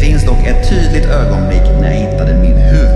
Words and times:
Det 0.00 0.06
finns 0.06 0.24
dock 0.24 0.46
ett 0.46 0.68
tydligt 0.68 1.04
ögonblick 1.04 1.62
när 1.80 1.90
jag 1.90 2.00
hittade 2.00 2.34
min 2.34 2.56
huvud. 2.56 2.89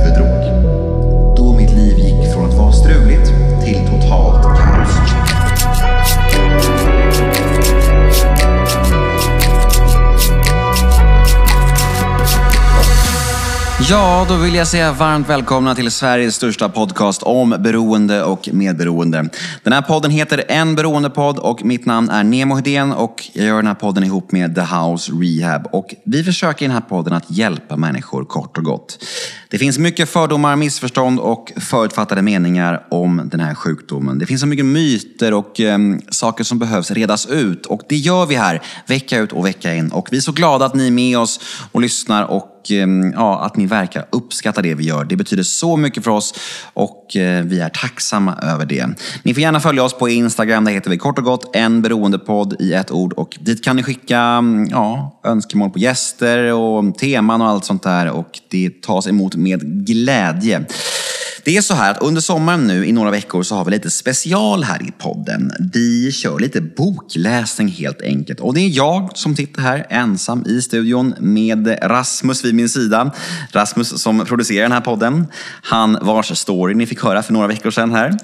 Ja, 13.90 14.26
då 14.28 14.36
vill 14.36 14.54
jag 14.54 14.66
säga 14.66 14.92
varmt 14.92 15.28
välkomna 15.28 15.74
till 15.74 15.90
Sveriges 15.90 16.34
största 16.34 16.68
podcast 16.68 17.22
om 17.22 17.56
beroende 17.58 18.24
och 18.24 18.48
medberoende. 18.52 19.28
Den 19.62 19.72
här 19.72 19.82
podden 19.82 20.10
heter 20.10 20.44
En 20.48 20.74
beroendepodd 20.74 21.38
och 21.38 21.64
mitt 21.64 21.86
namn 21.86 22.10
är 22.10 22.24
Nemo 22.24 22.54
Hedén 22.54 22.92
och 22.92 23.30
jag 23.32 23.46
gör 23.46 23.56
den 23.56 23.66
här 23.66 23.74
podden 23.74 24.04
ihop 24.04 24.32
med 24.32 24.54
The 24.54 24.60
House 24.60 25.12
Rehab. 25.12 25.66
Och 25.72 25.94
vi 26.04 26.24
försöker 26.24 26.64
i 26.64 26.68
den 26.68 26.74
här 26.74 26.80
podden 26.80 27.12
att 27.12 27.30
hjälpa 27.30 27.76
människor 27.76 28.24
kort 28.24 28.58
och 28.58 28.64
gott. 28.64 29.04
Det 29.50 29.58
finns 29.58 29.78
mycket 29.78 30.08
fördomar, 30.08 30.56
missförstånd 30.56 31.20
och 31.20 31.52
förutfattade 31.56 32.22
meningar 32.22 32.86
om 32.90 33.28
den 33.30 33.40
här 33.40 33.54
sjukdomen. 33.54 34.18
Det 34.18 34.26
finns 34.26 34.40
så 34.40 34.46
mycket 34.46 34.66
myter 34.66 35.34
och 35.34 35.60
um, 35.60 36.00
saker 36.10 36.44
som 36.44 36.58
behövs 36.58 36.90
redas 36.90 37.26
ut 37.26 37.66
och 37.66 37.80
det 37.88 37.96
gör 37.96 38.26
vi 38.26 38.34
här 38.34 38.62
vecka 38.86 39.18
ut 39.18 39.32
och 39.32 39.46
vecka 39.46 39.74
in. 39.74 39.92
Och 39.92 40.08
vi 40.10 40.16
är 40.16 40.20
så 40.20 40.32
glada 40.32 40.64
att 40.64 40.74
ni 40.74 40.86
är 40.86 40.90
med 40.90 41.18
oss 41.18 41.40
och 41.72 41.80
lyssnar 41.80 42.24
och 42.24 42.50
Eh, 42.70 42.86
ja, 43.14 43.40
att 43.40 43.56
ni 43.56 43.66
verkar 43.66 44.06
uppskatta 44.10 44.62
det 44.62 44.74
vi 44.74 44.84
gör. 44.84 45.04
Det 45.04 45.16
betyder 45.16 45.42
så 45.42 45.76
mycket 45.76 46.04
för 46.04 46.10
oss 46.10 46.34
och 46.74 47.16
eh, 47.16 47.44
vi 47.44 47.60
är 47.60 47.68
tacksamma 47.68 48.38
över 48.42 48.66
det. 48.66 48.86
Ni 49.22 49.34
får 49.34 49.40
gärna 49.40 49.60
följa 49.60 49.82
oss 49.82 49.98
på 49.98 50.08
Instagram. 50.08 50.64
Där 50.64 50.72
heter 50.72 50.90
vi 50.90 50.98
kort 50.98 51.18
och 51.18 51.24
gott 51.24 51.56
en 51.56 51.82
beroendepodd 51.82 52.56
i 52.60 52.72
ett 52.72 52.90
ord. 52.90 53.12
Och 53.12 53.38
dit 53.40 53.64
kan 53.64 53.76
ni 53.76 53.82
skicka 53.82 54.18
mm, 54.18 54.68
ja, 54.70 55.20
önskemål 55.24 55.70
på 55.70 55.78
gäster 55.78 56.52
och 56.52 56.98
teman 56.98 57.42
och 57.42 57.48
allt 57.48 57.64
sånt 57.64 57.82
där. 57.82 58.10
Och 58.10 58.40
det 58.50 58.82
tas 58.82 59.08
emot 59.08 59.36
med 59.36 59.86
glädje. 59.86 60.66
Det 61.44 61.56
är 61.56 61.62
så 61.62 61.74
här 61.74 61.90
att 61.90 62.02
under 62.02 62.20
sommaren 62.20 62.66
nu 62.66 62.86
i 62.86 62.92
några 62.92 63.10
veckor 63.10 63.42
så 63.42 63.54
har 63.54 63.64
vi 63.64 63.70
lite 63.70 63.90
special 63.90 64.64
här 64.64 64.82
i 64.82 64.92
podden. 64.98 65.52
Vi 65.72 66.12
kör 66.12 66.38
lite 66.38 66.60
bokläsning 66.60 67.68
helt 67.68 68.02
enkelt. 68.02 68.40
Och 68.40 68.54
det 68.54 68.60
är 68.60 68.68
jag 68.68 69.10
som 69.14 69.36
sitter 69.36 69.62
här 69.62 69.86
ensam 69.90 70.46
i 70.46 70.62
studion 70.62 71.14
med 71.18 71.78
Rasmus 71.82 72.44
vid 72.44 72.54
min 72.54 72.68
sida. 72.68 73.10
Rasmus 73.52 74.02
som 74.02 74.24
producerar 74.24 74.62
den 74.62 74.72
här 74.72 74.80
podden. 74.80 75.26
Han 75.62 75.98
vars 76.02 76.38
story 76.38 76.74
ni 76.74 76.86
fick 76.86 77.02
höra 77.02 77.22
för 77.22 77.32
några 77.32 77.46
veckor 77.46 77.70
sedan 77.70 77.92
här. 77.92 78.16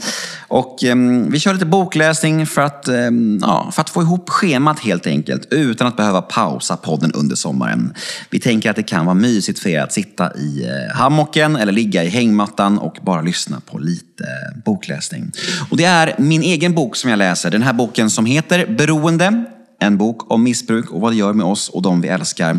Och 0.48 0.84
eh, 0.84 0.96
vi 1.28 1.40
kör 1.40 1.52
lite 1.52 1.66
bokläsning 1.66 2.46
för 2.46 2.62
att, 2.62 2.88
eh, 2.88 2.94
ja, 3.40 3.70
för 3.72 3.80
att 3.80 3.90
få 3.90 4.02
ihop 4.02 4.30
schemat 4.30 4.80
helt 4.80 5.06
enkelt. 5.06 5.46
Utan 5.50 5.86
att 5.86 5.96
behöva 5.96 6.22
pausa 6.22 6.76
podden 6.76 7.12
under 7.12 7.36
sommaren. 7.36 7.94
Vi 8.30 8.40
tänker 8.40 8.70
att 8.70 8.76
det 8.76 8.82
kan 8.82 9.06
vara 9.06 9.14
mysigt 9.14 9.58
för 9.58 9.70
er 9.70 9.80
att 9.80 9.92
sitta 9.92 10.36
i 10.36 10.64
eh, 10.64 10.96
hammocken 10.96 11.56
eller 11.56 11.72
ligga 11.72 12.04
i 12.04 12.08
hängmattan 12.08 12.78
och 12.78 12.98
bara 13.10 13.22
lyssna 13.22 13.60
på 13.60 13.78
lite 13.78 14.24
bokläsning. 14.64 15.32
Och 15.70 15.76
det 15.76 15.84
är 15.84 16.14
min 16.18 16.42
egen 16.42 16.74
bok 16.74 16.96
som 16.96 17.10
jag 17.10 17.16
läser. 17.16 17.50
Den 17.50 17.62
här 17.62 17.72
boken 17.72 18.10
som 18.10 18.26
heter 18.26 18.66
Beroende. 18.66 19.44
En 19.80 19.96
bok 19.96 20.30
om 20.30 20.42
missbruk 20.42 20.90
och 20.90 21.00
vad 21.00 21.12
det 21.12 21.16
gör 21.16 21.32
med 21.32 21.46
oss 21.46 21.68
och 21.68 21.82
de 21.82 22.00
vi 22.00 22.08
älskar. 22.08 22.58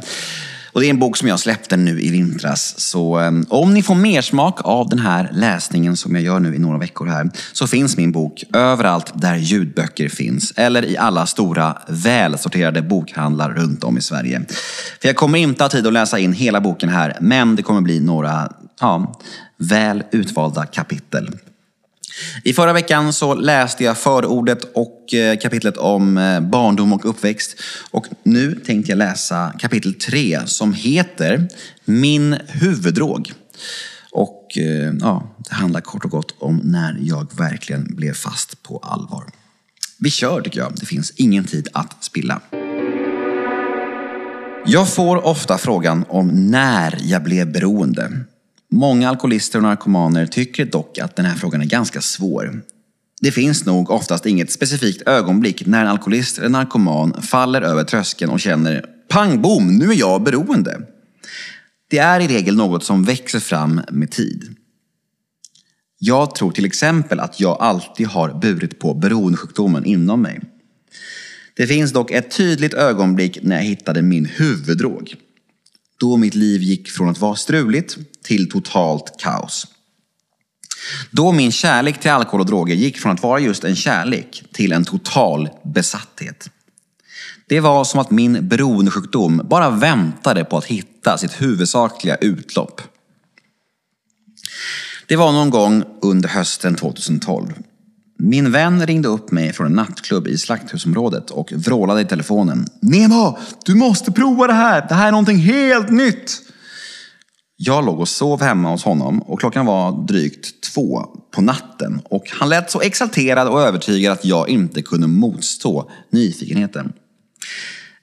Och 0.74 0.82
det 0.82 0.88
är 0.88 0.90
en 0.90 1.00
bok 1.00 1.18
som 1.18 1.28
jag 1.28 1.40
släppte 1.40 1.78
nu 1.78 2.02
i 2.02 2.10
vintras. 2.10 2.80
Så 2.80 3.20
eh, 3.20 3.32
om 3.50 3.74
ni 3.74 3.84
får 3.84 3.96
mer 3.96 4.22
smak 4.22 4.60
av 4.64 4.90
den 4.90 5.00
här 5.00 5.30
läsningen 5.34 5.98
som 5.98 6.16
jag 6.16 6.24
gör 6.24 6.40
nu 6.40 6.56
i 6.56 6.60
några 6.60 6.78
veckor 6.78 7.06
här 7.06 7.30
så 7.54 7.68
finns 7.68 7.98
min 7.98 8.12
bok 8.12 8.44
överallt 8.54 9.12
där 9.14 9.36
ljudböcker 9.36 10.10
finns. 10.10 10.54
Eller 10.56 10.86
i 10.86 10.98
alla 10.98 11.26
stora 11.26 11.78
välsorterade 11.88 12.82
bokhandlar 12.82 13.50
runt 13.50 13.84
om 13.84 13.98
i 13.98 14.02
Sverige. 14.02 14.42
För 15.02 15.08
jag 15.10 15.16
kommer 15.16 15.40
inte 15.40 15.64
ha 15.64 15.70
tid 15.70 15.88
att 15.88 15.94
läsa 15.94 16.20
in 16.20 16.34
hela 16.34 16.62
boken 16.62 16.90
här 16.90 17.18
men 17.22 17.56
det 17.56 17.64
kommer 17.64 17.82
bli 17.82 18.00
några 18.00 18.52
ja, 18.82 19.20
väl 19.58 20.04
utvalda 20.12 20.66
kapitel. 20.66 21.30
I 22.44 22.54
förra 22.54 22.74
veckan 22.74 23.14
så 23.14 23.34
läste 23.34 23.84
jag 23.84 23.98
förordet 23.98 24.64
och 24.74 25.14
eh, 25.14 25.38
kapitlet 25.38 25.78
om 25.78 26.18
eh, 26.18 26.40
barndom 26.40 26.94
och 26.94 27.10
uppväxt. 27.10 27.56
Och 27.92 28.06
nu 28.24 28.56
tänkte 28.56 28.92
jag 28.92 28.98
läsa 28.98 29.54
kapitel 29.60 29.94
3 29.94 30.40
som 30.46 30.74
heter 30.74 31.48
Min 31.86 32.38
huvuddrog. 32.48 33.34
Och 34.12 34.58
eh, 34.58 34.94
ja, 35.02 35.36
det 35.38 35.56
handlar 35.56 35.82
kort 35.82 36.06
och 36.06 36.12
gott 36.12 36.36
om 36.40 36.62
när 36.64 36.98
jag 37.02 37.38
verkligen 37.38 37.96
blev 37.96 38.14
fast 38.14 38.64
på 38.64 38.78
allvar. 38.78 39.24
Vi 40.00 40.10
kör 40.10 40.42
tycker 40.42 40.60
jag. 40.60 40.74
Det 40.76 40.86
finns 40.86 41.12
ingen 41.16 41.44
tid 41.44 41.68
att 41.74 42.04
spilla. 42.04 42.42
Jag 44.66 44.94
får 44.94 45.26
ofta 45.26 45.58
frågan 45.58 46.06
om 46.10 46.52
när 46.52 46.98
jag 47.02 47.24
blev 47.24 47.52
beroende. 47.52 48.12
Många 48.72 49.10
alkoholister 49.10 49.60
och 49.60 49.64
narkomaner 49.64 50.26
tycker 50.26 50.66
dock 50.66 51.00
att 51.00 51.16
den 51.16 51.26
här 51.26 51.36
frågan 51.36 51.62
är 51.62 51.66
ganska 51.66 52.02
svår. 52.02 52.62
Det 53.22 53.32
finns 53.32 53.66
nog 53.66 53.90
oftast 53.90 54.26
inget 54.26 54.52
specifikt 54.52 55.08
ögonblick 55.08 55.66
när 55.66 55.82
en 55.82 55.88
alkoholist 55.88 56.38
eller 56.38 56.50
narkoman 56.50 57.22
faller 57.22 57.62
över 57.62 57.84
tröskeln 57.84 58.32
och 58.32 58.40
känner 58.40 58.86
pang 59.10 59.42
bom, 59.42 59.78
nu 59.78 59.90
är 59.90 60.00
jag 60.00 60.24
beroende. 60.24 60.82
Det 61.90 61.98
är 61.98 62.20
i 62.20 62.28
regel 62.28 62.56
något 62.56 62.84
som 62.84 63.04
växer 63.04 63.40
fram 63.40 63.82
med 63.92 64.12
tid. 64.12 64.56
Jag 66.00 66.36
tror 66.36 66.52
till 66.52 66.66
exempel 66.66 67.20
att 67.20 67.40
jag 67.40 67.58
alltid 67.60 68.08
har 68.08 68.40
burit 68.40 68.80
på 68.80 68.94
beroendesjukdomen 68.94 69.86
inom 69.86 70.22
mig. 70.22 70.42
Det 71.56 71.68
finns 71.68 71.94
dock 71.94 72.12
ett 72.12 72.32
tydligt 72.32 72.74
ögonblick 72.74 73.38
när 73.42 73.56
jag 73.56 73.64
hittade 73.64 74.02
min 74.02 74.26
huvuddrog. 74.26 75.16
Då 76.02 76.18
mitt 76.18 76.36
liv 76.36 76.62
gick 76.62 76.92
från 76.92 77.10
att 77.10 77.20
vara 77.20 77.36
struligt 77.36 77.98
till 78.24 78.50
totalt 78.50 79.16
kaos. 79.20 79.68
Då 81.12 81.32
min 81.32 81.52
kärlek 81.52 82.00
till 82.00 82.12
alkohol 82.12 82.40
och 82.40 82.46
droger 82.46 82.76
gick 82.76 82.98
från 82.98 83.12
att 83.12 83.24
vara 83.24 83.40
just 83.40 83.64
en 83.64 83.76
kärlek 83.76 84.44
till 84.52 84.72
en 84.72 84.86
total 84.86 85.50
besatthet. 85.64 86.50
Det 87.48 87.60
var 87.60 87.84
som 87.84 88.00
att 88.00 88.12
min 88.12 88.48
beroendesjukdom 88.48 89.42
bara 89.50 89.70
väntade 89.70 90.44
på 90.44 90.58
att 90.58 90.66
hitta 90.66 91.18
sitt 91.18 91.42
huvudsakliga 91.42 92.16
utlopp. 92.16 92.82
Det 95.08 95.16
var 95.16 95.32
någon 95.32 95.50
gång 95.50 95.84
under 96.02 96.30
hösten 96.30 96.76
2012. 96.76 97.54
Min 98.24 98.52
vän 98.52 98.86
ringde 98.86 99.08
upp 99.08 99.32
mig 99.32 99.54
från 99.54 99.68
en 99.68 99.74
nattklubb 99.74 100.28
i 100.28 100.38
Slakthusområdet 100.38 101.30
och 101.30 101.52
vrålade 101.52 102.02
i 102.02 102.06
telefonen. 102.06 102.66
Nemo, 102.82 103.38
du 103.66 103.76
måste 103.76 104.12
prova 104.12 104.48
det 104.48 104.54
här! 104.54 104.86
Det 104.90 104.96
här 104.96 105.08
är 105.08 105.12
någonting 105.12 105.38
helt 105.38 105.90
nytt! 105.90 106.42
Jag 107.58 107.86
låg 107.86 108.00
och 108.00 108.10
sov 108.10 108.42
hemma 108.42 108.72
hos 108.72 108.84
honom 108.84 109.22
och 109.22 109.40
klockan 109.40 109.66
var 109.66 110.06
drygt 110.08 110.62
två 110.74 111.06
på 111.36 111.42
natten 111.42 112.02
och 112.04 112.24
han 112.32 112.50
lät 112.50 112.72
så 112.72 112.82
exalterad 112.82 113.48
och 113.48 113.62
övertygad 113.62 114.14
att 114.14 114.26
jag 114.26 114.50
inte 114.50 114.82
kunde 114.82 115.08
motstå 115.08 115.92
nyfikenheten. 116.10 116.94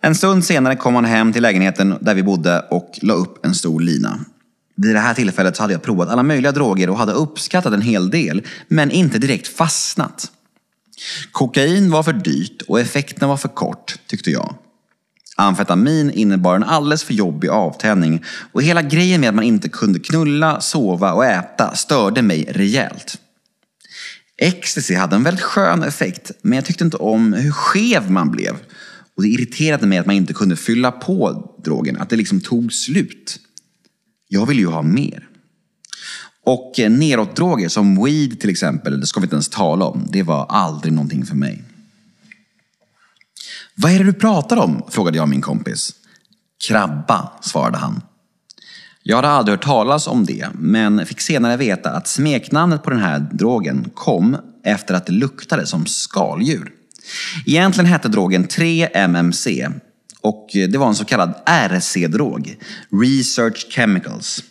En 0.01 0.15
stund 0.15 0.45
senare 0.45 0.77
kom 0.77 0.95
han 0.95 1.05
hem 1.05 1.33
till 1.33 1.43
lägenheten 1.43 1.95
där 2.01 2.15
vi 2.15 2.23
bodde 2.23 2.61
och 2.71 2.99
la 3.03 3.15
upp 3.15 3.47
en 3.47 3.55
stor 3.55 3.81
lina. 3.81 4.19
Vid 4.81 4.95
det 4.95 5.01
här 5.01 5.15
tillfället 5.15 5.57
så 5.57 5.63
hade 5.63 5.73
jag 5.73 5.83
provat 5.83 6.09
alla 6.09 6.23
möjliga 6.23 6.53
droger 6.53 6.91
och 6.91 6.99
hade 6.99 7.13
uppskattat 7.13 7.73
en 7.73 7.83
hel 7.83 8.11
del, 8.11 8.43
men 8.69 8.91
inte 8.91 9.19
direkt 9.19 9.49
fastnat. 9.49 10.33
Kokain 11.33 11.91
var 11.91 12.03
för 12.03 12.13
dyrt 12.13 12.63
och 12.69 12.81
effekten 12.81 13.29
var 13.29 13.37
för 13.37 13.49
kort, 13.49 13.99
tyckte 14.07 14.31
jag. 14.31 14.55
Amfetamin 15.37 16.11
innebar 16.11 16.57
en 16.57 16.65
alldeles 16.65 17.05
för 17.05 17.15
jobbig 17.15 17.49
avtändning 17.49 18.25
och 18.53 18.63
hela 18.63 18.83
grejen 18.83 19.21
med 19.21 19.29
att 19.29 19.35
man 19.35 19.45
inte 19.45 19.69
kunde 19.69 19.99
knulla, 19.99 20.61
sova 20.61 21.13
och 21.13 21.25
äta 21.25 21.75
störde 21.75 22.23
mig 22.23 22.45
rejält. 22.51 23.17
Ecstasy 24.37 24.95
hade 24.95 25.17
en 25.17 25.25
väldigt 25.25 25.45
skön 25.45 25.83
effekt, 25.83 26.31
men 26.43 26.57
jag 26.57 26.65
tyckte 26.65 26.85
inte 26.85 26.97
om 26.97 27.33
hur 27.33 27.51
skev 27.51 28.11
man 28.11 28.31
blev. 28.31 28.57
Och 29.17 29.23
det 29.23 29.29
irriterade 29.29 29.87
mig 29.87 29.99
att 29.99 30.07
man 30.07 30.17
inte 30.17 30.35
kunde 30.35 30.57
fylla 30.57 30.93
på 30.93 31.51
drogen, 31.65 31.97
att 31.97 32.11
det 32.11 32.17
liksom 32.17 32.41
tog 32.41 32.73
slut. 32.73 33.41
Jag 34.29 34.47
vill 34.47 34.59
ju 34.59 34.67
ha 34.67 34.83
mer. 34.83 35.29
Och 36.45 36.81
eh, 36.81 36.91
neråtdroger 36.91 37.69
som 37.69 38.05
weed 38.05 38.41
till 38.41 38.51
exempel, 38.51 39.01
det 39.01 39.07
ska 39.07 39.21
vi 39.21 39.25
inte 39.25 39.37
ens 39.37 39.49
tala 39.49 39.85
om. 39.85 40.07
Det 40.11 40.23
var 40.23 40.47
aldrig 40.47 40.93
någonting 40.93 41.27
för 41.27 41.35
mig. 41.35 41.65
Vad 43.75 43.93
är 43.93 43.99
det 43.99 44.05
du 44.05 44.13
pratar 44.13 44.57
om? 44.57 44.83
frågade 44.91 45.17
jag 45.17 45.29
min 45.29 45.41
kompis. 45.41 45.95
Krabba, 46.69 47.33
svarade 47.41 47.79
han. 47.79 48.03
Jag 49.03 49.17
hade 49.17 49.29
aldrig 49.29 49.59
hört 49.59 49.65
talas 49.65 50.07
om 50.07 50.25
det, 50.25 50.49
men 50.55 51.07
fick 51.07 51.21
senare 51.21 51.57
veta 51.57 51.91
att 51.91 52.09
smeknamnet 52.09 52.83
på 52.83 52.91
den 52.91 53.01
här 53.01 53.19
drogen 53.33 53.91
kom 53.95 54.37
efter 54.65 54.95
att 54.95 55.07
det 55.07 55.13
luktade 55.13 55.67
som 55.67 55.87
skaldjur. 55.87 56.73
Egentligen 57.47 57.87
hette 57.87 58.09
drogen 58.09 58.47
3-MMC 58.47 59.73
och 60.21 60.57
eh, 60.57 60.69
det 60.69 60.79
var 60.79 60.89
en 60.89 60.95
så 60.95 61.05
kallad 61.05 61.35
RC-drog, 61.47 62.57
Research 63.03 63.67
Chemicals. 63.71 64.45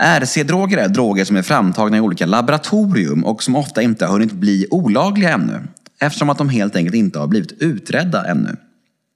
RC-droger 0.00 0.78
är 0.78 0.88
droger 0.88 1.24
som 1.24 1.36
är 1.36 1.42
framtagna 1.42 1.96
i 1.96 2.00
olika 2.00 2.26
laboratorium 2.26 3.24
och 3.24 3.42
som 3.42 3.56
ofta 3.56 3.82
inte 3.82 4.06
har 4.06 4.12
hunnit 4.12 4.32
bli 4.32 4.66
olagliga 4.70 5.32
ännu 5.32 5.62
eftersom 6.00 6.30
att 6.30 6.38
de 6.38 6.48
helt 6.48 6.76
enkelt 6.76 6.94
inte 6.94 7.18
har 7.18 7.26
blivit 7.26 7.52
utredda 7.52 8.26
ännu. 8.26 8.56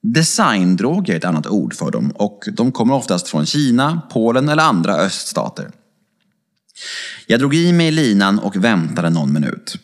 Designdroger 0.03 1.13
är 1.13 1.17
ett 1.17 1.25
annat 1.25 1.47
ord 1.47 1.75
för 1.75 1.91
dem 1.91 2.11
och 2.11 2.49
de 2.53 2.73
kommer 2.73 2.95
oftast 2.95 3.29
från 3.29 3.47
Kina, 3.47 4.03
Polen 4.11 4.49
eller 4.49 4.63
andra 4.63 4.95
öststater. 4.95 5.71
Jag 7.27 7.41
drog 7.41 7.55
i 7.55 7.73
mig 7.73 7.91
linan 7.91 8.39
och 8.39 8.57
väntade 8.57 9.11
någon 9.11 9.33
minut. 9.33 9.79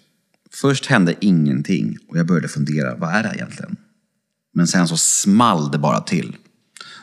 Först 0.55 0.87
hände 0.87 1.15
ingenting 1.21 1.99
och 2.09 2.19
jag 2.19 2.27
började 2.27 2.49
fundera, 2.49 2.97
vad 2.97 3.15
är 3.15 3.23
det 3.23 3.29
här 3.29 3.35
egentligen? 3.35 3.77
Men 4.55 4.67
sen 4.67 4.89
så 4.89 4.97
small 4.97 5.71
det 5.71 5.79
bara 5.79 6.00
till. 6.00 6.37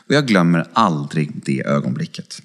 Och 0.08 0.14
jag 0.14 0.26
glömmer 0.26 0.68
aldrig 0.72 1.32
det 1.44 1.66
ögonblicket. 1.66 2.42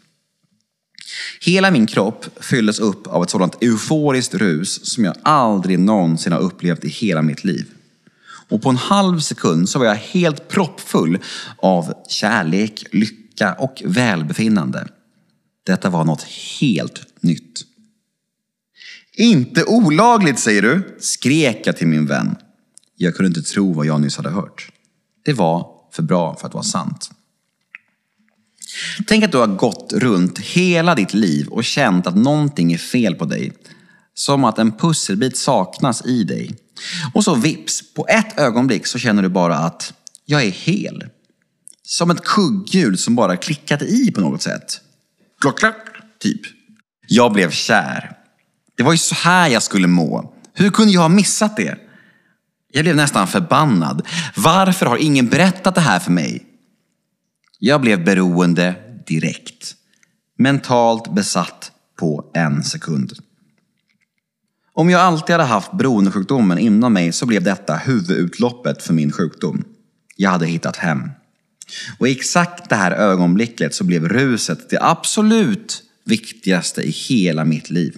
Hela 1.42 1.72
min 1.72 1.88
kropp 1.88 2.26
fylldes 2.44 2.80
upp 2.80 3.08
av 3.08 3.24
ett 3.24 3.30
sådant 3.30 3.64
euforiskt 3.64 4.34
rus 4.34 4.86
som 4.86 5.06
jag 5.06 5.16
aldrig 5.24 5.80
någonsin 5.80 6.34
har 6.34 6.40
upplevt 6.40 6.84
i 6.84 6.90
hela 6.90 7.22
mitt 7.22 7.44
liv. 7.44 7.66
Och 8.50 8.62
på 8.62 8.70
en 8.70 8.78
halv 8.78 9.20
sekund 9.20 9.70
så 9.70 9.80
var 9.80 9.86
jag 9.86 9.96
helt 9.96 10.48
proppfull 10.48 11.20
av 11.58 11.94
kärlek, 12.10 12.84
lycka 12.92 13.54
och 13.54 13.84
välbefinnande. 13.86 14.88
Detta 15.66 15.90
var 15.90 16.06
något 16.06 16.24
helt 16.60 17.06
nytt. 17.20 17.66
Inte 19.14 19.64
olagligt 19.64 20.40
säger 20.40 20.62
du, 20.62 20.98
skrek 21.00 21.62
jag 21.68 21.78
till 21.78 21.88
min 21.88 22.06
vän. 22.06 22.36
Jag 22.98 23.16
kunde 23.16 23.28
inte 23.28 23.52
tro 23.52 23.74
vad 23.74 23.86
jag 23.86 24.02
nyss 24.02 24.18
hade 24.18 24.30
hört. 24.30 24.72
Det 25.26 25.34
var 25.34 25.68
för 25.94 26.04
bra 26.04 26.36
för 26.36 26.48
att 26.48 26.54
vara 26.54 26.64
sant. 26.64 27.12
Tänk 29.08 29.24
att 29.24 29.32
du 29.32 29.38
har 29.38 29.48
gått 29.48 29.94
runt 29.94 30.40
hela 30.40 30.96
ditt 30.96 31.14
liv 31.14 31.48
och 31.48 31.64
känt 31.64 32.08
att 32.08 32.16
någonting 32.16 32.74
är 32.74 32.78
fel 32.78 33.16
på 33.16 33.26
dig. 33.26 33.54
Som 34.14 34.44
att 34.44 34.60
en 34.60 34.72
pusselbit 34.72 35.38
saknas 35.38 36.06
i 36.06 36.24
dig. 36.24 36.56
Och 37.14 37.24
så 37.24 37.36
vips, 37.36 37.94
på 37.94 38.08
ett 38.08 38.40
ögonblick 38.40 38.88
så 38.88 39.00
känner 39.00 39.24
du 39.24 39.30
bara 39.30 39.58
att 39.58 39.94
jag 40.26 40.44
är 40.44 40.52
hel. 40.52 41.04
Som 41.84 42.12
ett 42.12 42.24
kugghjul 42.24 42.98
som 42.98 43.16
bara 43.16 43.38
klickat 43.38 43.82
i 43.82 44.12
på 44.12 44.22
något 44.22 44.42
sätt. 44.42 44.82
Klock, 45.42 45.60
klock, 45.60 45.76
typ. 46.20 46.42
Jag 47.08 47.34
blev 47.34 47.52
kär. 47.52 48.18
Det 48.78 48.84
var 48.84 48.92
ju 48.92 48.98
så 48.98 49.16
här 49.16 49.50
jag 49.50 49.64
skulle 49.64 49.88
må. 49.88 50.34
Hur 50.54 50.70
kunde 50.70 50.94
jag 50.94 51.02
ha 51.02 51.10
missat 51.10 51.58
det? 51.58 51.91
Jag 52.72 52.86
blev 52.86 52.96
nästan 52.96 53.28
förbannad. 53.28 54.08
Varför 54.36 54.86
har 54.86 54.98
ingen 54.98 55.28
berättat 55.28 55.76
det 55.76 55.82
här 55.82 56.00
för 56.00 56.12
mig? 56.12 56.46
Jag 57.60 57.82
blev 57.82 58.06
beroende 58.06 58.76
direkt. 59.08 59.76
Mentalt 60.38 61.16
besatt 61.16 61.72
på 62.00 62.32
en 62.34 62.64
sekund. 62.64 63.14
Om 64.74 64.90
jag 64.90 65.02
alltid 65.02 65.34
hade 65.34 65.44
haft 65.44 65.72
beroendesjukdomen 65.72 66.58
inom 66.58 66.94
mig 66.94 67.12
så 67.12 67.26
blev 67.26 67.44
detta 67.44 67.76
huvudutloppet 67.76 68.84
för 68.84 68.94
min 68.94 69.12
sjukdom. 69.12 69.64
Jag 70.16 70.30
hade 70.30 70.46
hittat 70.46 70.78
hem. 70.78 71.10
Och 71.98 72.08
i 72.08 72.12
exakt 72.12 72.70
det 72.70 72.76
här 72.76 72.92
ögonblicket 72.92 73.76
så 73.76 73.84
blev 73.84 74.08
ruset 74.08 74.70
det 74.70 74.82
absolut 74.82 75.84
viktigaste 76.06 76.82
i 76.82 76.90
hela 76.90 77.46
mitt 77.46 77.70
liv. 77.70 77.98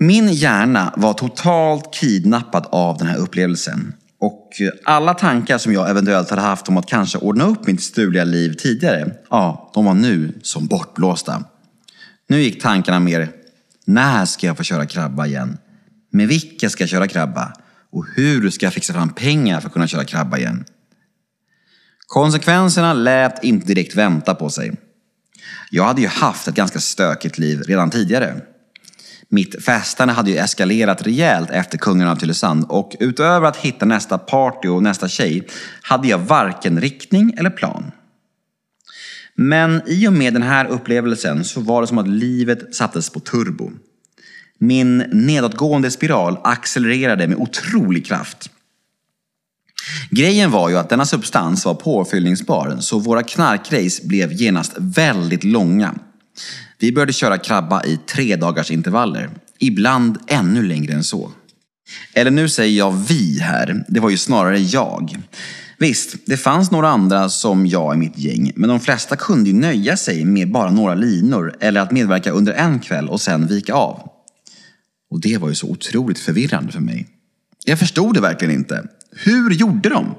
Min 0.00 0.32
hjärna 0.32 0.94
var 0.96 1.12
totalt 1.12 1.94
kidnappad 1.94 2.66
av 2.70 2.98
den 2.98 3.06
här 3.06 3.16
upplevelsen. 3.16 3.94
Och 4.20 4.60
eh, 4.60 4.70
alla 4.84 5.14
tankar 5.14 5.58
som 5.58 5.72
jag 5.72 5.90
eventuellt 5.90 6.30
hade 6.30 6.42
haft 6.42 6.68
om 6.68 6.76
att 6.76 6.86
kanske 6.86 7.18
ordna 7.18 7.44
upp 7.44 7.66
mitt 7.66 7.82
stuliga 7.82 8.24
liv 8.24 8.52
tidigare, 8.52 9.12
ja, 9.30 9.70
de 9.74 9.84
var 9.84 9.94
nu 9.94 10.38
som 10.42 10.66
bortblåsta. 10.66 11.44
Nu 12.28 12.40
gick 12.40 12.62
tankarna 12.62 13.00
mer, 13.00 13.30
när 13.84 14.24
ska 14.24 14.46
jag 14.46 14.56
få 14.56 14.62
köra 14.62 14.86
krabba 14.86 15.26
igen? 15.26 15.58
Med 16.12 16.28
vilka 16.28 16.70
ska 16.70 16.82
jag 16.82 16.90
köra 16.90 17.08
krabba? 17.08 17.52
Och 17.92 18.06
hur 18.16 18.50
ska 18.50 18.66
jag 18.66 18.72
fixa 18.72 18.92
fram 18.92 19.14
pengar 19.14 19.60
för 19.60 19.66
att 19.66 19.72
kunna 19.72 19.86
köra 19.86 20.04
krabba 20.04 20.38
igen? 20.38 20.64
Konsekvenserna 22.06 22.92
lät 22.92 23.44
inte 23.44 23.66
direkt 23.66 23.94
vänta 23.94 24.34
på 24.34 24.50
sig. 24.50 24.72
Jag 25.70 25.84
hade 25.84 26.00
ju 26.00 26.06
haft 26.06 26.48
ett 26.48 26.54
ganska 26.54 26.80
stökigt 26.80 27.38
liv 27.38 27.62
redan 27.62 27.90
tidigare. 27.90 28.40
Mitt 29.30 29.64
festande 29.64 30.14
hade 30.14 30.30
ju 30.30 30.36
eskalerat 30.36 31.06
rejält 31.06 31.50
efter 31.50 31.78
kungen 31.78 32.08
av 32.08 32.16
Tylösand 32.16 32.64
och 32.68 32.96
utöver 33.00 33.48
att 33.48 33.56
hitta 33.56 33.86
nästa 33.86 34.18
party 34.18 34.68
och 34.68 34.82
nästa 34.82 35.08
tjej 35.08 35.48
hade 35.82 36.08
jag 36.08 36.18
varken 36.18 36.80
riktning 36.80 37.34
eller 37.38 37.50
plan. 37.50 37.90
Men 39.34 39.82
i 39.86 40.08
och 40.08 40.12
med 40.12 40.32
den 40.32 40.42
här 40.42 40.66
upplevelsen 40.66 41.44
så 41.44 41.60
var 41.60 41.80
det 41.80 41.86
som 41.86 41.98
att 41.98 42.08
livet 42.08 42.74
sattes 42.74 43.10
på 43.10 43.20
turbo. 43.20 43.70
Min 44.58 44.98
nedåtgående 44.98 45.90
spiral 45.90 46.38
accelererade 46.44 47.28
med 47.28 47.38
otrolig 47.38 48.06
kraft. 48.06 48.50
Grejen 50.10 50.50
var 50.50 50.68
ju 50.68 50.76
att 50.76 50.88
denna 50.88 51.04
substans 51.04 51.64
var 51.64 51.74
påfyllningsbar 51.74 52.76
så 52.80 52.98
våra 52.98 53.22
knarkrace 53.22 54.06
blev 54.06 54.32
genast 54.32 54.74
väldigt 54.76 55.44
långa. 55.44 55.94
Vi 56.78 56.92
började 56.92 57.12
köra 57.12 57.38
krabba 57.38 57.84
i 57.84 57.96
tre 57.96 58.36
dagars 58.36 58.70
intervaller. 58.70 59.30
Ibland 59.58 60.18
ännu 60.26 60.62
längre 60.62 60.92
än 60.92 61.04
så. 61.04 61.32
Eller 62.14 62.30
nu 62.30 62.48
säger 62.48 62.78
jag 62.78 62.92
vi 63.08 63.38
här, 63.40 63.84
det 63.88 64.00
var 64.00 64.10
ju 64.10 64.16
snarare 64.16 64.58
jag. 64.58 65.22
Visst, 65.78 66.16
det 66.26 66.36
fanns 66.36 66.70
några 66.70 66.88
andra 66.88 67.28
som 67.28 67.66
jag 67.66 67.94
i 67.94 67.98
mitt 67.98 68.18
gäng, 68.18 68.52
men 68.56 68.68
de 68.68 68.80
flesta 68.80 69.16
kunde 69.16 69.50
ju 69.50 69.56
nöja 69.56 69.96
sig 69.96 70.24
med 70.24 70.52
bara 70.52 70.70
några 70.70 70.94
linor 70.94 71.56
eller 71.60 71.80
att 71.80 71.92
medverka 71.92 72.30
under 72.30 72.52
en 72.52 72.80
kväll 72.80 73.08
och 73.08 73.20
sen 73.20 73.46
vika 73.46 73.74
av. 73.74 74.10
Och 75.10 75.20
det 75.20 75.38
var 75.38 75.48
ju 75.48 75.54
så 75.54 75.70
otroligt 75.70 76.18
förvirrande 76.18 76.72
för 76.72 76.80
mig. 76.80 77.08
Jag 77.64 77.78
förstod 77.78 78.14
det 78.14 78.20
verkligen 78.20 78.54
inte. 78.54 78.84
Hur 79.12 79.50
gjorde 79.50 79.88
de? 79.88 80.14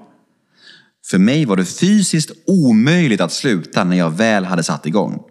För 1.09 1.17
mig 1.17 1.45
var 1.45 1.55
det 1.55 1.65
fysiskt 1.65 2.31
omöjligt 2.47 3.21
att 3.21 3.31
sluta 3.31 3.83
när 3.83 3.97
jag 3.97 4.17
väl 4.17 4.45
hade 4.45 4.63
satt 4.63 4.85
igång. 4.85 5.23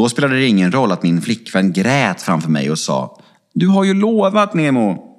Då 0.00 0.08
spelade 0.08 0.34
det 0.34 0.46
ingen 0.46 0.72
roll 0.72 0.92
att 0.92 1.02
min 1.02 1.22
flickvän 1.22 1.72
grät 1.72 2.22
framför 2.22 2.50
mig 2.50 2.70
och 2.70 2.78
sa 2.78 3.20
Du 3.54 3.68
har 3.68 3.84
ju 3.84 3.94
lovat 3.94 4.54
Nemo. 4.54 5.18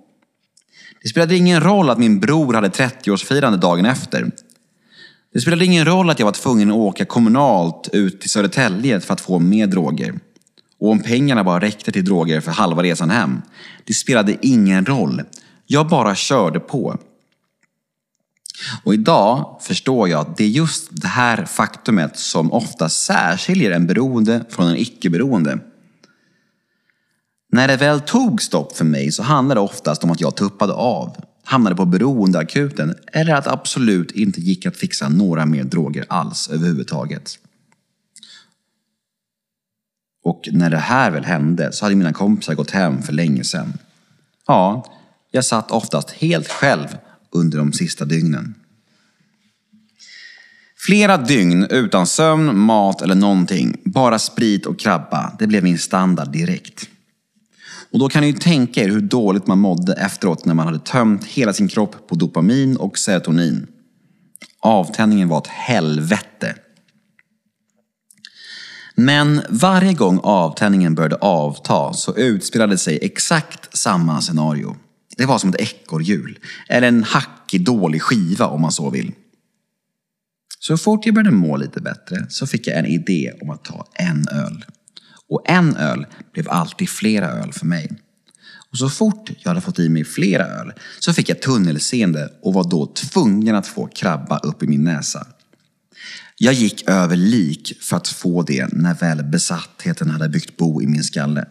Det 1.03 1.09
spelade 1.09 1.35
ingen 1.35 1.61
roll 1.61 1.89
att 1.89 1.97
min 1.97 2.19
bror 2.19 2.53
hade 2.53 2.67
30-årsfirande 2.67 3.57
dagen 3.57 3.85
efter. 3.85 4.31
Det 5.33 5.39
spelade 5.41 5.65
ingen 5.65 5.85
roll 5.85 6.09
att 6.09 6.19
jag 6.19 6.25
var 6.25 6.33
tvungen 6.33 6.71
att 6.71 6.77
åka 6.77 7.05
kommunalt 7.05 7.89
ut 7.93 8.21
till 8.21 8.29
Södertälje 8.29 8.99
för 8.99 9.13
att 9.13 9.21
få 9.21 9.39
mer 9.39 9.67
droger. 9.67 10.19
Och 10.79 10.89
om 10.89 11.03
pengarna 11.03 11.43
bara 11.43 11.59
räckte 11.59 11.91
till 11.91 12.05
droger 12.05 12.41
för 12.41 12.51
halva 12.51 12.83
resan 12.83 13.09
hem. 13.09 13.41
Det 13.85 13.93
spelade 13.93 14.37
ingen 14.41 14.85
roll. 14.85 15.21
Jag 15.67 15.87
bara 15.87 16.15
körde 16.15 16.59
på. 16.59 16.97
Och 18.83 18.93
idag 18.93 19.57
förstår 19.61 20.09
jag 20.09 20.21
att 20.21 20.37
det 20.37 20.43
är 20.43 20.47
just 20.47 20.87
det 20.91 21.07
här 21.07 21.45
faktumet 21.45 22.17
som 22.17 22.51
ofta 22.51 22.89
särskiljer 22.89 23.71
en 23.71 23.88
beroende 23.88 24.45
från 24.50 24.67
en 24.67 24.77
icke-beroende. 24.77 25.59
När 27.51 27.67
det 27.67 27.77
väl 27.77 28.01
tog 28.01 28.41
stopp 28.41 28.77
för 28.77 28.86
mig 28.86 29.12
så 29.12 29.24
handlade 29.24 29.59
det 29.59 29.63
oftast 29.63 30.03
om 30.03 30.12
att 30.12 30.21
jag 30.21 30.36
tuppade 30.36 30.74
av, 30.74 31.15
hamnade 31.43 31.75
på 31.75 31.86
beroendeakuten 31.86 32.95
eller 33.13 33.33
att 33.33 33.43
det 33.43 33.51
absolut 33.51 34.12
inte 34.12 34.41
gick 34.41 34.65
att 34.65 34.77
fixa 34.77 35.09
några 35.09 35.45
mer 35.45 35.63
droger 35.63 36.05
alls 36.09 36.50
överhuvudtaget. 36.50 37.38
Och 40.24 40.50
när 40.51 40.69
det 40.69 40.77
här 40.77 41.12
väl 41.12 41.25
hände 41.25 41.71
så 41.71 41.86
hade 41.86 41.95
mina 41.95 42.13
kompisar 42.13 42.55
gått 42.55 42.71
hem 42.71 43.01
för 43.01 43.13
länge 43.13 43.43
sedan. 43.43 43.74
Ja, 44.47 44.86
jag 45.31 45.45
satt 45.45 45.71
oftast 45.71 46.12
helt 46.12 46.47
själv 46.47 46.88
under 47.31 47.57
de 47.57 47.73
sista 47.73 48.05
dygnen. 48.05 48.55
Flera 50.77 51.17
dygn 51.17 51.63
utan 51.63 52.07
sömn, 52.07 52.59
mat 52.59 53.01
eller 53.01 53.15
någonting. 53.15 53.77
Bara 53.83 54.19
sprit 54.19 54.65
och 54.65 54.79
krabba. 54.79 55.35
Det 55.39 55.47
blev 55.47 55.63
min 55.63 55.77
standard 55.77 56.31
direkt. 56.31 56.89
Och 57.91 58.00
då 58.00 58.09
kan 58.09 58.21
ni 58.21 58.27
ju 58.27 58.33
tänka 58.33 58.83
er 58.83 58.89
hur 58.89 59.01
dåligt 59.01 59.47
man 59.47 59.59
mådde 59.59 59.93
efteråt 59.93 60.45
när 60.45 60.53
man 60.53 60.65
hade 60.65 60.79
tömt 60.79 61.25
hela 61.25 61.53
sin 61.53 61.67
kropp 61.67 62.07
på 62.07 62.15
dopamin 62.15 62.77
och 62.77 62.97
serotonin. 62.97 63.67
Avtändningen 64.59 65.27
var 65.27 65.38
ett 65.38 65.47
helvete. 65.47 66.55
Men 68.95 69.41
varje 69.50 69.93
gång 69.93 70.19
avtändningen 70.23 70.95
började 70.95 71.15
avta 71.15 71.93
så 71.93 72.15
utspelade 72.15 72.77
sig 72.77 73.00
exakt 73.01 73.77
samma 73.77 74.21
scenario. 74.21 74.75
Det 75.18 75.25
var 75.25 75.39
som 75.39 75.50
ett 75.50 75.62
ekorrhjul, 75.62 76.39
eller 76.70 76.88
en 76.88 77.03
hackig 77.03 77.65
dålig 77.65 78.01
skiva 78.01 78.46
om 78.48 78.62
man 78.62 78.72
så 78.72 78.89
vill. 78.89 79.12
Så 80.60 80.77
fort 80.77 81.06
jag 81.06 81.15
började 81.15 81.32
må 81.32 81.58
lite 81.58 81.82
bättre 81.82 82.25
så 82.30 82.48
fick 82.48 82.68
jag 82.68 82.77
en 82.77 82.86
idé 82.86 83.34
om 83.41 83.50
att 83.50 83.63
ta 83.63 83.88
en 83.94 84.27
öl. 84.27 84.65
Och 85.30 85.44
en 85.46 85.75
öl 85.75 86.06
blev 86.34 86.50
alltid 86.50 86.89
flera 86.89 87.27
öl 87.27 87.53
för 87.53 87.65
mig. 87.65 87.91
Och 88.72 88.77
så 88.77 88.89
fort 88.89 89.32
jag 89.39 89.50
hade 89.50 89.62
fått 89.62 89.80
i 89.80 89.89
mig 89.89 90.06
flera 90.06 90.46
öl 90.46 90.74
så 91.00 91.13
fick 91.13 91.30
jag 91.30 91.41
tunnelseende 91.41 92.30
och 92.41 92.53
var 92.53 92.70
då 92.70 92.86
tvungen 92.86 93.56
att 93.56 93.68
få 93.68 93.88
krabba 93.88 94.38
upp 94.38 94.63
i 94.63 94.68
min 94.68 94.84
näsa. 94.84 95.27
Jag 96.38 96.53
gick 96.53 96.89
över 96.89 97.15
lik 97.15 97.77
för 97.82 97.98
att 97.98 98.08
få 98.08 98.44
det 98.44 98.74
när 98.74 98.94
väl 98.94 99.24
besattheten 99.24 100.10
hade 100.10 100.30
byggt 100.30 100.58
bo 100.58 100.82
i 100.82 100.88
min 100.88 101.03
skalle. 101.03 101.46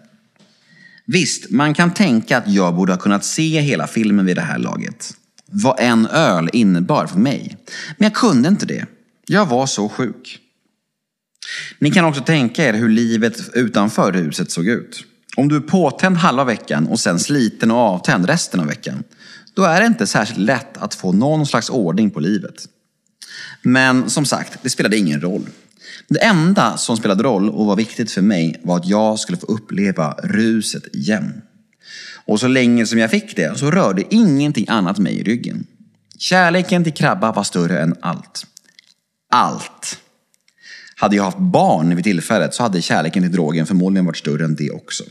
Visst, 1.13 1.51
man 1.51 1.75
kan 1.75 1.95
tänka 1.95 2.39
att 2.39 2.49
jag 2.49 2.75
borde 2.75 2.93
ha 2.93 2.99
kunnat 2.99 3.25
se 3.25 3.61
hela 3.61 3.87
filmen 3.87 4.27
vid 4.27 4.37
det 4.37 4.43
här 4.43 4.59
laget. 4.59 5.15
vad 5.53 5.81
en 5.81 6.07
öl 6.07 6.51
innebar 6.53 7.07
för 7.07 7.19
mig. 7.19 7.57
Men 7.99 8.07
jag 8.07 8.15
kunde 8.15 8.49
inte 8.49 8.67
det. 8.67 8.87
Jag 9.27 9.47
var 9.47 9.67
så 9.67 9.89
sjuk. 9.89 10.39
Ni 11.79 11.91
kan 11.91 12.05
också 12.05 12.23
tänka 12.23 12.65
er 12.65 12.73
hur 12.73 12.89
livet 12.89 13.51
utanför 13.55 14.13
huset 14.13 14.51
såg 14.51 14.67
ut. 14.67 15.05
Om 15.37 15.49
du 15.49 15.57
är 15.57 15.61
påtänd 15.61 16.17
halva 16.17 16.45
veckan 16.45 16.87
och 16.87 17.01
sen 17.01 17.19
sliten 17.19 17.71
och 17.71 17.77
avtänd 17.77 18.27
resten 18.27 18.61
av 18.61 18.67
veckan, 18.67 19.05
då 19.55 19.63
är 19.63 19.81
det 19.81 19.87
inte 19.87 20.07
särskilt 20.07 20.41
lätt 20.41 20.77
att 20.77 20.95
få 20.95 21.13
någon 21.13 21.47
slags 21.47 21.71
ordning 21.71 22.11
på 22.11 22.21
livet. 22.21 22.69
Men 23.63 24.11
som 24.11 24.25
sagt, 24.25 24.59
det 24.63 24.71
spelade 24.71 24.97
ingen 24.97 25.21
roll. 25.21 25.47
Det 26.09 26.25
enda 26.25 26.77
som 26.77 26.97
spelade 26.97 27.23
roll 27.23 27.51
och 27.51 27.67
var 27.67 27.77
viktigt 27.77 28.11
för 28.11 28.23
mig 28.23 28.61
var 28.65 28.77
att 28.77 28.87
jag 28.87 29.19
skulle 29.19 29.39
få 29.39 29.47
uppleva 29.47 30.15
ruset 30.23 30.95
igen. 30.95 31.43
Och 32.25 32.41
så 32.41 32.49
länge 32.49 32.87
som 32.87 32.99
jag 32.99 33.11
fick 33.11 33.37
det 33.37 33.59
så 33.59 33.71
rörde 33.71 34.15
ingenting 34.15 34.67
annat 34.69 34.99
mig 34.99 35.15
i 35.15 35.23
ryggen. 35.23 35.67
Kärleken 36.19 36.85
till 36.85 36.93
krabba 36.93 37.33
var 37.33 37.43
större 37.43 37.81
än 37.81 37.95
allt. 38.01 38.47
Allt. 39.31 39.99
Hade 40.97 41.17
jag 41.17 41.25
haft 41.25 41.39
barn 41.39 41.97
vid 41.97 42.05
tillfället 42.05 42.55
så 42.55 42.63
hade 42.63 42.83
kärleken 42.83 43.23
till 43.23 43.33
drogen 43.33 43.67
förmodligen 43.67 44.07
varit 44.07 44.17
större 44.17 44.45
än 44.45 44.55
det 44.55 44.71
också. 44.71 45.05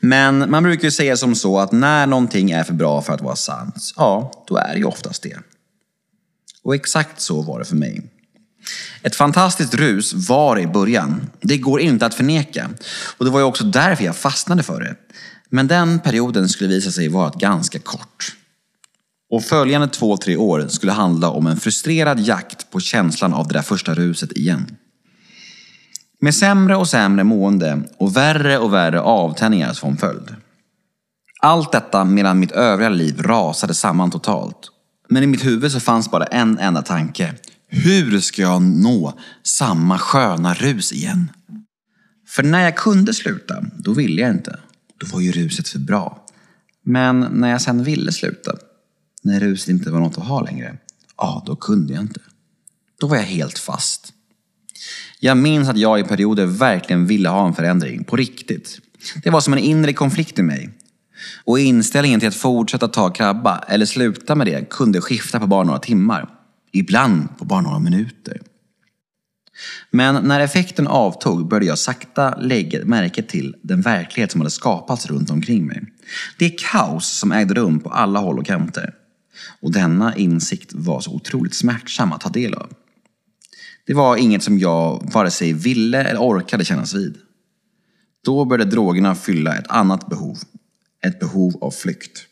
Men 0.00 0.50
man 0.50 0.62
brukar 0.62 0.84
ju 0.84 0.90
säga 0.90 1.16
som 1.16 1.34
så 1.34 1.58
att 1.58 1.72
när 1.72 2.06
någonting 2.06 2.50
är 2.50 2.64
för 2.64 2.74
bra 2.74 3.02
för 3.02 3.12
att 3.12 3.20
vara 3.20 3.36
sant, 3.36 3.92
ja, 3.96 4.44
då 4.48 4.56
är 4.56 4.72
det 4.72 4.78
ju 4.78 4.84
oftast 4.84 5.22
det. 5.22 5.38
Och 6.62 6.74
exakt 6.74 7.20
så 7.20 7.42
var 7.42 7.58
det 7.58 7.64
för 7.64 7.76
mig. 7.76 8.02
Ett 9.02 9.16
fantastiskt 9.16 9.74
rus 9.74 10.14
var 10.14 10.56
det 10.56 10.62
i 10.62 10.66
början. 10.66 11.30
Det 11.40 11.58
går 11.58 11.80
inte 11.80 12.06
att 12.06 12.14
förneka. 12.14 12.70
Och 13.16 13.24
det 13.24 13.30
var 13.30 13.40
ju 13.40 13.44
också 13.44 13.64
därför 13.64 14.04
jag 14.04 14.16
fastnade 14.16 14.62
för 14.62 14.80
det. 14.80 14.96
Men 15.50 15.66
den 15.66 16.00
perioden 16.00 16.48
skulle 16.48 16.70
visa 16.70 16.90
sig 16.90 17.08
vara 17.08 17.30
ganska 17.30 17.78
kort. 17.78 18.34
Och 19.30 19.44
följande 19.44 19.88
två, 19.88 20.16
tre 20.16 20.36
år 20.36 20.66
skulle 20.68 20.92
handla 20.92 21.30
om 21.30 21.46
en 21.46 21.60
frustrerad 21.60 22.20
jakt 22.20 22.70
på 22.70 22.80
känslan 22.80 23.34
av 23.34 23.48
det 23.48 23.54
där 23.54 23.62
första 23.62 23.94
ruset 23.94 24.32
igen. 24.32 24.76
Med 26.20 26.34
sämre 26.34 26.76
och 26.76 26.88
sämre 26.88 27.24
mående 27.24 27.80
och 27.98 28.16
värre 28.16 28.58
och 28.58 28.72
värre 28.72 29.00
avtändningar 29.00 29.72
som 29.72 29.96
följd. 29.96 30.36
Allt 31.40 31.72
detta 31.72 32.04
medan 32.04 32.38
mitt 32.38 32.52
övriga 32.52 32.88
liv 32.88 33.22
rasade 33.22 33.74
samman 33.74 34.10
totalt. 34.10 34.70
Men 35.08 35.22
i 35.22 35.26
mitt 35.26 35.44
huvud 35.44 35.72
så 35.72 35.80
fanns 35.80 36.10
bara 36.10 36.24
en 36.24 36.58
enda 36.58 36.82
tanke. 36.82 37.34
Hur 37.70 38.20
ska 38.20 38.42
jag 38.42 38.62
nå 38.62 39.18
samma 39.42 39.98
sköna 39.98 40.54
rus 40.54 40.92
igen? 40.92 41.30
För 42.28 42.42
när 42.42 42.64
jag 42.64 42.76
kunde 42.76 43.14
sluta, 43.14 43.64
då 43.78 43.92
ville 43.92 44.20
jag 44.22 44.30
inte. 44.30 44.58
Då 44.98 45.06
var 45.06 45.20
ju 45.20 45.32
ruset 45.32 45.68
för 45.68 45.78
bra. 45.78 46.26
Men 46.84 47.20
när 47.20 47.50
jag 47.50 47.60
sen 47.60 47.84
ville 47.84 48.12
sluta, 48.12 48.52
när 49.22 49.40
ruset 49.40 49.68
inte 49.68 49.90
var 49.90 50.00
något 50.00 50.18
att 50.18 50.24
ha 50.24 50.40
längre, 50.40 50.78
ja, 51.16 51.42
då 51.46 51.56
kunde 51.56 51.92
jag 51.92 52.02
inte. 52.02 52.20
Då 53.00 53.06
var 53.06 53.16
jag 53.16 53.24
helt 53.24 53.58
fast. 53.58 54.12
Jag 55.20 55.36
minns 55.36 55.68
att 55.68 55.76
jag 55.76 56.00
i 56.00 56.04
perioder 56.04 56.46
verkligen 56.46 57.06
ville 57.06 57.28
ha 57.28 57.46
en 57.46 57.54
förändring, 57.54 58.04
på 58.04 58.16
riktigt. 58.16 58.80
Det 59.22 59.30
var 59.30 59.40
som 59.40 59.52
en 59.52 59.58
inre 59.58 59.92
konflikt 59.92 60.38
i 60.38 60.42
mig. 60.42 60.70
Och 61.44 61.58
inställningen 61.58 62.20
till 62.20 62.28
att 62.28 62.34
fortsätta 62.34 62.88
ta 62.88 63.10
krabba 63.10 63.58
eller 63.58 63.86
sluta 63.86 64.34
med 64.34 64.46
det 64.46 64.70
kunde 64.70 65.00
skifta 65.00 65.40
på 65.40 65.46
bara 65.46 65.64
några 65.64 65.78
timmar. 65.78 66.37
Ibland 66.72 67.38
på 67.38 67.44
bara 67.44 67.60
några 67.60 67.78
minuter. 67.78 68.40
Men 69.90 70.14
när 70.14 70.40
effekten 70.40 70.86
avtog 70.86 71.48
började 71.48 71.66
jag 71.66 71.78
sakta 71.78 72.36
lägga 72.36 72.84
märke 72.84 73.22
till 73.22 73.56
den 73.62 73.80
verklighet 73.80 74.32
som 74.32 74.40
hade 74.40 74.50
skapats 74.50 75.06
runt 75.06 75.30
omkring 75.30 75.66
mig. 75.66 75.82
Det 76.38 76.50
kaos 76.50 77.18
som 77.18 77.32
ägde 77.32 77.54
rum 77.54 77.80
på 77.80 77.90
alla 77.90 78.20
håll 78.20 78.38
och 78.38 78.46
kanter. 78.46 78.94
Och 79.60 79.72
denna 79.72 80.16
insikt 80.16 80.72
var 80.72 81.00
så 81.00 81.14
otroligt 81.14 81.54
smärtsam 81.54 82.12
att 82.12 82.20
ta 82.20 82.28
del 82.28 82.54
av. 82.54 82.72
Det 83.86 83.94
var 83.94 84.16
inget 84.16 84.42
som 84.42 84.58
jag 84.58 85.10
vare 85.12 85.30
sig 85.30 85.52
ville 85.52 86.04
eller 86.04 86.20
orkade 86.20 86.64
kännas 86.64 86.94
vid. 86.94 87.16
Då 88.24 88.44
började 88.44 88.70
drogerna 88.70 89.14
fylla 89.14 89.56
ett 89.56 89.68
annat 89.68 90.08
behov. 90.08 90.38
Ett 91.06 91.20
behov 91.20 91.58
av 91.60 91.70
flykt. 91.70 92.26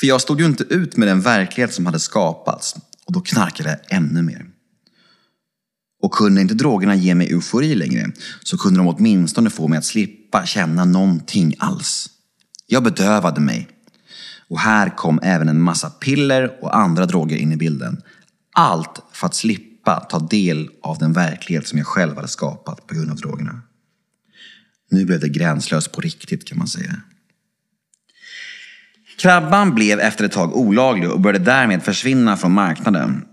För 0.00 0.06
jag 0.06 0.20
stod 0.20 0.40
ju 0.40 0.46
inte 0.46 0.64
ut 0.64 0.96
med 0.96 1.08
den 1.08 1.20
verklighet 1.20 1.74
som 1.74 1.86
hade 1.86 2.00
skapats 2.00 2.74
och 3.06 3.12
då 3.12 3.20
knarkade 3.20 3.70
jag 3.70 3.96
ännu 3.96 4.22
mer. 4.22 4.46
Och 6.02 6.12
kunde 6.12 6.40
inte 6.40 6.54
drogerna 6.54 6.94
ge 6.94 7.14
mig 7.14 7.32
eufori 7.32 7.74
längre 7.74 8.12
så 8.42 8.58
kunde 8.58 8.80
de 8.80 8.88
åtminstone 8.88 9.50
få 9.50 9.68
mig 9.68 9.78
att 9.78 9.84
slippa 9.84 10.46
känna 10.46 10.84
någonting 10.84 11.54
alls. 11.58 12.10
Jag 12.66 12.82
bedövade 12.82 13.40
mig. 13.40 13.68
Och 14.48 14.58
här 14.58 14.96
kom 14.96 15.20
även 15.22 15.48
en 15.48 15.62
massa 15.62 15.90
piller 15.90 16.58
och 16.64 16.76
andra 16.76 17.06
droger 17.06 17.36
in 17.36 17.52
i 17.52 17.56
bilden. 17.56 18.02
Allt 18.54 19.02
för 19.12 19.26
att 19.26 19.34
slippa 19.34 20.00
ta 20.00 20.18
del 20.18 20.70
av 20.82 20.98
den 20.98 21.12
verklighet 21.12 21.68
som 21.68 21.78
jag 21.78 21.86
själv 21.86 22.16
hade 22.16 22.28
skapat 22.28 22.86
på 22.86 22.94
grund 22.94 23.10
av 23.10 23.16
drogerna. 23.16 23.62
Nu 24.90 25.04
blev 25.04 25.20
det 25.20 25.28
gränslöst 25.28 25.92
på 25.92 26.00
riktigt 26.00 26.44
kan 26.44 26.58
man 26.58 26.68
säga. 26.68 27.00
Krabban 29.22 29.74
blev 29.74 30.00
efter 30.00 30.24
ett 30.24 30.32
tag 30.32 30.56
olaglig 30.56 31.10
och 31.10 31.20
började 31.20 31.44
därmed 31.44 31.82
försvinna 31.82 32.36
från 32.36 32.52
marknaden. 32.52 33.24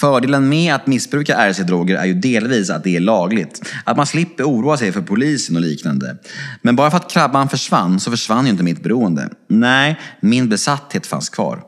Fördelen 0.00 0.48
med 0.48 0.74
att 0.74 0.86
missbruka 0.86 1.36
RC-droger 1.36 1.96
är 1.96 2.04
ju 2.04 2.14
delvis 2.14 2.70
att 2.70 2.84
det 2.84 2.96
är 2.96 3.00
lagligt. 3.00 3.72
Att 3.84 3.96
man 3.96 4.06
slipper 4.06 4.44
oroa 4.44 4.76
sig 4.76 4.92
för 4.92 5.02
polisen 5.02 5.56
och 5.56 5.62
liknande. 5.62 6.16
Men 6.62 6.76
bara 6.76 6.90
för 6.90 6.96
att 6.96 7.10
krabban 7.10 7.48
försvann 7.48 8.00
så 8.00 8.10
försvann 8.10 8.44
ju 8.44 8.50
inte 8.50 8.62
mitt 8.62 8.82
beroende. 8.82 9.28
Nej, 9.48 10.00
min 10.20 10.48
besatthet 10.48 11.06
fanns 11.06 11.28
kvar. 11.28 11.62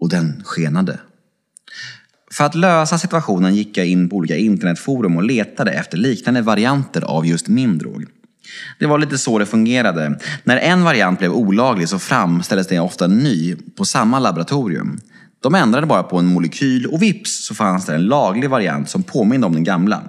Och 0.00 0.08
den 0.08 0.42
skenade. 0.44 0.98
För 2.32 2.44
att 2.44 2.54
lösa 2.54 2.98
situationen 2.98 3.54
gick 3.54 3.76
jag 3.76 3.86
in 3.86 4.08
på 4.08 4.16
olika 4.16 4.36
internetforum 4.36 5.16
och 5.16 5.22
letade 5.22 5.70
efter 5.72 5.98
liknande 5.98 6.42
varianter 6.42 7.02
av 7.02 7.26
just 7.26 7.48
min 7.48 7.78
drog. 7.78 8.04
Det 8.78 8.86
var 8.86 8.98
lite 8.98 9.18
så 9.18 9.38
det 9.38 9.46
fungerade. 9.46 10.18
När 10.44 10.56
en 10.56 10.84
variant 10.84 11.18
blev 11.18 11.32
olaglig 11.32 11.88
så 11.88 11.98
framställdes 11.98 12.66
det 12.66 12.80
ofta 12.80 13.04
en 13.04 13.18
ny 13.18 13.56
på 13.76 13.84
samma 13.84 14.18
laboratorium. 14.18 15.00
De 15.42 15.54
ändrade 15.54 15.86
bara 15.86 16.02
på 16.02 16.18
en 16.18 16.26
molekyl 16.26 16.86
och 16.86 17.02
vips 17.02 17.46
så 17.46 17.54
fanns 17.54 17.86
det 17.86 17.94
en 17.94 18.06
laglig 18.06 18.50
variant 18.50 18.90
som 18.90 19.02
påminde 19.02 19.46
om 19.46 19.52
den 19.52 19.64
gamla. 19.64 20.02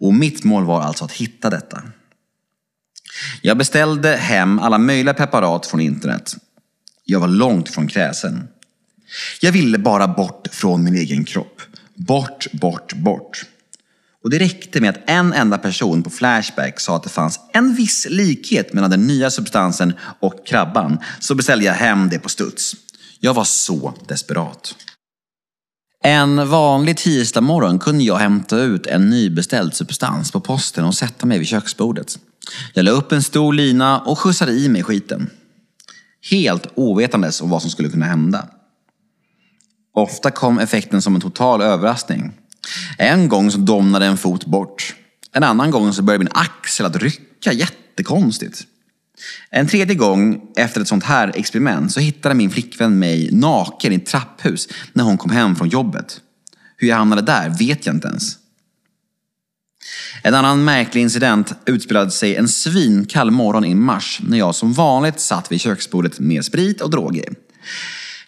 Och 0.00 0.14
mitt 0.14 0.44
mål 0.44 0.64
var 0.64 0.82
alltså 0.82 1.04
att 1.04 1.12
hitta 1.12 1.50
detta. 1.50 1.82
Jag 3.42 3.58
beställde 3.58 4.16
hem 4.16 4.58
alla 4.58 4.78
möjliga 4.78 5.14
preparat 5.14 5.66
från 5.66 5.80
internet. 5.80 6.36
Jag 7.04 7.20
var 7.20 7.28
långt 7.28 7.68
från 7.68 7.86
kräsen. 7.86 8.48
Jag 9.40 9.52
ville 9.52 9.78
bara 9.78 10.08
bort 10.08 10.48
från 10.52 10.84
min 10.84 10.94
egen 10.94 11.24
kropp. 11.24 11.62
Bort, 11.94 12.46
bort, 12.52 12.94
bort. 12.94 13.44
Och 14.24 14.30
det 14.30 14.38
räckte 14.38 14.80
med 14.80 14.90
att 14.90 15.10
en 15.10 15.32
enda 15.32 15.58
person 15.58 16.02
på 16.02 16.10
Flashback 16.10 16.80
sa 16.80 16.96
att 16.96 17.02
det 17.02 17.08
fanns 17.08 17.40
en 17.52 17.74
viss 17.74 18.06
likhet 18.10 18.72
mellan 18.72 18.90
den 18.90 19.06
nya 19.06 19.30
substansen 19.30 19.94
och 20.20 20.46
krabban, 20.46 20.98
så 21.20 21.34
beställde 21.34 21.64
jag 21.64 21.74
hem 21.74 22.08
det 22.08 22.18
på 22.18 22.28
studs. 22.28 22.76
Jag 23.20 23.34
var 23.34 23.44
så 23.44 23.94
desperat. 24.08 24.74
En 26.04 26.48
vanlig 26.48 26.96
tisdagsmorgon 26.96 27.78
kunde 27.78 28.04
jag 28.04 28.16
hämta 28.16 28.58
ut 28.58 28.86
en 28.86 29.10
nybeställd 29.10 29.74
substans 29.74 30.32
på 30.32 30.40
posten 30.40 30.84
och 30.84 30.94
sätta 30.94 31.26
mig 31.26 31.38
vid 31.38 31.48
köksbordet. 31.48 32.18
Jag 32.74 32.84
la 32.84 32.90
upp 32.90 33.12
en 33.12 33.22
stor 33.22 33.52
lina 33.52 34.00
och 34.00 34.18
skjutsade 34.18 34.52
i 34.52 34.68
mig 34.68 34.82
skiten. 34.82 35.30
Helt 36.30 36.66
ovetandes 36.74 37.40
om 37.40 37.50
vad 37.50 37.62
som 37.62 37.70
skulle 37.70 37.88
kunna 37.88 38.06
hända. 38.06 38.48
Ofta 39.94 40.30
kom 40.30 40.58
effekten 40.58 41.02
som 41.02 41.14
en 41.14 41.20
total 41.20 41.62
överraskning. 41.62 42.32
En 42.98 43.28
gång 43.28 43.50
så 43.50 43.58
domnade 43.58 44.06
en 44.06 44.16
fot 44.16 44.46
bort. 44.46 44.94
En 45.32 45.42
annan 45.42 45.70
gång 45.70 45.92
så 45.92 46.02
började 46.02 46.24
min 46.24 46.32
axel 46.34 46.86
att 46.86 46.96
rycka 46.96 47.52
jättekonstigt. 47.52 48.66
En 49.50 49.68
tredje 49.68 49.94
gång 49.94 50.40
efter 50.56 50.80
ett 50.80 50.88
sånt 50.88 51.04
här 51.04 51.32
experiment 51.34 51.92
så 51.92 52.00
hittade 52.00 52.34
min 52.34 52.50
flickvän 52.50 52.98
mig 52.98 53.28
naken 53.32 53.92
i 53.92 53.96
ett 53.96 54.06
trapphus 54.06 54.68
när 54.92 55.04
hon 55.04 55.18
kom 55.18 55.30
hem 55.30 55.56
från 55.56 55.68
jobbet. 55.68 56.20
Hur 56.76 56.88
jag 56.88 56.96
hamnade 56.96 57.22
där 57.22 57.48
vet 57.58 57.86
jag 57.86 57.94
inte 57.94 58.08
ens. 58.08 58.36
En 60.22 60.34
annan 60.34 60.64
märklig 60.64 61.02
incident 61.02 61.52
utspelade 61.66 62.10
sig 62.10 62.36
en 62.36 62.48
svinkall 62.48 63.30
morgon 63.30 63.64
i 63.64 63.74
mars 63.74 64.20
när 64.22 64.38
jag 64.38 64.54
som 64.54 64.72
vanligt 64.72 65.20
satt 65.20 65.52
vid 65.52 65.60
köksbordet 65.60 66.20
med 66.20 66.44
sprit 66.44 66.80
och 66.80 66.90
droger. 66.90 67.34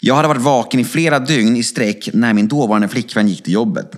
Jag 0.01 0.15
hade 0.15 0.29
varit 0.29 0.43
vaken 0.43 0.81
i 0.81 0.85
flera 0.85 1.19
dygn 1.19 1.57
i 1.57 1.63
sträck 1.63 2.09
när 2.13 2.33
min 2.33 2.49
dåvarande 2.49 2.89
flickvän 2.89 3.29
gick 3.29 3.43
till 3.43 3.53
jobbet. 3.53 3.93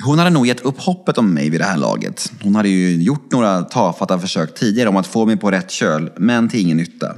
Hon 0.00 0.18
hade 0.18 0.30
nog 0.30 0.46
gett 0.46 0.60
upp 0.60 0.80
hoppet 0.80 1.18
om 1.18 1.34
mig 1.34 1.50
vid 1.50 1.60
det 1.60 1.64
här 1.64 1.76
laget. 1.76 2.32
Hon 2.42 2.54
hade 2.54 2.68
ju 2.68 3.02
gjort 3.02 3.32
några 3.32 3.62
tafatta 3.62 4.18
försök 4.18 4.54
tidigare 4.54 4.88
om 4.88 4.96
att 4.96 5.06
få 5.06 5.26
mig 5.26 5.36
på 5.36 5.50
rätt 5.50 5.70
köl, 5.70 6.10
men 6.16 6.48
till 6.48 6.60
ingen 6.60 6.76
nytta. 6.76 7.14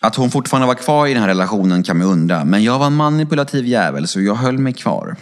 Att 0.00 0.16
hon 0.16 0.30
fortfarande 0.30 0.66
var 0.66 0.74
kvar 0.74 1.06
i 1.06 1.12
den 1.12 1.22
här 1.22 1.28
relationen 1.28 1.82
kan 1.82 1.98
man 1.98 2.06
undra, 2.06 2.44
men 2.44 2.64
jag 2.64 2.78
var 2.78 2.86
en 2.86 2.96
manipulativ 2.96 3.66
jävel 3.66 4.08
så 4.08 4.20
jag 4.20 4.34
höll 4.34 4.58
mig 4.58 4.72
kvar. 4.72 5.16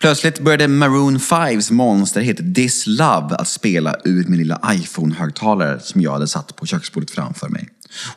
Plötsligt 0.00 0.40
började 0.40 0.68
Maroon 0.68 1.18
5s 1.18 1.72
monsterhit 1.72 2.54
This 2.54 2.86
Love 2.86 3.36
att 3.36 3.48
spela 3.48 3.96
ur 4.04 4.24
min 4.28 4.38
lilla 4.38 4.60
iPhone-högtalare 4.72 5.80
som 5.80 6.00
jag 6.00 6.12
hade 6.12 6.26
satt 6.26 6.56
på 6.56 6.66
köksbordet 6.66 7.10
framför 7.10 7.48
mig. 7.48 7.68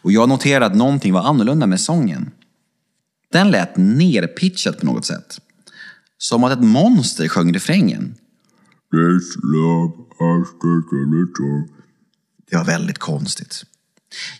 Och 0.02 0.12
jag 0.12 0.30
noterade 0.30 0.66
att 0.66 0.76
någonting 0.76 1.14
var 1.14 1.22
annorlunda 1.22 1.66
med 1.68 1.80
sången. 1.80 2.32
Den 3.32 3.52
lät 3.52 3.78
nerpitchad 3.78 4.80
på 4.80 4.86
något 4.86 5.06
sätt. 5.06 5.40
Som 6.22 6.44
att 6.44 6.51
ett 6.51 6.63
monster 6.63 7.28
sjöng 7.28 7.54
refrängen. 7.54 8.16
This 8.92 9.38
love 9.44 9.94
has 10.20 10.48
taken 10.51 11.24
its. 11.24 11.72
Det 12.50 12.58
var 12.58 12.66
väldigt 12.66 12.98
konstigt. 12.98 13.63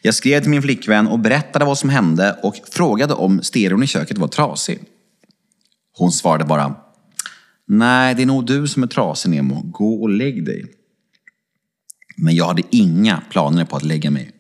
Jag 0.02 0.16
skrev 0.16 0.42
till 0.42 0.50
min 0.50 0.62
flickvän 0.62 1.08
och 1.08 1.20
berättade 1.20 1.66
vad 1.66 1.78
som 1.78 1.90
hände 1.90 2.40
och 2.44 2.56
frågade 2.72 3.14
om 3.14 3.42
stereon 3.44 3.84
i 3.84 3.88
köket 3.88 4.18
var 4.18 4.28
trasig. 4.28 4.80
Hon 5.98 6.12
svarade 6.12 6.46
bara 6.46 6.76
Nej, 7.68 8.16
det 8.16 8.22
är 8.22 8.26
nog 8.26 8.46
du 8.46 8.68
som 8.68 8.84
är 8.84 8.88
trasig 8.88 9.30
Nemo. 9.30 9.62
Gå 9.62 10.02
och 10.02 10.10
lägg 10.10 10.46
dig. 10.46 10.66
Men 12.18 12.36
jag 12.36 12.46
hade 12.46 12.64
inga 12.70 13.22
planer 13.30 13.66
på 13.66 13.76
att 13.76 13.84
lägga 13.84 14.12
mig. 14.12 14.32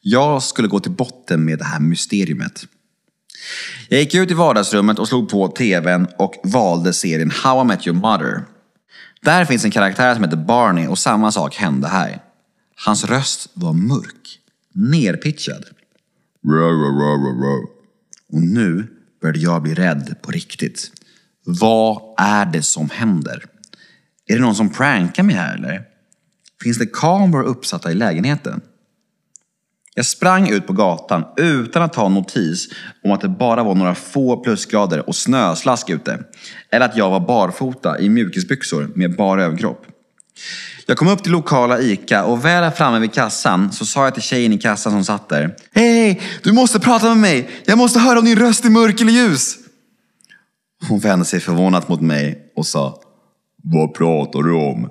Jag 0.00 0.42
skulle 0.42 0.68
gå 0.68 0.80
till 0.80 0.92
botten 0.92 1.44
med 1.44 1.58
det 1.58 1.64
här 1.64 1.80
mysteriet. 1.80 2.66
Jag 3.88 4.00
gick 4.00 4.14
ut 4.14 4.30
i 4.30 4.34
vardagsrummet 4.34 4.98
och 4.98 5.08
slog 5.08 5.28
på 5.28 5.48
tvn 5.48 6.06
och 6.18 6.34
valde 6.44 6.92
serien 6.92 7.30
How 7.30 7.62
I 7.62 7.64
Met 7.64 7.86
Your 7.86 7.98
Mother. 7.98 8.42
Där 9.22 9.44
finns 9.44 9.64
en 9.64 9.70
karaktär 9.70 10.14
som 10.14 10.24
heter 10.24 10.36
Barney 10.36 10.86
och 10.86 10.98
samma 10.98 11.32
sak 11.32 11.56
hände 11.56 11.88
här. 11.88 12.22
Hans 12.84 13.04
röst 13.04 13.50
var 13.54 13.72
mörk, 13.72 14.38
nerpitchad. 14.74 15.64
Och 18.32 18.42
nu 18.42 18.86
började 19.22 19.38
jag 19.38 19.62
bli 19.62 19.74
rädd 19.74 20.14
på 20.22 20.30
riktigt. 20.30 20.92
Vad 21.44 22.02
är 22.18 22.46
det 22.46 22.62
som 22.62 22.90
händer? 22.90 23.44
Är 24.26 24.34
det 24.34 24.40
någon 24.40 24.54
som 24.54 24.70
prankar 24.70 25.22
mig 25.22 25.34
här 25.34 25.54
eller? 25.54 25.82
Finns 26.62 26.78
det 26.78 26.86
kameror 26.86 27.42
uppsatta 27.42 27.90
i 27.90 27.94
lägenheten? 27.94 28.60
Jag 29.94 30.06
sprang 30.06 30.48
ut 30.48 30.66
på 30.66 30.72
gatan 30.72 31.24
utan 31.36 31.82
att 31.82 31.92
ta 31.92 32.08
notis 32.08 32.68
om 33.04 33.12
att 33.12 33.20
det 33.20 33.28
bara 33.28 33.62
var 33.62 33.74
några 33.74 33.94
få 33.94 34.42
plusgrader 34.42 35.08
och 35.08 35.16
snöslask 35.16 35.90
ute. 35.90 36.24
Eller 36.70 36.86
att 36.86 36.96
jag 36.96 37.10
var 37.10 37.20
barfota 37.20 38.00
i 38.00 38.08
mjukisbyxor 38.08 38.90
med 38.94 39.16
bar 39.16 39.38
överkropp. 39.38 39.86
Jag 40.86 40.96
kom 40.96 41.08
upp 41.08 41.22
till 41.22 41.32
lokala 41.32 41.80
ICA 41.80 42.24
och 42.24 42.44
väl 42.44 42.70
framme 42.70 42.98
vid 42.98 43.12
kassan 43.12 43.72
så 43.72 43.86
sa 43.86 44.04
jag 44.04 44.14
till 44.14 44.22
tjejen 44.22 44.52
i 44.52 44.58
kassan 44.58 44.92
som 44.92 45.04
satt 45.04 45.28
där. 45.28 45.56
Hej, 45.72 46.20
du 46.42 46.52
måste 46.52 46.80
prata 46.80 47.08
med 47.08 47.16
mig! 47.16 47.50
Jag 47.64 47.78
måste 47.78 47.98
höra 47.98 48.18
om 48.18 48.24
din 48.24 48.38
röst 48.38 48.64
är 48.64 48.70
mörk 48.70 49.00
eller 49.00 49.12
ljus! 49.12 49.56
Hon 50.88 50.98
vände 50.98 51.24
sig 51.24 51.40
förvånat 51.40 51.88
mot 51.88 52.00
mig 52.00 52.52
och 52.56 52.66
sa 52.66 53.00
Vad 53.62 53.94
pratar 53.94 54.42
du 54.42 54.52
om? 54.52 54.90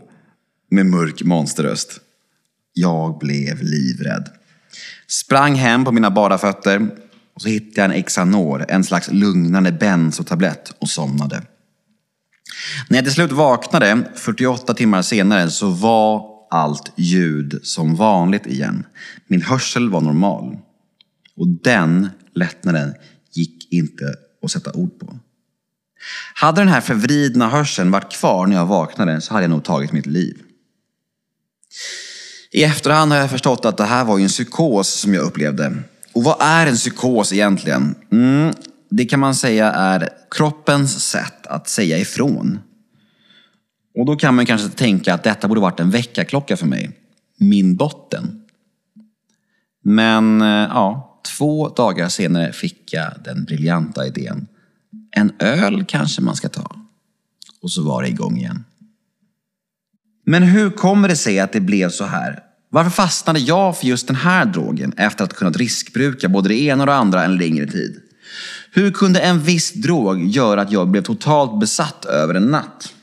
med 0.71 0.85
mörk 0.85 1.23
monsterröst. 1.23 1.99
Jag 2.73 3.17
blev 3.17 3.63
livrädd. 3.63 4.40
Sprang 5.07 5.55
hem 5.55 5.85
på 5.85 5.91
mina 5.91 6.11
bara 6.11 6.37
fötter 6.37 6.89
och 7.33 7.41
så 7.41 7.47
hittade 7.47 7.87
jag 7.87 7.97
en 7.97 8.03
Xanor, 8.03 8.65
en 8.69 8.83
slags 8.83 9.11
lugnande 9.11 9.71
benzotablett 9.71 10.73
och 10.79 10.89
somnade. 10.89 11.41
När 12.89 12.97
jag 12.97 13.05
till 13.05 13.13
slut 13.13 13.31
vaknade, 13.31 14.03
48 14.15 14.73
timmar 14.73 15.01
senare, 15.01 15.49
så 15.49 15.69
var 15.69 16.25
allt 16.51 16.91
ljud 16.95 17.59
som 17.63 17.95
vanligt 17.95 18.45
igen. 18.45 18.85
Min 19.27 19.41
hörsel 19.41 19.89
var 19.89 20.01
normal. 20.01 20.57
Och 21.35 21.47
den 21.47 22.09
lättnaden 22.35 22.93
gick 23.33 23.73
inte 23.73 24.15
att 24.43 24.51
sätta 24.51 24.71
ord 24.71 24.99
på. 24.99 25.19
Hade 26.33 26.61
den 26.61 26.67
här 26.67 26.81
förvridna 26.81 27.49
hörseln 27.49 27.91
varit 27.91 28.13
kvar 28.13 28.47
när 28.47 28.55
jag 28.55 28.65
vaknade 28.65 29.21
så 29.21 29.33
hade 29.33 29.43
jag 29.43 29.49
nog 29.51 29.63
tagit 29.63 29.91
mitt 29.91 30.05
liv. 30.05 30.41
I 32.53 32.63
efterhand 32.63 33.11
har 33.11 33.19
jag 33.19 33.29
förstått 33.29 33.65
att 33.65 33.77
det 33.77 33.83
här 33.83 34.05
var 34.05 34.17
ju 34.17 34.23
en 34.23 34.29
psykos 34.29 34.89
som 34.89 35.13
jag 35.13 35.23
upplevde. 35.23 35.77
Och 36.13 36.23
vad 36.23 36.37
är 36.39 36.67
en 36.67 36.75
psykos 36.75 37.33
egentligen? 37.33 37.95
Mm, 38.11 38.53
det 38.89 39.05
kan 39.05 39.19
man 39.19 39.35
säga 39.35 39.71
är 39.71 40.09
kroppens 40.31 41.03
sätt 41.03 41.47
att 41.47 41.69
säga 41.69 41.97
ifrån. 41.97 42.59
Och 43.97 44.05
då 44.05 44.15
kan 44.15 44.35
man 44.35 44.45
kanske 44.45 44.69
tänka 44.69 45.13
att 45.13 45.23
detta 45.23 45.47
borde 45.47 45.61
varit 45.61 45.79
en 45.79 45.89
väckarklocka 45.91 46.57
för 46.57 46.67
mig. 46.67 46.91
Min 47.37 47.75
botten. 47.75 48.41
Men 49.83 50.41
eh, 50.41 50.47
ja, 50.47 51.21
två 51.37 51.69
dagar 51.69 52.09
senare 52.09 52.53
fick 52.53 52.93
jag 52.93 53.11
den 53.23 53.43
briljanta 53.43 54.07
idén. 54.07 54.47
En 55.11 55.31
öl 55.39 55.85
kanske 55.87 56.21
man 56.21 56.35
ska 56.35 56.49
ta. 56.49 56.75
Och 57.61 57.71
så 57.71 57.83
var 57.83 58.01
det 58.01 58.09
igång 58.09 58.37
igen. 58.37 58.63
Men 60.25 60.43
hur 60.43 60.69
kommer 60.69 61.07
det 61.07 61.15
sig 61.15 61.39
att 61.39 61.53
det 61.53 61.59
blev 61.59 61.89
så 61.89 62.05
här? 62.05 62.39
Varför 62.69 62.91
fastnade 62.91 63.39
jag 63.39 63.77
för 63.77 63.87
just 63.87 64.07
den 64.07 64.15
här 64.15 64.45
drogen 64.45 64.93
efter 64.97 65.23
att 65.23 65.31
ha 65.31 65.37
kunnat 65.37 65.57
riskbruka 65.57 66.29
både 66.29 66.49
det 66.49 66.61
ena 66.61 66.83
och 66.83 66.87
det 66.87 66.95
andra 66.95 67.23
en 67.23 67.37
längre 67.37 67.65
tid? 67.65 68.01
Hur 68.71 68.91
kunde 68.91 69.19
en 69.19 69.39
viss 69.39 69.73
drog 69.73 70.25
göra 70.25 70.61
att 70.61 70.71
jag 70.71 70.87
blev 70.87 71.01
totalt 71.01 71.59
besatt 71.59 72.05
över 72.05 72.33
en 72.33 72.43
natt? 72.43 72.93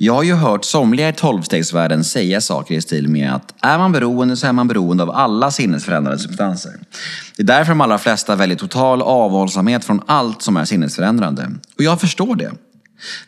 Jag 0.00 0.14
har 0.14 0.22
ju 0.22 0.34
hört 0.34 0.64
somliga 0.64 1.08
i 1.08 1.12
tolvstegsvärlden 1.12 2.04
säga 2.04 2.40
saker 2.40 2.74
i 2.74 2.80
stil 2.80 3.08
med 3.08 3.34
att 3.34 3.54
är 3.60 3.78
man 3.78 3.92
beroende 3.92 4.36
så 4.36 4.46
är 4.46 4.52
man 4.52 4.68
beroende 4.68 5.02
av 5.02 5.10
alla 5.10 5.50
sinnesförändrande 5.50 6.18
substanser. 6.18 6.72
Det 7.36 7.42
är 7.42 7.46
därför 7.46 7.68
de 7.68 7.80
allra 7.80 7.98
flesta 7.98 8.36
väljer 8.36 8.56
total 8.56 9.02
avhållsamhet 9.02 9.84
från 9.84 10.02
allt 10.06 10.42
som 10.42 10.56
är 10.56 10.64
sinnesförändrande. 10.64 11.50
Och 11.76 11.82
jag 11.82 12.00
förstår 12.00 12.36
det. 12.36 12.50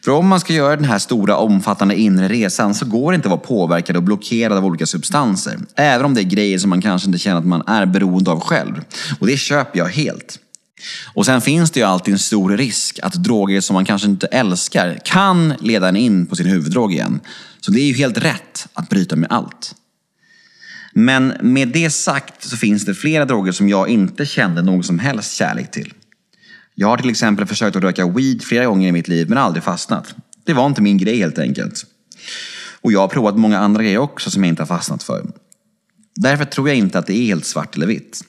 För 0.05 0.13
om 0.13 0.27
man 0.27 0.41
ska 0.41 0.53
göra 0.53 0.77
den 0.77 0.85
här 0.85 0.99
stora 0.99 1.37
omfattande 1.37 1.97
inre 1.97 2.29
resan 2.29 2.75
så 2.75 2.87
går 2.87 3.13
det 3.13 3.17
inte 3.17 3.29
att 3.29 3.31
vara 3.31 3.41
påverkad 3.41 3.97
och 3.97 4.03
blockerad 4.03 4.59
av 4.59 4.67
olika 4.67 4.87
substanser. 4.87 5.59
Även 5.75 6.07
om 6.07 6.15
det 6.15 6.21
är 6.21 6.25
grejer 6.25 6.59
som 6.59 6.71
man 6.71 6.83
kanske 6.83 7.07
inte 7.07 7.19
känner 7.19 7.39
att 7.39 7.47
man 7.47 7.63
är 7.67 7.87
beroende 7.87 8.31
av 8.31 8.41
själv. 8.41 8.85
Och 9.21 9.27
det 9.27 9.37
köper 9.37 9.79
jag 9.79 9.87
helt. 9.87 10.39
Och 11.15 11.27
sen 11.27 11.41
finns 11.41 11.71
det 11.71 11.81
ju 11.81 11.87
alltid 11.87 12.13
en 12.13 12.19
stor 12.19 12.57
risk 12.57 12.99
att 13.03 13.13
droger 13.13 13.61
som 13.61 13.75
man 13.75 13.85
kanske 13.85 14.09
inte 14.09 14.27
älskar 14.27 14.99
kan 15.05 15.55
leda 15.61 15.89
en 15.89 15.97
in 15.97 16.27
på 16.27 16.37
sin 16.37 16.47
huvuddrog 16.47 16.93
igen. 16.93 17.21
Så 17.61 17.71
det 17.71 17.81
är 17.81 17.87
ju 17.87 17.95
helt 17.95 18.19
rätt 18.19 18.69
att 18.75 18.89
bryta 18.89 19.17
med 19.17 19.33
allt. 19.33 19.75
Men 20.93 21.33
med 21.41 21.69
det 21.69 21.91
sagt 21.91 22.45
så 22.45 22.57
finns 22.57 22.85
det 22.85 22.95
flera 22.95 23.25
droger 23.25 23.53
som 23.53 23.69
jag 23.69 23.89
inte 23.89 24.27
kände 24.27 24.63
någon 24.63 24.83
som 24.83 24.99
helst 24.99 25.35
kärlek 25.35 25.71
till. 25.71 25.93
Jag 26.81 26.89
har 26.89 26.97
till 26.97 27.11
exempel 27.11 27.47
försökt 27.47 27.77
att 27.77 27.83
röka 27.83 28.09
weed 28.09 28.43
flera 28.43 28.67
gånger 28.67 28.89
i 28.89 28.93
mitt 28.93 29.09
liv 29.09 29.29
men 29.29 29.39
aldrig 29.39 29.65
fastnat. 29.65 30.15
Det 30.45 30.53
var 30.53 30.67
inte 30.67 30.83
min 30.83 30.99
grej 30.99 31.19
helt 31.19 31.39
enkelt. 31.39 31.85
Och 32.81 32.93
jag 32.93 33.01
har 33.01 33.09
provat 33.09 33.39
många 33.39 33.59
andra 33.59 33.83
grejer 33.83 33.99
också 33.99 34.31
som 34.31 34.45
jag 34.45 34.49
inte 34.49 34.63
har 34.63 34.67
fastnat 34.67 35.03
för. 35.03 35.27
Därför 36.15 36.45
tror 36.45 36.69
jag 36.69 36.79
inte 36.79 36.99
att 36.99 37.07
det 37.07 37.15
är 37.15 37.27
helt 37.27 37.45
svart 37.45 37.77
eller 37.77 37.87
vitt. 37.87 38.21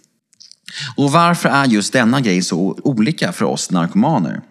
Och 0.98 1.12
varför 1.12 1.50
är 1.50 1.66
just 1.66 1.94
denna 1.94 2.22
grej 2.22 2.42
så 2.42 2.80
olika 2.84 3.32
för 3.32 3.46
oss 3.46 3.72
narkomaner? 3.72 4.42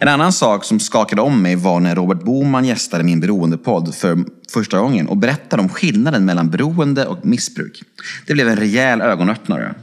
En 0.00 0.08
annan 0.08 0.32
sak 0.32 0.64
som 0.64 0.80
skakade 0.80 1.22
om 1.22 1.42
mig 1.42 1.56
var 1.56 1.80
när 1.80 1.94
Robert 1.94 2.22
Boman 2.24 2.64
gästade 2.64 3.04
min 3.04 3.20
beroendepodd 3.20 3.94
för 3.94 4.24
första 4.52 4.78
gången 4.78 5.08
och 5.08 5.16
berättade 5.16 5.62
om 5.62 5.68
skillnaden 5.68 6.24
mellan 6.24 6.50
beroende 6.50 7.06
och 7.06 7.26
missbruk. 7.26 7.82
Det 8.26 8.32
blev 8.32 8.48
en 8.48 8.56
rejäl 8.56 9.00
ögonöppnare. 9.00 9.74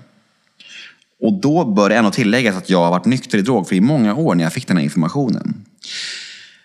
Och 1.22 1.42
då 1.42 1.66
bör 1.66 1.90
det 1.90 1.96
ändå 1.96 2.12
tilläggas 2.12 2.56
att 2.56 2.70
jag 2.70 2.84
har 2.84 2.92
varit 2.92 3.06
nykter 3.06 3.38
i 3.38 3.42
drogfri 3.42 3.78
i 3.78 3.82
många 3.82 4.16
år 4.16 4.36
när 4.36 4.44
jag 4.44 4.54
fick 4.54 4.68
den 4.68 4.78
här 4.78 4.84
informationen. 4.84 5.66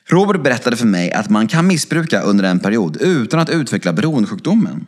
Robert 0.08 0.42
berättade 0.42 0.76
för 0.76 0.86
mig 0.86 1.12
att 1.12 1.30
man 1.30 1.48
kan 1.48 1.66
missbruka 1.66 2.20
under 2.20 2.44
en 2.44 2.60
period 2.60 2.96
utan 3.00 3.40
att 3.40 3.50
utveckla 3.50 3.92
beroendesjukdomen. 3.92 4.86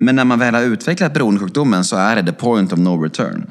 Men 0.00 0.16
när 0.16 0.24
man 0.24 0.38
väl 0.38 0.54
har 0.54 0.62
utvecklat 0.62 1.14
beroendesjukdomen 1.14 1.84
så 1.84 1.96
är 1.96 2.16
det 2.16 2.32
the 2.32 2.32
point 2.32 2.72
of 2.72 2.78
no 2.78 3.02
return. 3.02 3.50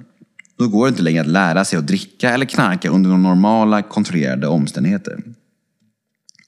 Då 0.58 0.68
går 0.68 0.86
det 0.86 0.90
inte 0.90 1.04
längre 1.04 1.22
att 1.22 1.28
lära 1.28 1.66
sig 1.66 1.80
att 1.80 1.88
dricka 1.88 2.30
eller 2.30 2.46
knarka 2.46 2.90
under 2.90 3.10
normala 3.10 3.82
kontrollerade 3.82 4.48
omständigheter. 4.48 5.24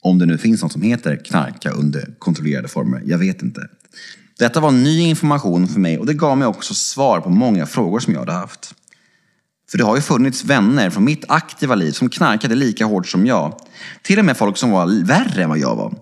Om 0.02 0.20
det 0.20 0.26
nu 0.26 0.38
finns 0.38 0.62
något 0.62 0.72
som 0.72 0.82
heter 0.82 1.16
knarka 1.16 1.72
under 1.72 2.16
kontrollerade 2.20 2.68
former, 2.68 3.02
jag 3.06 3.18
vet 3.18 3.42
inte. 3.42 3.68
Detta 4.39 4.60
var 4.60 4.71
ny 4.71 5.02
information 5.02 5.67
för 5.67 5.80
mig 5.80 5.97
och 5.99 6.06
det 6.06 6.13
gav 6.13 6.38
mig 6.38 6.47
också 6.47 6.73
svar 6.73 7.19
på 7.19 7.30
många 7.30 7.65
frågor 7.65 7.99
som 7.99 8.13
jag 8.13 8.19
hade 8.19 8.32
haft. 8.32 8.75
För 9.71 9.78
det 9.78 9.84
har 9.84 9.95
ju 9.95 10.02
funnits 10.02 10.43
vänner 10.43 10.89
från 10.89 11.04
mitt 11.04 11.25
aktiva 11.28 11.75
liv 11.75 11.91
som 11.91 12.10
knarkade 12.10 12.56
lika 12.56 12.86
hårt 12.86 13.08
som 13.08 13.25
jag. 13.25 13.60
Till 14.02 14.19
och 14.19 14.25
med 14.25 14.38
folk 14.38 14.58
som 14.58 14.71
var 14.71 15.06
värre 15.06 15.43
än 15.43 15.49
vad 15.49 15.58
jag 15.58 15.75
var. 15.75 15.93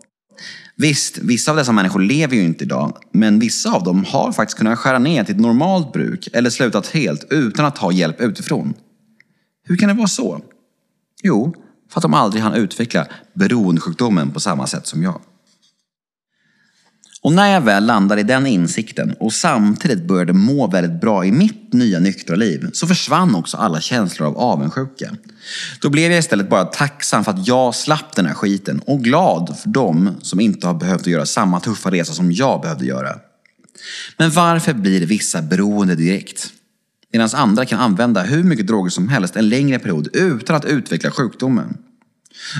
Visst, 0.76 1.18
vissa 1.18 1.52
av 1.52 1.58
dessa 1.58 1.72
människor 1.72 2.00
lever 2.00 2.36
ju 2.36 2.44
inte 2.44 2.64
idag, 2.64 2.98
men 3.12 3.40
vissa 3.40 3.72
av 3.72 3.84
dem 3.84 4.06
har 4.08 4.32
faktiskt 4.32 4.58
kunnat 4.58 4.80
skära 4.80 5.00
ner 5.00 5.24
till 5.24 5.36
ett 5.36 5.42
normalt 5.42 5.94
bruk 5.94 6.28
eller 6.34 6.50
slutat 6.50 6.88
helt 6.88 7.28
utan 7.30 7.66
att 7.66 7.76
ta 7.76 7.92
hjälp 7.92 8.22
utifrån. 8.22 8.74
Hur 9.64 9.78
kan 9.78 9.90
det 9.90 9.96
vara 9.96 10.08
så? 10.08 10.42
Jo, 11.24 11.54
för 11.92 12.00
att 12.00 12.02
de 12.02 12.14
aldrig 12.14 12.44
hann 12.44 12.54
utveckla 12.54 13.08
beroendesjukdomen 13.34 14.32
på 14.32 14.40
samma 14.40 14.68
sätt 14.68 14.88
som 14.88 15.04
jag. 15.04 15.22
Och 17.28 17.34
när 17.34 17.54
jag 17.54 17.62
väl 17.62 17.86
landade 17.86 18.22
i 18.22 18.24
den 18.24 18.48
insikten 18.48 19.16
och 19.20 19.34
samtidigt 19.34 20.08
började 20.08 20.34
må 20.34 20.68
väldigt 20.68 21.02
bra 21.02 21.26
i 21.26 21.32
mitt 21.32 21.74
nya 21.74 22.00
nyktra 22.00 22.36
liv 22.36 22.70
så 22.74 22.88
försvann 22.88 23.36
också 23.36 23.58
alla 23.58 23.82
känslor 23.82 24.28
av 24.28 24.38
avundsjuka. 24.38 25.16
Då 25.82 25.90
blev 25.90 26.12
jag 26.12 26.20
istället 26.20 26.50
bara 26.50 26.66
tacksam 26.66 27.24
för 27.24 27.32
att 27.32 27.48
jag 27.48 27.76
slapp 27.76 28.16
den 28.16 28.26
här 28.26 28.34
skiten 28.34 28.82
och 28.86 29.04
glad 29.04 29.58
för 29.60 29.70
dem 29.70 30.16
som 30.22 30.40
inte 30.40 30.68
har 30.68 30.74
behövt 30.74 31.08
göra 31.08 31.26
samma 31.26 31.60
tuffa 31.60 31.92
resa 31.92 32.14
som 32.14 32.32
jag 32.32 32.62
behövde 32.62 32.86
göra. 32.86 33.16
Men 34.18 34.32
varför 34.32 34.74
blir 34.74 35.06
vissa 35.06 35.42
beroende 35.42 35.96
direkt? 35.96 36.50
Medan 37.12 37.30
andra 37.34 37.66
kan 37.66 37.80
använda 37.80 38.22
hur 38.22 38.44
mycket 38.44 38.68
droger 38.68 38.90
som 38.90 39.10
helst 39.10 39.36
en 39.36 39.50
längre 39.50 39.80
period 39.80 40.08
utan 40.14 40.56
att 40.56 40.66
utveckla 40.66 41.12
sjukdomen. 41.12 41.78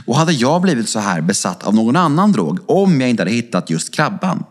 Och 0.06 0.16
hade 0.16 0.34
jag 0.34 0.62
blivit 0.62 0.90
så 0.90 1.00
här 1.00 1.22
besatt 1.22 1.64
av 1.64 1.76
någon 1.76 1.96
annan 1.96 2.32
drog 2.32 2.60
om 2.70 3.02
jag 3.02 3.10
inte 3.10 3.22
hade 3.22 3.32
hittat 3.32 3.70
just 3.70 3.94
krabban? 3.94 4.44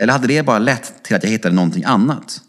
Eller 0.00 0.12
hade 0.12 0.26
det 0.26 0.42
bara 0.42 0.58
lett 0.58 1.02
till 1.02 1.16
att 1.16 1.22
jag 1.22 1.30
hittade 1.30 1.54
någonting 1.54 1.84
annat? 1.84 2.40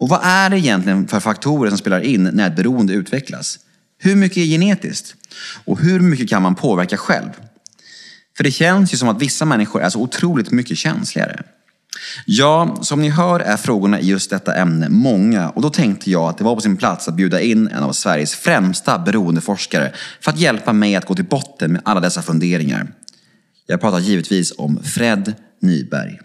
Och 0.00 0.08
vad 0.08 0.20
är 0.22 0.50
det 0.50 0.58
egentligen 0.58 1.08
för 1.08 1.20
faktorer 1.20 1.70
som 1.70 1.78
spelar 1.78 2.00
in 2.00 2.30
när 2.32 2.46
ett 2.46 2.56
beroende 2.56 2.92
utvecklas? 2.92 3.58
Hur 3.98 4.16
mycket 4.16 4.36
är 4.36 4.44
genetiskt? 4.44 5.14
Och 5.64 5.80
hur 5.80 6.00
mycket 6.00 6.28
kan 6.28 6.42
man 6.42 6.54
påverka 6.54 6.96
själv? 6.96 7.28
För 8.36 8.44
det 8.44 8.50
känns 8.50 8.94
ju 8.94 8.96
som 8.96 9.08
att 9.08 9.22
vissa 9.22 9.44
människor 9.44 9.82
är 9.82 9.88
så 9.88 10.00
otroligt 10.00 10.50
mycket 10.50 10.78
känsligare. 10.78 11.42
Ja, 12.26 12.78
som 12.82 13.02
ni 13.02 13.08
hör 13.08 13.40
är 13.40 13.56
frågorna 13.56 14.00
i 14.00 14.06
just 14.06 14.30
detta 14.30 14.54
ämne 14.54 14.88
många 14.88 15.50
och 15.50 15.62
då 15.62 15.70
tänkte 15.70 16.10
jag 16.10 16.28
att 16.28 16.38
det 16.38 16.44
var 16.44 16.54
på 16.54 16.60
sin 16.60 16.76
plats 16.76 17.08
att 17.08 17.14
bjuda 17.14 17.40
in 17.40 17.68
en 17.68 17.82
av 17.82 17.92
Sveriges 17.92 18.34
främsta 18.34 18.98
beroendeforskare 18.98 19.92
för 20.20 20.30
att 20.30 20.38
hjälpa 20.38 20.72
mig 20.72 20.96
att 20.96 21.06
gå 21.06 21.14
till 21.14 21.24
botten 21.24 21.72
med 21.72 21.82
alla 21.84 22.00
dessa 22.00 22.22
funderingar. 22.22 22.86
Jag 23.66 23.80
pratar 23.80 23.98
givetvis 23.98 24.52
om 24.58 24.82
Fred 24.82 25.34
Nyberg. 25.60 26.20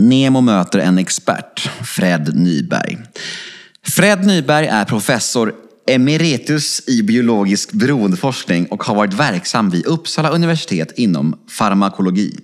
Nemo 0.00 0.40
möter 0.40 0.78
en 0.78 0.98
expert, 0.98 1.70
Fred 1.84 2.36
Nyberg. 2.36 2.98
Fred 3.86 4.26
Nyberg 4.26 4.66
är 4.66 4.84
professor 4.84 5.54
emeritus 5.90 6.88
i 6.88 7.02
biologisk 7.02 7.72
beroendeforskning 7.72 8.66
och 8.66 8.84
har 8.84 8.94
varit 8.94 9.14
verksam 9.14 9.70
vid 9.70 9.86
Uppsala 9.86 10.30
universitet 10.30 10.92
inom 10.96 11.38
farmakologi. 11.50 12.36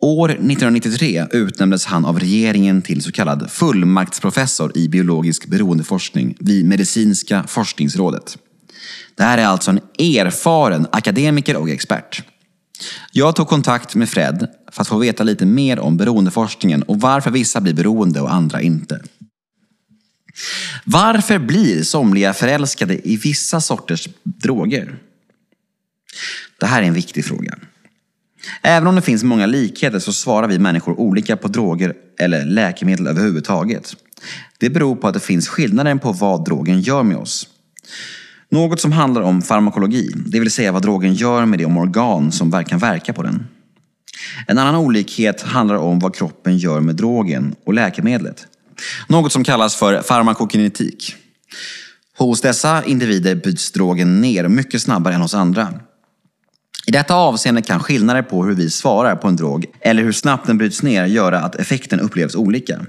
År 0.00 0.30
1993 0.30 1.26
utnämndes 1.30 1.86
han 1.86 2.04
av 2.04 2.20
regeringen 2.20 2.82
till 2.82 3.02
så 3.02 3.12
kallad 3.12 3.50
fullmaktsprofessor 3.50 4.78
i 4.78 4.88
biologisk 4.88 5.46
beroendeforskning 5.46 6.36
vid 6.40 6.66
Medicinska 6.66 7.44
forskningsrådet. 7.48 8.38
Det 9.14 9.22
här 9.22 9.38
är 9.38 9.46
alltså 9.46 9.70
en 9.70 9.80
erfaren 9.98 10.86
akademiker 10.92 11.56
och 11.56 11.70
expert. 11.70 12.22
Jag 13.12 13.36
tog 13.36 13.48
kontakt 13.48 13.94
med 13.94 14.08
Fred 14.08 14.48
för 14.72 14.82
att 14.82 14.88
få 14.88 14.98
veta 14.98 15.24
lite 15.24 15.46
mer 15.46 15.78
om 15.78 15.96
beroendeforskningen 15.96 16.82
och 16.82 17.00
varför 17.00 17.30
vissa 17.30 17.60
blir 17.60 17.74
beroende 17.74 18.20
och 18.20 18.34
andra 18.34 18.60
inte. 18.60 19.00
Varför 20.84 21.38
blir 21.38 21.82
somliga 21.82 22.34
förälskade 22.34 23.08
i 23.08 23.16
vissa 23.16 23.60
sorters 23.60 24.08
droger? 24.24 24.98
Det 26.60 26.66
här 26.66 26.82
är 26.82 26.86
en 26.86 26.94
viktig 26.94 27.24
fråga. 27.24 27.58
Även 28.62 28.86
om 28.86 28.94
det 28.94 29.02
finns 29.02 29.22
många 29.22 29.46
likheter 29.46 29.98
så 29.98 30.12
svarar 30.12 30.48
vi 30.48 30.58
människor 30.58 31.00
olika 31.00 31.36
på 31.36 31.48
droger 31.48 31.94
eller 32.18 32.46
läkemedel 32.46 33.06
överhuvudtaget. 33.06 33.96
Det 34.58 34.70
beror 34.70 34.96
på 34.96 35.08
att 35.08 35.14
det 35.14 35.20
finns 35.20 35.48
skillnader 35.48 35.94
på 35.94 36.12
vad 36.12 36.44
drogen 36.44 36.80
gör 36.80 37.02
med 37.02 37.16
oss. 37.16 37.48
Något 38.48 38.80
som 38.80 38.92
handlar 38.92 39.22
om 39.22 39.42
farmakologi, 39.42 40.12
det 40.26 40.40
vill 40.40 40.50
säga 40.50 40.72
vad 40.72 40.82
drogen 40.82 41.14
gör 41.14 41.46
med 41.46 41.58
de 41.58 41.76
organ 41.76 42.32
som 42.32 42.64
kan 42.64 42.78
verka 42.78 43.12
på 43.12 43.22
den. 43.22 43.46
En 44.46 44.58
annan 44.58 44.76
olikhet 44.76 45.42
handlar 45.42 45.76
om 45.76 45.98
vad 45.98 46.14
kroppen 46.14 46.58
gör 46.58 46.80
med 46.80 46.96
drogen 46.96 47.54
och 47.64 47.74
läkemedlet. 47.74 48.46
Något 49.08 49.32
som 49.32 49.44
kallas 49.44 49.76
för 49.76 50.02
farmakokinetik. 50.02 51.14
Hos 52.18 52.40
dessa 52.40 52.84
individer 52.84 53.34
byts 53.34 53.72
drogen 53.72 54.20
ner 54.20 54.48
mycket 54.48 54.82
snabbare 54.82 55.14
än 55.14 55.20
hos 55.20 55.34
andra. 55.34 55.74
I 56.86 56.90
detta 56.90 57.14
avseende 57.14 57.62
kan 57.62 57.80
skillnader 57.80 58.22
på 58.22 58.44
hur 58.44 58.54
vi 58.54 58.70
svarar 58.70 59.16
på 59.16 59.28
en 59.28 59.36
drog 59.36 59.66
eller 59.80 60.02
hur 60.02 60.12
snabbt 60.12 60.46
den 60.46 60.58
bryts 60.58 60.82
ner 60.82 61.06
göra 61.06 61.40
att 61.40 61.54
effekten 61.54 62.00
upplevs 62.00 62.34
olika. 62.34 62.80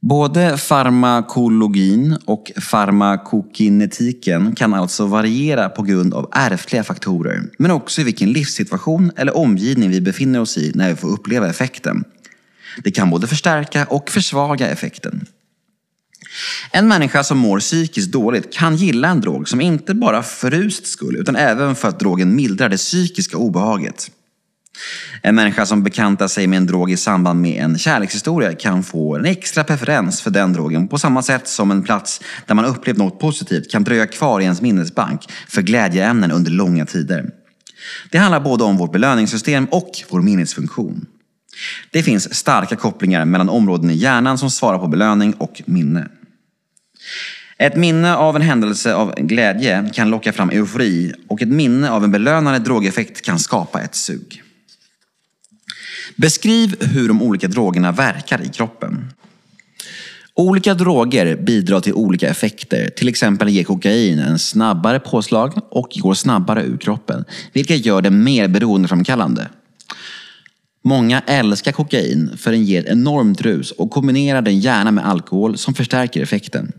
Både 0.00 0.56
farmakologin 0.56 2.16
och 2.24 2.52
farmakokinetiken 2.56 4.54
kan 4.54 4.74
alltså 4.74 5.06
variera 5.06 5.68
på 5.68 5.82
grund 5.82 6.14
av 6.14 6.28
ärftliga 6.32 6.84
faktorer, 6.84 7.42
men 7.58 7.70
också 7.70 8.00
i 8.00 8.04
vilken 8.04 8.32
livssituation 8.32 9.12
eller 9.16 9.36
omgivning 9.36 9.90
vi 9.90 10.00
befinner 10.00 10.40
oss 10.40 10.58
i 10.58 10.72
när 10.74 10.88
vi 10.88 10.96
får 10.96 11.08
uppleva 11.08 11.48
effekten. 11.48 12.04
Det 12.84 12.90
kan 12.90 13.10
både 13.10 13.26
förstärka 13.26 13.86
och 13.86 14.10
försvaga 14.10 14.68
effekten. 14.68 15.26
En 16.72 16.88
människa 16.88 17.24
som 17.24 17.38
mår 17.38 17.60
psykiskt 17.60 18.12
dåligt 18.12 18.52
kan 18.52 18.76
gilla 18.76 19.08
en 19.08 19.20
drog 19.20 19.48
som 19.48 19.60
inte 19.60 19.94
bara 19.94 20.22
för 20.22 20.50
rust 20.50 20.86
skull, 20.86 21.16
utan 21.16 21.36
även 21.36 21.74
för 21.74 21.88
att 21.88 22.00
drogen 22.00 22.36
mildrar 22.36 22.68
det 22.68 22.76
psykiska 22.76 23.36
obehaget. 23.36 24.10
En 25.22 25.34
människa 25.34 25.66
som 25.66 25.82
bekantar 25.82 26.28
sig 26.28 26.46
med 26.46 26.56
en 26.56 26.66
drog 26.66 26.90
i 26.90 26.96
samband 26.96 27.40
med 27.40 27.64
en 27.64 27.78
kärlekshistoria 27.78 28.54
kan 28.54 28.82
få 28.82 29.16
en 29.16 29.24
extra 29.24 29.64
preferens 29.64 30.22
för 30.22 30.30
den 30.30 30.52
drogen 30.52 30.88
på 30.88 30.98
samma 30.98 31.22
sätt 31.22 31.48
som 31.48 31.70
en 31.70 31.82
plats 31.82 32.20
där 32.46 32.54
man 32.54 32.64
upplevt 32.64 32.96
något 32.96 33.20
positivt 33.20 33.70
kan 33.70 33.84
dröja 33.84 34.06
kvar 34.06 34.40
i 34.40 34.44
ens 34.44 34.60
minnesbank 34.60 35.32
för 35.48 35.62
glädjeämnen 35.62 36.32
under 36.32 36.50
långa 36.50 36.86
tider. 36.86 37.30
Det 38.10 38.18
handlar 38.18 38.40
både 38.40 38.64
om 38.64 38.76
vårt 38.76 38.92
belöningssystem 38.92 39.64
och 39.64 39.90
vår 40.08 40.22
minnesfunktion. 40.22 41.06
Det 41.90 42.02
finns 42.02 42.34
starka 42.34 42.76
kopplingar 42.76 43.24
mellan 43.24 43.48
områden 43.48 43.90
i 43.90 43.94
hjärnan 43.94 44.38
som 44.38 44.50
svarar 44.50 44.78
på 44.78 44.88
belöning 44.88 45.32
och 45.32 45.62
minne. 45.66 46.08
Ett 47.58 47.76
minne 47.76 48.16
av 48.16 48.36
en 48.36 48.42
händelse 48.42 48.94
av 48.94 49.14
glädje 49.16 49.90
kan 49.94 50.10
locka 50.10 50.32
fram 50.32 50.50
eufori 50.50 51.12
och 51.28 51.42
ett 51.42 51.48
minne 51.48 51.90
av 51.90 52.04
en 52.04 52.10
belönande 52.10 52.58
drogeffekt 52.58 53.22
kan 53.22 53.38
skapa 53.38 53.82
ett 53.82 53.94
sug. 53.94 54.42
Beskriv 56.16 56.74
hur 56.80 57.08
de 57.08 57.22
olika 57.22 57.48
drogerna 57.48 57.92
verkar 57.92 58.42
i 58.42 58.48
kroppen. 58.48 59.12
Olika 60.34 60.74
droger 60.74 61.36
bidrar 61.36 61.80
till 61.80 61.94
olika 61.94 62.28
effekter. 62.28 62.88
Till 62.96 63.08
exempel 63.08 63.48
ger 63.48 63.64
kokain 63.64 64.18
en 64.18 64.38
snabbare 64.38 65.00
påslag 65.00 65.52
och 65.70 65.88
går 66.02 66.14
snabbare 66.14 66.62
ur 66.62 66.76
kroppen, 66.76 67.24
vilket 67.52 67.86
gör 67.86 68.02
det 68.02 68.10
mer 68.10 68.48
beroendeframkallande. 68.48 69.48
Många 70.84 71.20
älskar 71.20 71.72
kokain 71.72 72.30
för 72.36 72.50
den 72.50 72.64
ger 72.64 72.88
enormt 72.88 73.40
rus 73.40 73.70
och 73.70 73.90
kombinerar 73.90 74.42
den 74.42 74.58
gärna 74.58 74.90
med 74.90 75.06
alkohol 75.06 75.58
som 75.58 75.74
förstärker 75.74 76.22
effekten. 76.22 76.72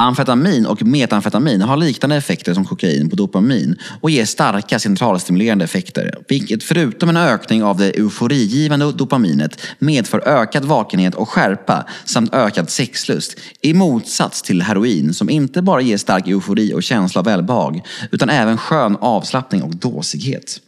Amfetamin 0.00 0.66
och 0.66 0.82
metamfetamin 0.82 1.60
har 1.60 1.76
liknande 1.76 2.16
effekter 2.16 2.54
som 2.54 2.64
kokain 2.64 3.10
på 3.10 3.16
dopamin 3.16 3.76
och 4.00 4.10
ger 4.10 4.24
starka 4.24 4.78
centralstimulerande 4.78 5.64
effekter, 5.64 6.14
vilket 6.28 6.62
förutom 6.62 7.08
en 7.08 7.16
ökning 7.16 7.64
av 7.64 7.76
det 7.76 7.90
euforigivande 7.90 8.92
dopaminet 8.92 9.60
medför 9.78 10.28
ökad 10.28 10.64
vakenhet 10.64 11.14
och 11.14 11.28
skärpa 11.28 11.86
samt 12.04 12.34
ökad 12.34 12.70
sexlust, 12.70 13.36
i 13.60 13.74
motsats 13.74 14.42
till 14.42 14.62
heroin 14.62 15.14
som 15.14 15.30
inte 15.30 15.62
bara 15.62 15.80
ger 15.80 15.96
stark 15.96 16.28
eufori 16.28 16.74
och 16.74 16.82
känsla 16.82 17.18
av 17.18 17.24
välbehag, 17.24 17.82
utan 18.10 18.30
även 18.30 18.58
skön 18.58 18.96
avslappning 19.00 19.62
och 19.62 19.76
dåsighet. 19.76 20.60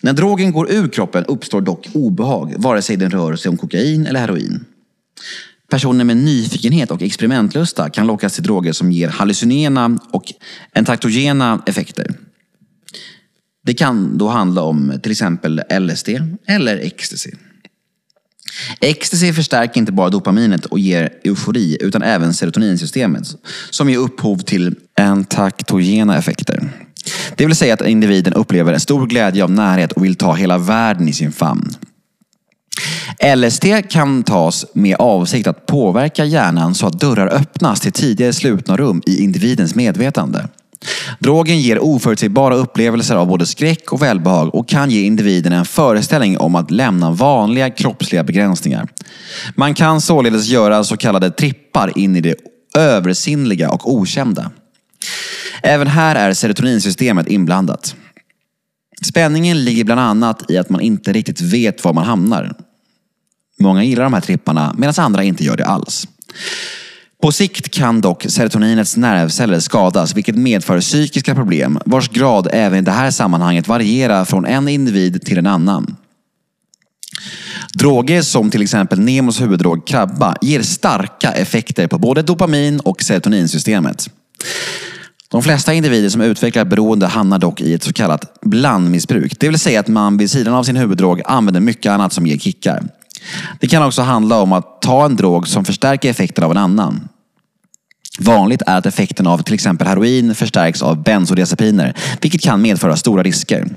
När 0.00 0.12
drogen 0.12 0.52
går 0.52 0.70
ur 0.70 0.88
kroppen 0.88 1.24
uppstår 1.24 1.60
dock 1.60 1.88
obehag, 1.94 2.54
vare 2.56 2.82
sig 2.82 2.96
den 2.96 3.10
rör 3.10 3.36
sig 3.36 3.48
om 3.48 3.56
kokain 3.56 4.06
eller 4.06 4.20
heroin. 4.20 4.64
Personer 5.72 6.04
med 6.04 6.16
nyfikenhet 6.16 6.90
och 6.90 7.02
experimentlusta 7.02 7.90
kan 7.90 8.06
lockas 8.06 8.34
till 8.34 8.42
droger 8.42 8.72
som 8.72 8.92
ger 8.92 9.08
hallucinogena 9.08 9.98
och 10.10 10.24
entaktogena 10.74 11.62
effekter. 11.66 12.06
Det 13.66 13.74
kan 13.74 14.18
då 14.18 14.28
handla 14.28 14.62
om 14.62 15.00
till 15.02 15.12
exempel 15.12 15.62
LSD 15.80 16.08
eller 16.46 16.76
ecstasy. 16.76 17.30
Ecstasy 18.80 19.32
förstärker 19.32 19.80
inte 19.80 19.92
bara 19.92 20.10
dopaminet 20.10 20.66
och 20.66 20.78
ger 20.78 21.12
eufori 21.24 21.76
utan 21.80 22.02
även 22.02 22.34
serotoninsystemet 22.34 23.26
som 23.70 23.90
ger 23.90 23.98
upphov 23.98 24.38
till 24.38 24.74
entaktogena 24.98 26.18
effekter. 26.18 26.70
Det 27.36 27.46
vill 27.46 27.56
säga 27.56 27.74
att 27.74 27.86
individen 27.86 28.32
upplever 28.32 28.72
en 28.72 28.80
stor 28.80 29.06
glädje 29.06 29.44
av 29.44 29.50
närhet 29.50 29.92
och 29.92 30.04
vill 30.04 30.16
ta 30.16 30.34
hela 30.34 30.58
världen 30.58 31.08
i 31.08 31.12
sin 31.12 31.32
famn. 31.32 31.74
LSD 33.36 33.64
kan 33.90 34.22
tas 34.22 34.66
med 34.72 34.96
avsikt 34.98 35.46
att 35.46 35.66
påverka 35.66 36.24
hjärnan 36.24 36.74
så 36.74 36.86
att 36.86 37.00
dörrar 37.00 37.26
öppnas 37.26 37.80
till 37.80 37.92
tidigare 37.92 38.32
slutna 38.32 38.76
rum 38.76 39.02
i 39.06 39.22
individens 39.22 39.74
medvetande. 39.74 40.48
Drogen 41.18 41.60
ger 41.60 41.78
oförutsägbara 41.78 42.54
upplevelser 42.54 43.16
av 43.16 43.26
både 43.26 43.46
skräck 43.46 43.92
och 43.92 44.02
välbehag 44.02 44.54
och 44.54 44.68
kan 44.68 44.90
ge 44.90 45.02
individen 45.02 45.52
en 45.52 45.64
föreställning 45.64 46.38
om 46.38 46.54
att 46.54 46.70
lämna 46.70 47.10
vanliga 47.10 47.70
kroppsliga 47.70 48.24
begränsningar. 48.24 48.88
Man 49.54 49.74
kan 49.74 50.00
således 50.00 50.48
göra 50.48 50.84
så 50.84 50.96
kallade 50.96 51.30
trippar 51.30 51.98
in 51.98 52.16
i 52.16 52.20
det 52.20 52.34
översinnliga 52.78 53.70
och 53.70 53.92
okända. 53.92 54.50
Även 55.62 55.86
här 55.86 56.16
är 56.16 56.34
serotoninsystemet 56.34 57.28
inblandat. 57.28 57.96
Spänningen 59.04 59.64
ligger 59.64 59.84
bland 59.84 60.00
annat 60.00 60.50
i 60.50 60.58
att 60.58 60.70
man 60.70 60.80
inte 60.80 61.12
riktigt 61.12 61.40
vet 61.40 61.84
var 61.84 61.92
man 61.92 62.04
hamnar. 62.04 62.54
Många 63.58 63.84
gillar 63.84 64.04
de 64.04 64.12
här 64.12 64.20
tripparna 64.20 64.74
medan 64.78 64.94
andra 65.04 65.22
inte 65.22 65.44
gör 65.44 65.56
det 65.56 65.66
alls. 65.66 66.08
På 67.22 67.32
sikt 67.32 67.70
kan 67.70 68.00
dock 68.00 68.26
serotoninets 68.28 68.96
nervceller 68.96 69.60
skadas 69.60 70.16
vilket 70.16 70.36
medför 70.36 70.80
psykiska 70.80 71.34
problem 71.34 71.78
vars 71.86 72.08
grad 72.08 72.48
även 72.52 72.78
i 72.78 72.82
det 72.82 72.90
här 72.90 73.10
sammanhanget 73.10 73.68
varierar 73.68 74.24
från 74.24 74.46
en 74.46 74.68
individ 74.68 75.22
till 75.24 75.38
en 75.38 75.46
annan. 75.46 75.96
Droger 77.74 78.22
som 78.22 78.50
till 78.50 78.62
exempel 78.62 79.00
Nemos 79.00 79.40
huvuddrog 79.40 79.86
krabba 79.86 80.36
ger 80.40 80.62
starka 80.62 81.32
effekter 81.32 81.86
på 81.86 81.98
både 81.98 82.22
dopamin 82.22 82.80
och 82.80 83.02
serotoninsystemet. 83.02 84.10
De 85.32 85.42
flesta 85.42 85.74
individer 85.74 86.08
som 86.08 86.20
utvecklar 86.20 86.64
beroende 86.64 87.06
hamnar 87.06 87.38
dock 87.38 87.60
i 87.60 87.74
ett 87.74 87.82
så 87.82 87.92
kallat 87.92 88.40
blandmissbruk. 88.40 89.40
Det 89.40 89.48
vill 89.48 89.58
säga 89.58 89.80
att 89.80 89.88
man 89.88 90.16
vid 90.16 90.30
sidan 90.30 90.54
av 90.54 90.62
sin 90.62 90.76
huvuddrog 90.76 91.22
använder 91.24 91.60
mycket 91.60 91.92
annat 91.92 92.12
som 92.12 92.26
ger 92.26 92.38
kickar. 92.38 92.82
Det 93.60 93.68
kan 93.68 93.82
också 93.82 94.02
handla 94.02 94.40
om 94.40 94.52
att 94.52 94.82
ta 94.82 95.04
en 95.04 95.16
drog 95.16 95.48
som 95.48 95.64
förstärker 95.64 96.10
effekten 96.10 96.44
av 96.44 96.50
en 96.50 96.56
annan. 96.56 97.08
Vanligt 98.18 98.62
är 98.66 98.78
att 98.78 98.86
effekten 98.86 99.26
av 99.26 99.38
till 99.38 99.54
exempel 99.54 99.86
heroin 99.86 100.34
förstärks 100.34 100.82
av 100.82 101.02
bensodiazepiner, 101.02 101.94
vilket 102.20 102.42
kan 102.42 102.62
medföra 102.62 102.96
stora 102.96 103.22
risker. 103.22 103.68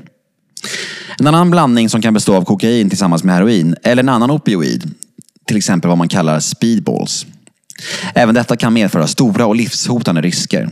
En 1.20 1.28
annan 1.28 1.52
blandning 1.52 1.90
som 1.90 2.02
kan 2.02 2.14
bestå 2.14 2.36
av 2.36 2.46
kokain 2.46 2.90
tillsammans 2.90 3.24
med 3.24 3.36
heroin 3.36 3.76
eller 3.84 4.04
en 4.04 4.10
annan 4.10 4.32
opioid, 4.32 4.94
till 5.48 5.58
exempel 5.58 5.90
vad 5.90 5.98
man 5.98 6.08
kallar 6.08 6.40
speedballs. 6.40 7.26
Även 8.14 8.36
detta 8.36 8.56
kan 8.56 8.74
medföra 8.74 9.08
stora 9.08 9.46
och 9.46 9.56
livshotande 9.56 10.22
risker. 10.22 10.70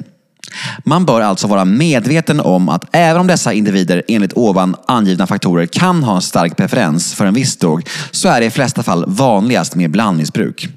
Man 0.83 1.05
bör 1.05 1.21
alltså 1.21 1.47
vara 1.47 1.65
medveten 1.65 2.39
om 2.39 2.69
att 2.69 2.85
även 2.91 3.21
om 3.21 3.27
dessa 3.27 3.53
individer 3.53 4.03
enligt 4.07 4.33
ovan 4.33 4.75
angivna 4.87 5.27
faktorer 5.27 5.65
kan 5.65 6.03
ha 6.03 6.15
en 6.15 6.21
stark 6.21 6.57
preferens 6.57 7.13
för 7.13 7.25
en 7.25 7.33
viss 7.33 7.57
drog 7.57 7.87
så 8.11 8.27
är 8.29 8.39
det 8.39 8.45
i 8.45 8.49
flesta 8.49 8.83
fall 8.83 9.05
vanligast 9.07 9.75
med 9.75 9.91
blandmissbruk. 9.91 10.67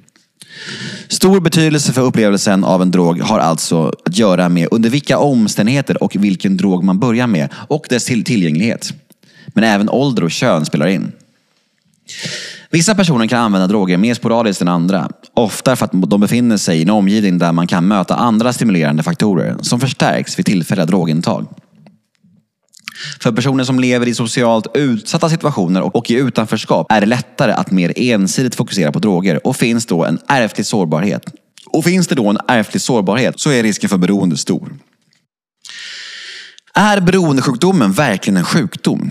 Stor 1.09 1.41
betydelse 1.41 1.93
för 1.93 2.03
upplevelsen 2.03 2.65
av 2.65 2.83
en 2.83 2.91
drog 2.91 3.21
har 3.21 3.39
alltså 3.39 3.93
att 4.05 4.19
göra 4.19 4.49
med 4.49 4.69
under 4.71 4.91
vilka 4.91 5.19
omständigheter 5.19 6.03
och 6.03 6.17
vilken 6.17 6.57
drog 6.57 6.85
man 6.85 6.99
börjar 6.99 7.27
med 7.27 7.49
och 7.69 7.87
dess 7.89 8.05
tillgänglighet. 8.05 8.93
Men 9.47 9.65
även 9.65 9.89
ålder 9.89 10.25
och 10.25 10.31
kön 10.31 10.65
spelar 10.65 10.87
in. 10.87 11.13
Vissa 12.71 12.95
personer 12.95 13.27
kan 13.27 13.41
använda 13.41 13.67
droger 13.67 13.97
mer 13.97 14.15
sporadiskt 14.15 14.63
än 14.63 14.69
andra. 14.69 15.09
Ofta 15.35 15.77
för 15.77 15.85
att 15.85 15.93
de 15.93 16.21
befinner 16.21 16.57
sig 16.57 16.79
i 16.79 16.83
en 16.83 16.91
omgivning 16.91 17.39
där 17.39 17.53
man 17.53 17.67
kan 17.67 17.89
möta 17.89 18.15
andra 18.15 18.53
stimulerande 18.53 19.03
faktorer 19.03 19.57
som 19.61 19.81
förstärks 19.81 20.39
vid 20.39 20.47
tillfälliga 20.47 20.87
drogintag. 20.87 21.47
För 23.21 23.33
personer 23.33 23.65
som 23.65 23.81
lever 23.81 24.09
i 24.09 24.15
socialt 24.15 24.67
utsatta 24.75 25.29
situationer 25.29 25.97
och 25.97 26.11
i 26.11 26.15
utanförskap 26.15 26.93
är 26.93 27.01
det 27.01 27.07
lättare 27.07 27.53
att 27.53 27.71
mer 27.71 27.93
ensidigt 27.97 28.55
fokusera 28.55 28.93
på 28.93 28.99
droger 28.99 29.47
och 29.47 29.57
finns 29.57 29.87
då 29.87 30.05
en 30.05 30.19
ärftlig 30.29 30.67
sårbarhet. 30.67 31.23
Och 31.67 31.85
finns 31.85 32.09
det 32.09 32.15
då 32.15 32.29
en 32.29 32.39
ärftlig 32.49 32.81
sårbarhet 32.81 33.41
så 33.41 33.51
är 33.51 33.63
risken 33.63 33.89
för 33.89 33.99
beroende 33.99 34.37
stor. 34.37 34.73
Är 36.75 37.01
beroendesjukdomen 37.01 37.93
verkligen 37.93 38.37
en 38.37 38.45
sjukdom? 38.45 39.11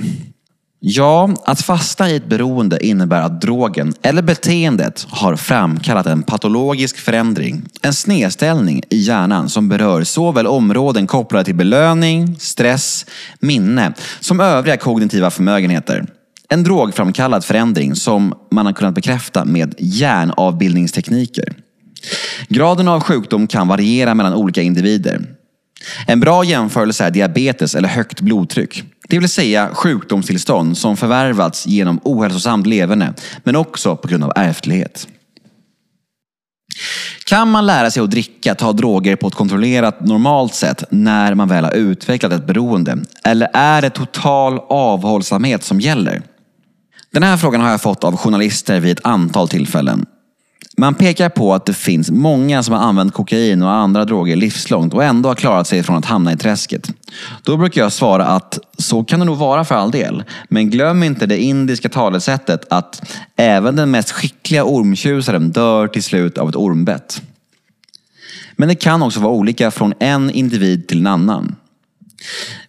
Ja, 0.88 1.30
att 1.46 1.62
fastna 1.62 2.10
i 2.10 2.16
ett 2.16 2.26
beroende 2.26 2.86
innebär 2.86 3.22
att 3.22 3.42
drogen 3.42 3.94
eller 4.02 4.22
beteendet 4.22 5.08
har 5.10 5.36
framkallat 5.36 6.06
en 6.06 6.24
patologisk 6.24 6.98
förändring, 6.98 7.66
en 7.82 7.94
snedställning 7.94 8.82
i 8.90 8.98
hjärnan 8.98 9.50
som 9.50 9.70
berör 9.70 10.04
såväl 10.04 10.48
områden 10.48 11.08
kopplade 11.08 11.46
till 11.46 11.56
belöning, 11.56 12.36
stress, 12.40 13.06
minne 13.40 13.94
som 14.20 14.40
övriga 14.40 14.78
kognitiva 14.78 15.32
förmögenheter. 15.32 16.06
En 16.50 16.64
drogframkallad 16.64 17.46
förändring 17.46 17.96
som 17.96 18.34
man 18.52 18.66
har 18.66 18.74
kunnat 18.74 18.96
bekräfta 18.96 19.46
med 19.46 19.76
hjärnavbildningstekniker. 19.78 21.54
Graden 22.48 22.88
av 22.88 23.00
sjukdom 23.00 23.48
kan 23.48 23.68
variera 23.68 24.14
mellan 24.14 24.34
olika 24.34 24.62
individer. 24.62 25.35
En 26.08 26.20
bra 26.20 26.44
jämförelse 26.44 27.06
är 27.06 27.12
diabetes 27.12 27.76
eller 27.76 27.90
högt 27.90 28.22
blodtryck. 28.22 28.84
Det 29.10 29.20
vill 29.20 29.30
säga 29.30 29.70
sjukdomstillstånd 29.74 30.78
som 30.78 30.98
förvärvats 30.98 31.68
genom 31.68 32.00
ohälsosamt 32.04 32.68
leverne, 32.68 33.14
men 33.44 33.56
också 33.56 33.96
på 33.96 34.08
grund 34.08 34.24
av 34.24 34.34
ärftlighet. 34.36 35.08
Kan 37.26 37.52
man 37.52 37.66
lära 37.66 37.92
sig 37.92 38.04
att 38.04 38.12
dricka, 38.12 38.56
ta 38.56 38.74
droger 38.74 39.16
på 39.16 39.28
ett 39.28 39.36
kontrollerat, 39.36 40.00
normalt 40.00 40.54
sätt 40.54 40.84
när 40.90 41.34
man 41.34 41.48
väl 41.48 41.64
har 41.64 41.72
utvecklat 41.72 42.32
ett 42.32 42.48
beroende? 42.48 42.98
Eller 43.24 43.50
är 43.54 43.82
det 43.82 43.90
total 43.90 44.60
avhållsamhet 44.70 45.64
som 45.64 45.80
gäller? 45.80 46.22
Den 47.12 47.24
här 47.24 47.38
frågan 47.38 47.62
har 47.62 47.72
jag 47.72 47.82
fått 47.82 48.04
av 48.04 48.18
journalister 48.18 48.80
vid 48.80 48.92
ett 48.98 49.06
antal 49.06 49.50
tillfällen. 49.50 50.06
Man 50.78 50.94
pekar 50.94 51.30
på 51.30 51.54
att 51.54 51.66
det 51.66 51.74
finns 51.74 52.12
många 52.12 52.64
som 52.64 52.76
har 52.76 52.82
använt 52.82 53.14
kokain 53.14 53.62
och 53.62 53.72
andra 53.72 54.06
droger 54.06 54.36
livslångt 54.36 54.94
och 54.94 55.04
ändå 55.04 55.30
har 55.30 55.36
klarat 55.36 55.68
sig 55.68 55.84
från 55.84 55.98
att 55.98 56.06
hamna 56.06 56.34
i 56.34 56.38
träsket. 56.38 56.90
Då 57.44 57.58
brukar 57.58 57.82
jag 57.82 57.92
svara 57.92 58.26
att 58.26 58.60
så 58.78 59.04
kan 59.04 59.20
det 59.20 59.26
nog 59.26 59.38
vara 59.38 59.66
för 59.66 59.76
all 59.76 59.92
del. 59.92 60.24
Men 60.50 60.70
glöm 60.70 61.04
inte 61.04 61.26
det 61.26 61.38
indiska 61.38 61.90
talesättet 61.90 62.66
att 62.70 63.12
även 63.36 63.76
den 63.76 63.92
mest 63.92 64.12
skickliga 64.12 64.64
ormtjusaren 64.66 65.52
dör 65.52 65.88
till 65.88 66.04
slut 66.04 66.38
av 66.38 66.50
ett 66.50 66.56
ormbett. 66.56 67.22
Men 68.56 68.68
det 68.70 68.76
kan 68.76 69.04
också 69.04 69.20
vara 69.20 69.34
olika 69.34 69.72
från 69.72 69.94
en 70.00 70.32
individ 70.32 70.88
till 70.88 71.00
en 71.00 71.08
annan. 71.08 71.56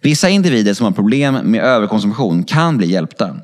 Vissa 0.01 0.29
individer 0.29 0.75
som 0.75 0.85
har 0.85 0.93
problem 0.93 1.35
med 1.35 1.65
överkonsumtion 1.65 2.45
kan 2.45 2.77
bli 2.77 2.91
hjälpta. 2.91 3.37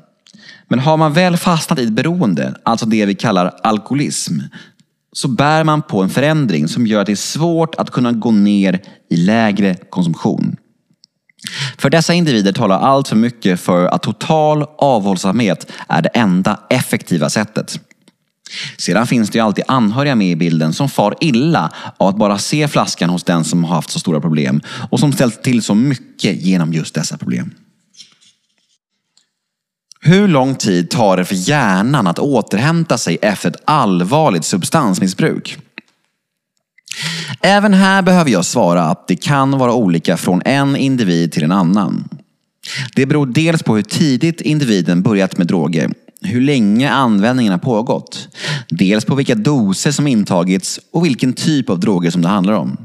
Men 0.73 0.79
har 0.79 0.97
man 0.97 1.13
väl 1.13 1.37
fastnat 1.37 1.79
i 1.79 1.83
ett 1.83 1.91
beroende, 1.91 2.55
alltså 2.63 2.85
det 2.85 3.05
vi 3.05 3.15
kallar 3.15 3.53
alkoholism, 3.63 4.39
så 5.11 5.27
bär 5.27 5.63
man 5.63 5.81
på 5.81 6.01
en 6.01 6.09
förändring 6.09 6.67
som 6.67 6.87
gör 6.87 7.01
att 7.01 7.05
det 7.05 7.11
är 7.11 7.15
svårt 7.15 7.75
att 7.75 7.91
kunna 7.91 8.11
gå 8.11 8.31
ner 8.31 8.79
i 9.09 9.15
lägre 9.15 9.75
konsumtion. 9.89 10.55
För 11.77 11.89
dessa 11.89 12.13
individer 12.13 12.51
talar 12.51 12.79
allt 12.79 13.07
för 13.07 13.15
mycket 13.15 13.59
för 13.59 13.85
att 13.85 14.03
total 14.03 14.65
avhållsamhet 14.77 15.71
är 15.87 16.01
det 16.01 16.09
enda 16.09 16.59
effektiva 16.69 17.29
sättet. 17.29 17.79
Sedan 18.77 19.07
finns 19.07 19.29
det 19.29 19.37
ju 19.37 19.45
alltid 19.45 19.65
anhöriga 19.67 20.15
med 20.15 20.31
i 20.31 20.35
bilden 20.35 20.73
som 20.73 20.89
far 20.89 21.15
illa 21.19 21.71
av 21.97 22.07
att 22.07 22.17
bara 22.17 22.37
se 22.37 22.67
flaskan 22.67 23.09
hos 23.09 23.23
den 23.23 23.43
som 23.43 23.63
har 23.63 23.75
haft 23.75 23.89
så 23.89 23.99
stora 23.99 24.21
problem 24.21 24.61
och 24.91 24.99
som 24.99 25.13
ställt 25.13 25.43
till 25.43 25.61
så 25.61 25.75
mycket 25.75 26.41
genom 26.41 26.73
just 26.73 26.95
dessa 26.95 27.17
problem. 27.17 27.51
Hur 30.05 30.27
lång 30.27 30.55
tid 30.55 30.89
tar 30.89 31.17
det 31.17 31.25
för 31.25 31.49
hjärnan 31.49 32.07
att 32.07 32.19
återhämta 32.19 32.97
sig 32.97 33.17
efter 33.21 33.49
ett 33.49 33.61
allvarligt 33.65 34.45
substansmissbruk? 34.45 35.57
Även 37.41 37.73
här 37.73 38.01
behöver 38.01 38.31
jag 38.31 38.45
svara 38.45 38.83
att 38.83 39.07
det 39.07 39.15
kan 39.15 39.57
vara 39.57 39.73
olika 39.73 40.17
från 40.17 40.41
en 40.45 40.75
individ 40.75 41.31
till 41.31 41.43
en 41.43 41.51
annan. 41.51 42.09
Det 42.95 43.05
beror 43.05 43.25
dels 43.25 43.63
på 43.63 43.75
hur 43.75 43.83
tidigt 43.83 44.41
individen 44.41 45.01
börjat 45.01 45.37
med 45.37 45.47
droger, 45.47 45.91
hur 46.21 46.41
länge 46.41 46.91
användningen 46.91 47.51
har 47.51 47.59
pågått, 47.59 48.27
dels 48.69 49.05
på 49.05 49.15
vilka 49.15 49.35
doser 49.35 49.91
som 49.91 50.07
intagits 50.07 50.79
och 50.91 51.05
vilken 51.05 51.33
typ 51.33 51.69
av 51.69 51.79
droger 51.79 52.11
som 52.11 52.21
det 52.21 52.27
handlar 52.29 52.53
om. 52.53 52.77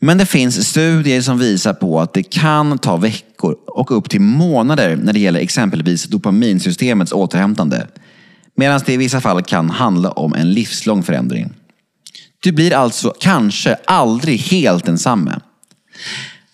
Men 0.00 0.18
det 0.18 0.26
finns 0.26 0.68
studier 0.68 1.20
som 1.20 1.38
visar 1.38 1.74
på 1.74 2.00
att 2.00 2.14
det 2.14 2.22
kan 2.22 2.78
ta 2.78 2.96
veckor 2.96 3.56
och 3.66 3.96
upp 3.96 4.10
till 4.10 4.20
månader 4.20 4.96
när 4.96 5.12
det 5.12 5.18
gäller 5.18 5.40
exempelvis 5.40 6.04
dopaminsystemets 6.04 7.12
återhämtande. 7.12 7.86
Medan 8.56 8.80
det 8.86 8.92
i 8.92 8.96
vissa 8.96 9.20
fall 9.20 9.42
kan 9.42 9.70
handla 9.70 10.10
om 10.10 10.34
en 10.34 10.52
livslång 10.52 11.02
förändring. 11.02 11.52
Du 12.42 12.52
blir 12.52 12.74
alltså 12.74 13.14
kanske 13.20 13.76
aldrig 13.84 14.40
helt 14.40 14.84
densamme. 14.84 15.40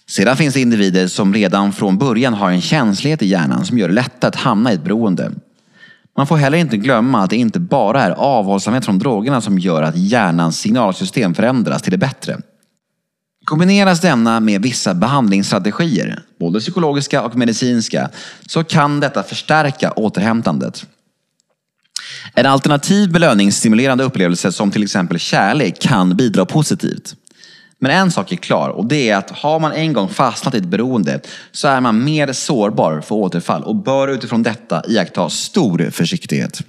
Sedan 0.07 0.37
finns 0.37 0.55
det 0.55 0.61
individer 0.61 1.09
som 1.09 1.35
redan 1.35 1.73
från 1.73 1.99
början 1.99 2.35
har 2.35 2.51
en 2.51 2.61
känslighet 2.61 3.23
i 3.23 3.27
hjärnan 3.27 3.67
som 3.67 3.79
gör 3.79 3.89
det 3.89 3.95
lättare 3.95 4.29
att 4.29 4.37
hamna 4.37 4.73
i 4.73 4.75
ett 4.75 4.85
beroende. 4.85 5.33
Man 6.17 6.27
får 6.27 6.37
heller 6.37 6.59
inte 6.59 6.77
glömma 6.77 7.23
att 7.23 7.31
det 7.31 7.37
inte 7.37 7.61
bara 7.61 8.03
är 8.03 8.11
avhållsamhet 8.11 8.85
från 8.85 8.99
drogerna 8.99 9.41
som 9.41 9.59
gör 9.59 9.83
att 9.83 9.97
hjärnans 9.97 10.59
signalsystem 10.59 11.35
förändras 11.35 11.83
till 11.83 11.91
det 11.91 11.99
bättre. 11.99 12.39
Kombineras 13.45 14.01
denna 14.01 14.41
med 14.41 14.63
vissa 14.63 14.95
behandlingsstrategier, 14.95 16.23
både 16.41 16.61
psykologiska 16.61 17.23
och 17.23 17.37
medicinska, 17.37 18.11
så 18.47 18.65
kan 18.65 19.01
detta 19.01 19.23
förstärka 19.23 19.93
återhämtandet. 19.93 20.87
En 22.35 22.47
alternativ 22.47 23.13
belöningsstimulerande 23.13 24.05
upplevelse 24.05 24.53
som 24.53 24.71
till 24.71 24.83
exempel 24.83 25.19
kärlek 25.19 25.81
kan 25.81 26.17
bidra 26.17 26.45
positivt. 26.45 27.15
Men 27.79 27.91
en 27.91 28.11
sak 28.11 28.33
är 28.33 28.37
klar 28.37 28.69
och 28.69 28.87
det 28.87 29.11
är 29.11 29.17
att 29.17 29.31
har 29.31 29.61
man 29.61 29.73
en 29.73 29.93
gång 29.93 30.09
fastnat 30.09 30.55
i 30.55 30.59
ett 30.59 30.65
beroende 30.65 31.21
så 31.53 31.69
är 31.69 31.81
man 31.81 32.05
mer 32.05 32.33
sårbar 32.33 33.01
för 33.01 33.15
återfall 33.15 33.63
och 33.63 33.77
bör 33.77 34.09
utifrån 34.09 34.43
detta 34.43 34.83
iaktta 34.89 35.31
stor 35.31 35.91
försiktighet. 35.91 36.63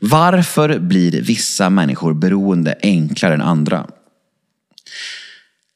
Varför 0.00 0.78
blir 0.78 1.22
vissa 1.22 1.70
människor 1.70 2.14
beroende 2.14 2.74
enklare 2.82 3.34
än 3.34 3.42
andra? 3.42 3.86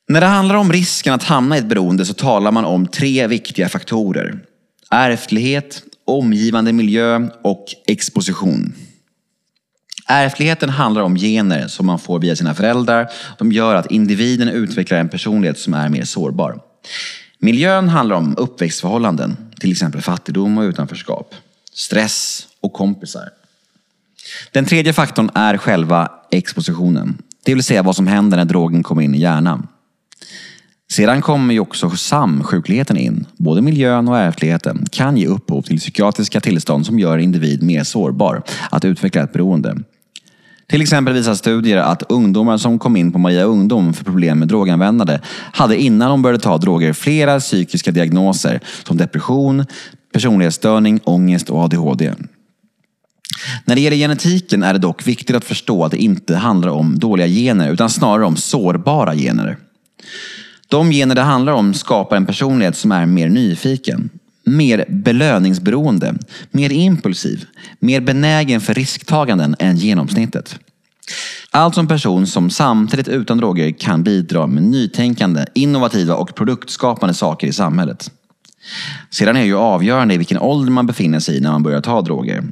När 0.09 0.21
det 0.21 0.27
handlar 0.27 0.55
om 0.55 0.73
risken 0.73 1.15
att 1.15 1.23
hamna 1.23 1.57
i 1.57 1.59
ett 1.59 1.69
beroende 1.69 2.07
så 2.07 2.15
talar 2.15 2.53
man 2.53 2.65
om 2.65 2.87
tre 2.87 3.27
viktiga 3.27 3.69
faktorer. 3.69 4.39
Ärftlighet, 4.91 5.83
omgivande 6.05 6.73
miljö 6.73 7.29
och 7.43 7.65
exposition. 7.87 8.75
Ärftligheten 10.07 10.69
handlar 10.69 11.03
om 11.03 11.17
gener 11.17 11.69
som 11.69 11.87
man 11.87 11.99
får 11.99 12.19
via 12.19 12.37
sina 12.37 12.55
föräldrar. 12.55 13.09
De 13.39 13.53
gör 13.53 13.75
att 13.75 13.91
individen 13.91 14.49
utvecklar 14.49 14.99
en 14.99 15.09
personlighet 15.09 15.59
som 15.59 15.75
är 15.75 15.89
mer 15.89 16.05
sårbar. 16.05 16.61
Miljön 17.39 17.89
handlar 17.89 18.17
om 18.17 18.35
uppväxtförhållanden, 18.37 19.37
till 19.61 19.73
exempel 19.73 20.01
fattigdom 20.01 20.59
och 20.59 20.63
utanförskap. 20.63 21.35
Stress, 21.75 22.47
och 22.61 22.73
kompisar. 22.73 23.29
Den 24.53 24.65
tredje 24.65 24.93
faktorn 24.93 25.31
är 25.35 25.57
själva 25.57 26.11
expositionen. 26.31 27.19
Det 27.43 27.55
vill 27.55 27.65
säga 27.65 27.83
vad 27.83 27.97
som 27.97 28.07
händer 28.07 28.37
när 28.37 28.45
drogen 28.45 28.83
kommer 28.83 29.03
in 29.03 29.15
i 29.15 29.19
hjärnan. 29.21 29.67
Sedan 30.93 31.23
kommer 31.23 31.55
ju 31.55 31.61
också 31.61 31.91
samsjukligheten 31.91 32.97
in. 32.97 33.27
Både 33.37 33.63
miljön 33.63 34.09
och 34.09 34.19
ärftligheten 34.19 34.87
kan 34.91 35.17
ge 35.17 35.27
upphov 35.27 35.63
till 35.63 35.79
psykiatriska 35.79 36.41
tillstånd 36.41 36.87
som 36.87 36.99
gör 36.99 37.19
individ 37.19 37.63
mer 37.63 37.85
sårbar 37.85 38.43
att 38.71 38.85
utveckla 38.85 39.23
ett 39.23 39.33
beroende. 39.33 39.79
Till 40.69 40.83
exempel 40.83 41.15
visar 41.15 41.35
studier 41.35 41.77
att 41.77 42.03
ungdomar 42.09 42.59
som 42.59 42.79
kom 42.79 42.97
in 42.97 43.13
på 43.13 43.19
Maria 43.19 43.45
Ungdom 43.45 43.95
för 43.95 44.05
problem 44.05 44.39
med 44.39 44.49
droganvändande 44.49 45.19
hade 45.53 45.77
innan 45.77 46.11
de 46.11 46.23
började 46.23 46.43
ta 46.43 46.59
droger 46.59 46.93
flera 46.93 47.41
psykiska 47.41 47.91
diagnoser 47.91 48.61
som 48.85 48.97
depression, 48.97 49.67
personlighetsstörning, 50.13 51.01
ångest 51.05 51.51
och 51.51 51.65
ADHD. 51.65 52.13
När 53.65 53.75
det 53.75 53.81
gäller 53.81 53.97
genetiken 53.97 54.63
är 54.63 54.73
det 54.73 54.79
dock 54.79 55.07
viktigt 55.07 55.37
att 55.37 55.45
förstå 55.45 55.85
att 55.85 55.91
det 55.91 56.03
inte 56.03 56.37
handlar 56.37 56.69
om 56.69 56.99
dåliga 56.99 57.27
gener 57.27 57.73
utan 57.73 57.91
snarare 57.91 58.27
om 58.27 58.37
sårbara 58.37 59.15
gener. 59.15 59.57
De 60.73 60.91
gener 60.91 61.15
det 61.15 61.21
handlar 61.21 61.53
om 61.53 61.75
skapar 61.75 62.17
en 62.17 62.27
personlighet 62.27 62.77
som 62.77 62.93
är 62.93 63.07
mer 63.07 63.29
nyfiken, 63.29 64.11
mer 64.45 64.85
belöningsberoende, 64.89 66.15
mer 66.51 66.73
impulsiv, 66.73 67.45
mer 67.79 68.01
benägen 68.01 68.61
för 68.61 68.75
risktaganden 68.75 69.57
än 69.59 69.77
genomsnittet. 69.77 70.59
Alltså 71.51 71.81
en 71.81 71.89
person 71.89 72.27
som 72.27 72.51
samtidigt 72.51 73.09
utan 73.09 73.39
droger 73.39 73.71
kan 73.71 74.03
bidra 74.03 74.47
med 74.47 74.63
nytänkande, 74.63 75.45
innovativa 75.55 76.15
och 76.15 76.35
produktskapande 76.35 77.15
saker 77.15 77.47
i 77.47 77.53
samhället. 77.53 78.11
Sedan 79.11 79.37
är 79.37 79.41
det 79.41 79.47
ju 79.47 79.57
avgörande 79.57 80.15
i 80.15 80.19
vilken 80.19 80.39
ålder 80.39 80.73
man 80.73 80.87
befinner 80.87 81.21
sig 81.21 81.37
i 81.37 81.41
när 81.41 81.53
man 81.53 81.63
börjar 81.63 81.81
ta 81.81 82.03
droger. 82.03 82.45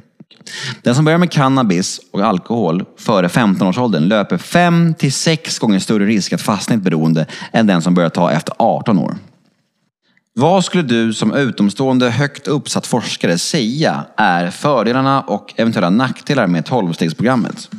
Den 0.81 0.95
som 0.95 1.05
börjar 1.05 1.19
med 1.19 1.31
cannabis 1.31 2.01
och 2.11 2.21
alkohol 2.21 2.85
före 2.97 3.27
15-årsåldern 3.27 4.07
löper 4.07 4.37
5 4.37 4.93
till 4.93 5.13
6 5.13 5.59
gånger 5.59 5.79
större 5.79 6.05
risk 6.05 6.33
att 6.33 6.41
fastna 6.41 6.75
i 6.75 6.77
ett 6.77 6.83
beroende 6.83 7.25
än 7.51 7.67
den 7.67 7.81
som 7.81 7.93
börjar 7.93 8.09
ta 8.09 8.31
efter 8.31 8.53
18 8.59 8.99
år. 8.99 9.17
Vad 10.33 10.65
skulle 10.65 10.83
du 10.83 11.13
som 11.13 11.33
utomstående 11.33 12.09
högt 12.09 12.47
uppsatt 12.47 12.87
forskare 12.87 13.37
säga 13.37 14.05
är 14.17 14.49
fördelarna 14.49 15.21
och 15.21 15.53
eventuella 15.57 15.89
nackdelar 15.89 16.47
med 16.47 16.63
12-stegsprogrammet? 16.63 17.69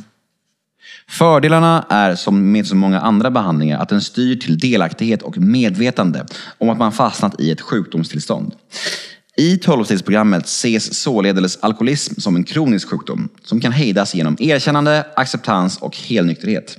Fördelarna 1.09 1.85
är 1.89 2.15
som 2.15 2.51
med 2.51 2.67
så 2.67 2.75
många 2.75 2.99
andra 2.99 3.31
behandlingar 3.31 3.79
att 3.79 3.89
den 3.89 4.01
styr 4.01 4.35
till 4.35 4.59
delaktighet 4.59 5.21
och 5.21 5.37
medvetande 5.37 6.25
om 6.57 6.69
att 6.69 6.77
man 6.77 6.91
fastnat 6.91 7.39
i 7.39 7.51
ett 7.51 7.61
sjukdomstillstånd. 7.61 8.55
I 9.37 9.55
12-stegsprogrammet 9.55 10.45
ses 10.45 10.93
således 10.93 11.57
alkoholism 11.61 12.21
som 12.21 12.35
en 12.35 12.43
kronisk 12.43 12.89
sjukdom 12.89 13.29
som 13.43 13.61
kan 13.61 13.71
hejdas 13.71 14.15
genom 14.15 14.37
erkännande, 14.39 15.05
acceptans 15.15 15.77
och 15.77 15.97
helnykterhet. 15.97 16.77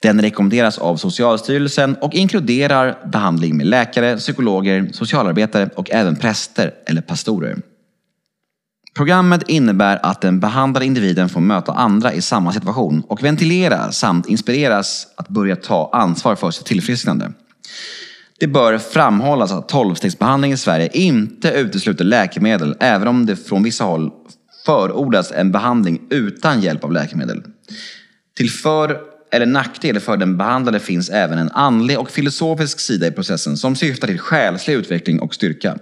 Den 0.00 0.22
rekommenderas 0.22 0.78
av 0.78 0.96
Socialstyrelsen 0.96 1.96
och 2.00 2.14
inkluderar 2.14 2.98
behandling 3.12 3.56
med 3.56 3.66
läkare, 3.66 4.16
psykologer, 4.16 4.88
socialarbetare 4.92 5.70
och 5.76 5.90
även 5.90 6.16
präster 6.16 6.74
eller 6.86 7.02
pastorer. 7.02 7.58
Programmet 8.96 9.48
innebär 9.48 9.98
att 10.02 10.20
den 10.20 10.40
behandlade 10.40 10.86
individen 10.86 11.28
får 11.28 11.40
möta 11.40 11.72
andra 11.72 12.12
i 12.12 12.22
samma 12.22 12.52
situation 12.52 13.02
och 13.08 13.24
ventilera 13.24 13.92
samt 13.92 14.28
inspireras 14.28 15.06
att 15.16 15.28
börja 15.28 15.56
ta 15.56 15.90
ansvar 15.92 16.36
för 16.36 16.50
sitt 16.50 16.66
tillfrisknande. 16.66 17.32
Det 18.38 18.46
bör 18.46 18.78
framhållas 18.78 19.52
att 19.52 19.68
tolvstegsbehandling 19.68 20.52
i 20.52 20.56
Sverige 20.56 20.88
inte 20.92 21.50
utesluter 21.50 22.04
läkemedel, 22.04 22.76
även 22.80 23.08
om 23.08 23.26
det 23.26 23.36
från 23.36 23.62
vissa 23.62 23.84
håll 23.84 24.10
förordas 24.66 25.32
en 25.32 25.52
behandling 25.52 26.00
utan 26.10 26.60
hjälp 26.60 26.84
av 26.84 26.92
läkemedel. 26.92 27.42
Till 28.36 28.50
för 28.50 29.00
eller 29.32 29.46
nackdel 29.46 30.00
för 30.00 30.16
den 30.16 30.36
behandlade 30.36 30.80
finns 30.80 31.10
även 31.10 31.38
en 31.38 31.50
andlig 31.50 31.98
och 31.98 32.10
filosofisk 32.10 32.80
sida 32.80 33.06
i 33.06 33.10
processen 33.10 33.56
som 33.56 33.76
syftar 33.76 34.08
till 34.08 34.18
själslig 34.18 34.74
utveckling 34.74 35.20
och 35.20 35.34
styrka. 35.34 35.78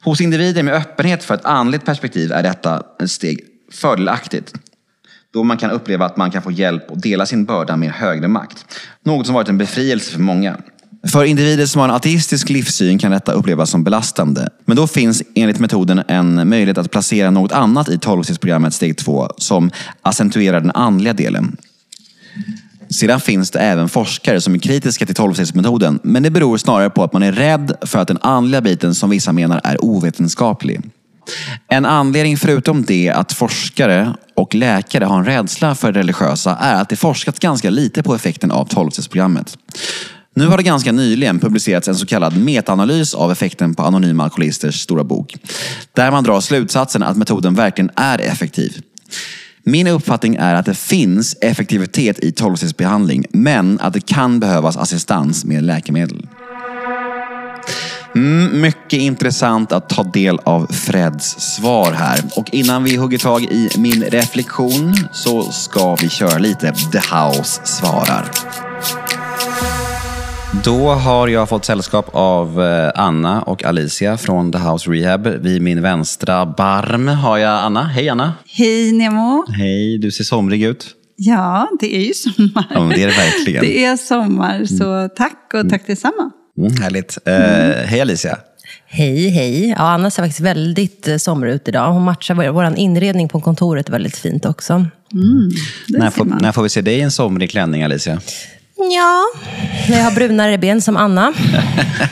Hos 0.00 0.20
individer 0.20 0.62
med 0.62 0.74
öppenhet 0.74 1.24
för 1.24 1.34
ett 1.34 1.44
andligt 1.44 1.84
perspektiv 1.84 2.32
är 2.32 2.42
detta 2.42 2.82
ett 3.02 3.10
steg 3.10 3.40
fördelaktigt 3.72 4.54
då 5.32 5.44
man 5.44 5.56
kan 5.56 5.70
uppleva 5.70 6.06
att 6.06 6.16
man 6.16 6.30
kan 6.30 6.42
få 6.42 6.50
hjälp 6.50 6.90
och 6.90 7.00
dela 7.00 7.26
sin 7.26 7.44
börda 7.44 7.76
med 7.76 7.90
högre 7.90 8.28
makt. 8.28 8.66
Något 9.02 9.26
som 9.26 9.34
varit 9.34 9.48
en 9.48 9.58
befrielse 9.58 10.12
för 10.12 10.20
många. 10.20 10.56
För 11.12 11.24
individer 11.24 11.66
som 11.66 11.80
har 11.80 11.88
en 11.88 11.94
ateistisk 11.94 12.48
livssyn 12.48 12.98
kan 12.98 13.10
detta 13.10 13.32
upplevas 13.32 13.70
som 13.70 13.84
belastande. 13.84 14.48
Men 14.64 14.76
då 14.76 14.86
finns 14.86 15.22
enligt 15.34 15.58
metoden 15.58 16.02
en 16.08 16.48
möjlighet 16.48 16.78
att 16.78 16.90
placera 16.90 17.30
något 17.30 17.52
annat 17.52 17.88
i 17.88 17.98
12 17.98 18.24
steg 18.70 18.98
2 18.98 19.28
som 19.38 19.70
accentuerar 20.02 20.60
den 20.60 20.70
andliga 20.70 21.12
delen. 21.12 21.56
Sedan 22.90 23.20
finns 23.20 23.50
det 23.50 23.58
även 23.58 23.88
forskare 23.88 24.40
som 24.40 24.54
är 24.54 24.58
kritiska 24.58 25.06
till 25.06 25.14
tolvstegsmetoden. 25.14 26.00
men 26.02 26.22
det 26.22 26.30
beror 26.30 26.56
snarare 26.56 26.90
på 26.90 27.02
att 27.02 27.12
man 27.12 27.22
är 27.22 27.32
rädd 27.32 27.76
för 27.82 27.98
att 27.98 28.08
den 28.08 28.18
andliga 28.22 28.60
biten 28.60 28.94
som 28.94 29.10
vissa 29.10 29.32
menar 29.32 29.60
är 29.64 29.84
ovetenskaplig. 29.84 30.80
En 31.68 31.84
anledning 31.84 32.36
förutom 32.36 32.84
det 32.84 33.10
att 33.10 33.32
forskare 33.32 34.14
och 34.34 34.54
läkare 34.54 35.04
har 35.04 35.18
en 35.18 35.24
rädsla 35.24 35.74
för 35.74 35.92
det 35.92 35.98
religiösa 35.98 36.56
är 36.60 36.74
att 36.82 36.88
det 36.88 36.96
forskats 36.96 37.38
ganska 37.38 37.70
lite 37.70 38.02
på 38.02 38.14
effekten 38.14 38.50
av 38.50 38.64
tolvstegsprogrammet. 38.64 39.58
Nu 40.36 40.46
har 40.46 40.56
det 40.56 40.62
ganska 40.62 40.92
nyligen 40.92 41.38
publicerats 41.38 41.88
en 41.88 41.94
så 41.94 42.06
kallad 42.06 42.36
metaanalys 42.36 43.14
av 43.14 43.32
effekten 43.32 43.74
på 43.74 43.82
anonyma 43.82 44.24
alkoholisters 44.24 44.80
stora 44.80 45.04
bok. 45.04 45.36
Där 45.92 46.10
man 46.10 46.24
drar 46.24 46.40
slutsatsen 46.40 47.02
att 47.02 47.16
metoden 47.16 47.54
verkligen 47.54 47.90
är 47.96 48.18
effektiv. 48.18 48.82
Min 49.62 49.86
uppfattning 49.86 50.36
är 50.36 50.54
att 50.54 50.66
det 50.66 50.74
finns 50.74 51.36
effektivitet 51.40 52.18
i 52.18 52.30
12-stegsbehandling, 52.30 53.24
men 53.32 53.80
att 53.80 53.92
det 53.92 54.06
kan 54.06 54.40
behövas 54.40 54.76
assistans 54.76 55.44
med 55.44 55.62
läkemedel. 55.62 56.26
Mm, 58.14 58.60
mycket 58.60 59.00
intressant 59.00 59.72
att 59.72 59.88
ta 59.88 60.02
del 60.02 60.38
av 60.44 60.66
Freds 60.72 61.40
svar 61.40 61.92
här. 61.92 62.20
Och 62.36 62.54
innan 62.54 62.84
vi 62.84 62.96
hugger 62.96 63.18
tag 63.18 63.42
i 63.42 63.68
min 63.78 64.02
reflektion 64.02 64.94
så 65.12 65.42
ska 65.52 65.94
vi 65.94 66.08
köra 66.08 66.38
lite 66.38 66.72
The 66.72 66.98
House 66.98 67.60
svarar. 67.64 68.30
Då 70.62 70.88
har 70.88 71.28
jag 71.28 71.48
fått 71.48 71.64
sällskap 71.64 72.08
av 72.12 72.62
eh, 72.62 72.92
Anna 72.94 73.42
och 73.42 73.64
Alicia 73.64 74.16
från 74.16 74.52
The 74.52 74.58
House 74.58 74.90
Rehab. 74.90 75.26
Vid 75.26 75.62
min 75.62 75.82
vänstra 75.82 76.46
barm 76.46 77.08
har 77.08 77.38
jag 77.38 77.64
Anna. 77.64 77.82
Hej 77.82 78.08
Anna! 78.08 78.32
Hej 78.46 78.92
Nemo! 78.92 79.44
Hej, 79.48 79.98
du 79.98 80.10
ser 80.10 80.24
somrig 80.24 80.62
ut. 80.62 80.86
Ja, 81.16 81.68
det 81.80 81.96
är 81.96 82.06
ju 82.06 82.14
sommar. 82.14 82.66
Ja, 82.70 82.80
det 82.80 83.02
är 83.02 83.06
det 83.06 83.16
verkligen. 83.16 83.64
Det 83.64 83.84
är 83.84 83.96
sommar, 83.96 84.64
så 84.64 85.08
tack 85.16 85.50
och 85.54 85.70
tack 85.70 85.86
detsamma. 85.86 86.30
Mm, 86.58 86.76
härligt. 86.76 87.18
Mm. 87.24 87.88
hej 87.88 88.00
Alicia! 88.00 88.38
Hej, 88.86 89.28
hej. 89.28 89.68
Ja, 89.68 89.76
Anna 89.76 90.10
ser 90.10 90.22
faktiskt 90.22 90.40
väldigt 90.40 91.08
eh, 91.08 91.16
somrig 91.16 91.52
ut 91.52 91.68
idag. 91.68 91.92
Hon 91.92 92.02
matchar 92.02 92.34
vår, 92.34 92.48
vår 92.48 92.78
inredning 92.78 93.28
på 93.28 93.40
kontoret 93.40 93.90
väldigt 93.90 94.16
fint 94.16 94.46
också. 94.46 94.72
Mm, 94.72 95.50
när, 95.88 96.10
får, 96.10 96.24
när 96.24 96.52
får 96.52 96.62
vi 96.62 96.68
se 96.68 96.80
dig 96.80 96.94
i 96.94 97.00
en 97.00 97.10
somrig 97.10 97.50
klänning, 97.50 97.82
Alicia? 97.82 98.20
Ja, 98.92 99.24
när 99.88 99.96
jag 99.96 100.04
har 100.04 100.12
brunare 100.12 100.58
ben 100.58 100.82
som 100.82 100.96
Anna. 100.96 101.32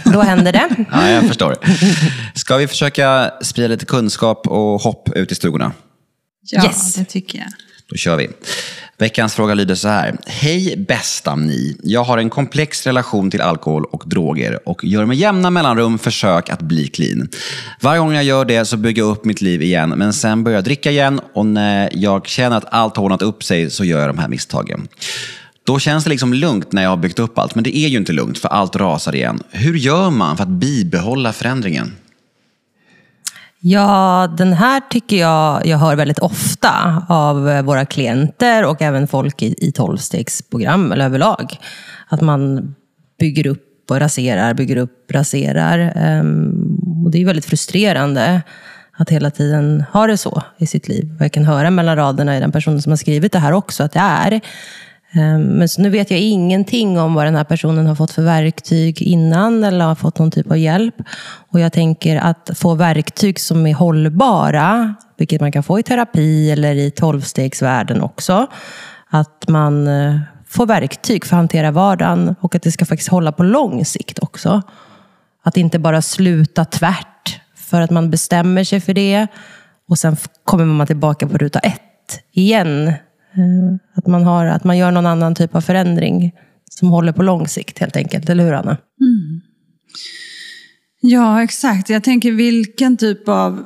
Då 0.04 0.20
händer 0.20 0.52
det. 0.52 0.68
Ja, 0.92 1.10
jag 1.10 1.28
förstår. 1.28 1.56
Ska 2.34 2.56
vi 2.56 2.66
försöka 2.66 3.32
sprida 3.42 3.68
lite 3.68 3.86
kunskap 3.86 4.46
och 4.46 4.80
hopp 4.80 5.08
ut 5.16 5.32
i 5.32 5.34
stugorna? 5.34 5.72
Ja, 6.50 6.64
yes. 6.64 6.94
det 6.94 7.04
tycker 7.04 7.38
jag. 7.38 7.48
Då 7.88 7.96
kör 7.96 8.16
vi. 8.16 8.28
Veckans 8.98 9.34
fråga 9.34 9.54
lyder 9.54 9.74
så 9.74 9.88
här. 9.88 10.16
Hej 10.26 10.76
bästa 10.88 11.34
ni. 11.34 11.76
Jag 11.82 12.04
har 12.04 12.18
en 12.18 12.30
komplex 12.30 12.86
relation 12.86 13.30
till 13.30 13.40
alkohol 13.40 13.84
och 13.84 14.02
droger 14.06 14.68
och 14.68 14.84
gör 14.84 15.04
med 15.04 15.16
jämna 15.16 15.50
mellanrum 15.50 15.98
försök 15.98 16.50
att 16.50 16.60
bli 16.60 16.88
clean. 16.88 17.28
Varje 17.80 17.98
gång 17.98 18.14
jag 18.14 18.24
gör 18.24 18.44
det 18.44 18.64
så 18.64 18.76
bygger 18.76 19.02
jag 19.02 19.10
upp 19.10 19.24
mitt 19.24 19.40
liv 19.40 19.62
igen, 19.62 19.88
men 19.96 20.12
sen 20.12 20.44
börjar 20.44 20.56
jag 20.56 20.64
dricka 20.64 20.90
igen 20.90 21.20
och 21.34 21.46
när 21.46 21.90
jag 21.92 22.26
känner 22.26 22.56
att 22.56 22.64
allt 22.70 22.96
har 22.96 23.04
ordnat 23.04 23.22
upp 23.22 23.44
sig 23.44 23.70
så 23.70 23.84
gör 23.84 24.00
jag 24.00 24.08
de 24.08 24.18
här 24.18 24.28
misstagen. 24.28 24.88
Då 25.64 25.78
känns 25.78 26.04
det 26.04 26.10
liksom 26.10 26.34
lugnt 26.34 26.72
när 26.72 26.82
jag 26.82 26.90
har 26.90 26.96
byggt 26.96 27.18
upp 27.18 27.38
allt, 27.38 27.54
men 27.54 27.64
det 27.64 27.76
är 27.76 27.88
ju 27.88 27.98
inte 27.98 28.12
lugnt 28.12 28.38
för 28.38 28.48
allt 28.48 28.76
rasar 28.76 29.14
igen. 29.14 29.40
Hur 29.50 29.74
gör 29.74 30.10
man 30.10 30.36
för 30.36 30.44
att 30.44 30.50
bibehålla 30.50 31.32
förändringen? 31.32 31.92
Ja, 33.64 34.34
den 34.38 34.52
här 34.52 34.80
tycker 34.90 35.16
jag 35.16 35.66
jag 35.66 35.78
hör 35.78 35.96
väldigt 35.96 36.18
ofta 36.18 37.02
av 37.08 37.48
eh, 37.48 37.62
våra 37.62 37.86
klienter 37.86 38.64
och 38.64 38.82
även 38.82 39.08
folk 39.08 39.42
i, 39.42 39.54
i 39.58 39.72
tolvstegsprogram 39.72 40.92
eller 40.92 41.04
överlag. 41.04 41.58
Att 42.08 42.20
man 42.20 42.74
bygger 43.18 43.46
upp 43.46 43.90
och 43.90 44.00
raserar, 44.00 44.54
bygger 44.54 44.76
upp, 44.76 45.10
raserar. 45.12 45.92
Um, 46.20 47.02
och 47.04 47.10
det 47.10 47.20
är 47.20 47.24
väldigt 47.24 47.44
frustrerande 47.44 48.42
att 48.96 49.10
hela 49.10 49.30
tiden 49.30 49.84
ha 49.92 50.06
det 50.06 50.16
så 50.16 50.42
i 50.58 50.66
sitt 50.66 50.88
liv. 50.88 51.16
Och 51.18 51.24
jag 51.24 51.32
kan 51.32 51.44
höra 51.44 51.70
mellan 51.70 51.96
raderna 51.96 52.36
i 52.36 52.40
den 52.40 52.52
personen 52.52 52.82
som 52.82 52.92
har 52.92 52.96
skrivit 52.96 53.32
det 53.32 53.38
här 53.38 53.52
också 53.52 53.82
att 53.82 53.92
det 53.92 54.00
är. 54.00 54.40
Ehm, 55.12 55.42
men 55.42 55.68
nu 55.78 55.90
vet 55.90 56.10
jag 56.10 56.20
ingenting 56.20 56.98
om 56.98 57.14
vad 57.14 57.26
den 57.26 57.36
här 57.36 57.44
personen 57.44 57.86
har 57.86 57.94
fått 57.94 58.10
för 58.10 58.22
verktyg 58.22 59.02
innan 59.02 59.64
eller 59.64 59.84
har 59.84 59.94
fått 59.94 60.18
någon 60.18 60.30
typ 60.30 60.50
av 60.50 60.58
hjälp. 60.58 60.94
Och 61.50 61.60
jag 61.60 61.72
tänker 61.72 62.16
att 62.16 62.50
få 62.54 62.74
verktyg 62.74 63.40
som 63.40 63.66
är 63.66 63.74
hållbara 63.74 64.94
vilket 65.16 65.40
man 65.40 65.52
kan 65.52 65.62
få 65.62 65.78
i 65.78 65.82
terapi 65.82 66.50
eller 66.50 66.74
i 66.74 66.90
tolvstegsvärlden 66.90 68.02
också. 68.02 68.46
Att 69.10 69.48
man 69.48 69.86
eh, 69.86 70.20
får 70.48 70.66
verktyg 70.66 71.24
för 71.24 71.36
att 71.36 71.38
hantera 71.38 71.70
vardagen 71.70 72.34
och 72.40 72.54
att 72.54 72.62
det 72.62 72.72
ska 72.72 72.84
faktiskt 72.84 73.10
hålla 73.10 73.32
på 73.32 73.42
lång 73.42 73.84
sikt 73.84 74.18
också. 74.18 74.62
Att 75.42 75.56
inte 75.56 75.78
bara 75.78 76.02
sluta 76.02 76.64
tvärt 76.64 77.40
för 77.56 77.80
att 77.80 77.90
man 77.90 78.10
bestämmer 78.10 78.64
sig 78.64 78.80
för 78.80 78.94
det 78.94 79.26
och 79.88 79.98
sen 79.98 80.16
kommer 80.44 80.64
man 80.64 80.86
tillbaka 80.86 81.28
på 81.28 81.38
ruta 81.38 81.58
ett 81.58 82.20
igen. 82.32 82.92
Eh, 83.34 83.74
att 83.94 84.06
man, 84.06 84.24
har, 84.24 84.46
att 84.46 84.64
man 84.64 84.78
gör 84.78 84.90
någon 84.90 85.06
annan 85.06 85.34
typ 85.34 85.54
av 85.54 85.60
förändring 85.60 86.32
som 86.70 86.88
håller 86.88 87.12
på 87.12 87.22
lång 87.22 87.48
sikt 87.48 87.78
helt 87.78 87.96
enkelt. 87.96 88.28
Eller 88.28 88.44
hur 88.44 88.52
Anna? 88.52 88.76
Mm. 89.00 89.40
Ja, 91.00 91.42
exakt. 91.42 91.90
Jag 91.90 92.04
tänker 92.04 92.32
vilken 92.32 92.96
typ 92.96 93.28
av 93.28 93.64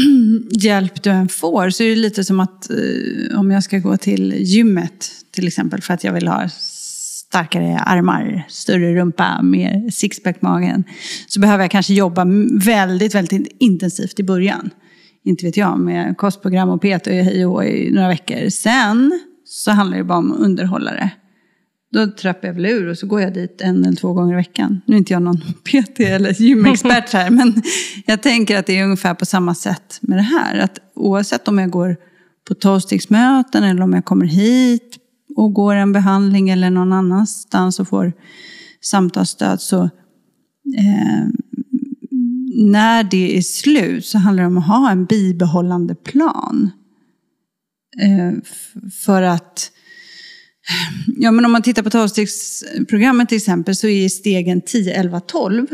hjälp 0.50 1.02
du 1.02 1.10
än 1.10 1.28
får 1.28 1.70
så 1.70 1.82
är 1.82 1.88
det 1.88 1.96
lite 1.96 2.24
som 2.24 2.40
att 2.40 2.70
eh, 2.70 3.38
om 3.38 3.50
jag 3.50 3.62
ska 3.62 3.78
gå 3.78 3.96
till 3.96 4.34
gymmet 4.38 5.10
till 5.30 5.46
exempel 5.46 5.82
för 5.82 5.94
att 5.94 6.04
jag 6.04 6.12
vill 6.12 6.28
ha 6.28 6.48
starkare 7.28 7.78
armar, 7.78 8.46
större 8.48 8.94
rumpa, 8.94 9.42
mer 9.42 9.90
sixpack-magen. 9.90 10.84
Så 11.26 11.40
behöver 11.40 11.64
jag 11.64 11.70
kanske 11.70 11.94
jobba 11.94 12.26
väldigt, 12.64 13.14
väldigt 13.14 13.56
intensivt 13.58 14.20
i 14.20 14.22
början. 14.22 14.70
Inte 15.28 15.46
vet 15.46 15.56
jag, 15.56 15.78
med 15.78 16.16
kostprogram 16.16 16.68
och 16.68 16.80
PT 16.80 17.06
och 17.06 17.12
hej 17.12 17.46
och 17.46 17.52
hå 17.52 17.62
i 17.62 17.90
några 17.90 18.08
veckor. 18.08 18.48
Sen 18.48 19.20
så 19.44 19.70
handlar 19.70 19.98
det 19.98 20.04
bara 20.04 20.18
om 20.18 20.32
underhållare. 20.38 21.10
Då 21.92 22.06
trappar 22.06 22.48
jag 22.48 22.54
väl 22.54 22.66
ur 22.66 22.88
och 22.88 22.98
så 22.98 23.06
går 23.06 23.20
jag 23.20 23.34
dit 23.34 23.60
en 23.60 23.84
eller 23.84 23.96
två 23.96 24.12
gånger 24.12 24.32
i 24.32 24.36
veckan. 24.36 24.80
Nu 24.86 24.94
är 24.94 24.98
inte 24.98 25.12
jag 25.12 25.22
någon 25.22 25.40
PT 25.64 26.00
eller 26.00 26.42
gymexpert 26.42 27.12
här, 27.12 27.30
men 27.30 27.62
jag 28.06 28.22
tänker 28.22 28.58
att 28.58 28.66
det 28.66 28.78
är 28.78 28.84
ungefär 28.84 29.14
på 29.14 29.26
samma 29.26 29.54
sätt 29.54 29.98
med 30.00 30.18
det 30.18 30.22
här. 30.22 30.58
Att 30.58 30.78
oavsett 30.94 31.48
om 31.48 31.58
jag 31.58 31.70
går 31.70 31.96
på 32.48 32.54
toastingsmöten 32.54 33.64
eller 33.64 33.82
om 33.82 33.92
jag 33.92 34.04
kommer 34.04 34.26
hit 34.26 34.98
och 35.36 35.52
går 35.52 35.74
en 35.74 35.92
behandling 35.92 36.50
eller 36.50 36.70
någon 36.70 36.92
annanstans 36.92 37.80
och 37.80 37.88
får 37.88 38.12
samtalsstöd 38.80 39.60
så 39.60 39.82
eh, 40.78 41.26
när 42.58 43.04
det 43.04 43.36
är 43.36 43.42
slut 43.42 44.06
så 44.06 44.18
handlar 44.18 44.42
det 44.42 44.46
om 44.46 44.58
att 44.58 44.66
ha 44.66 44.90
en 44.90 45.04
bibehållande 45.04 45.94
plan. 45.94 46.70
Eh, 48.00 48.32
för 49.04 49.22
att 49.22 49.70
Ja, 51.06 51.30
men 51.30 51.44
om 51.44 51.52
man 51.52 51.62
tittar 51.62 51.82
på 51.82 51.90
tolvstegsprogrammet 51.90 53.28
till 53.28 53.36
exempel 53.36 53.76
så 53.76 53.88
är 53.88 54.08
stegen 54.08 54.60
10, 54.60 54.94
11, 54.94 55.20
12 55.20 55.66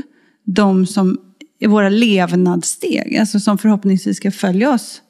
de 0.47 0.87
som 0.87 1.19
är 1.61 1.69
våra 1.69 1.89
levnadssteg, 1.89 3.17
alltså 3.17 3.41
som 3.41 3.59
förhoppningsvis 3.59 4.17
ska 4.17 4.31
följa 4.31 4.71
oss 4.71 5.03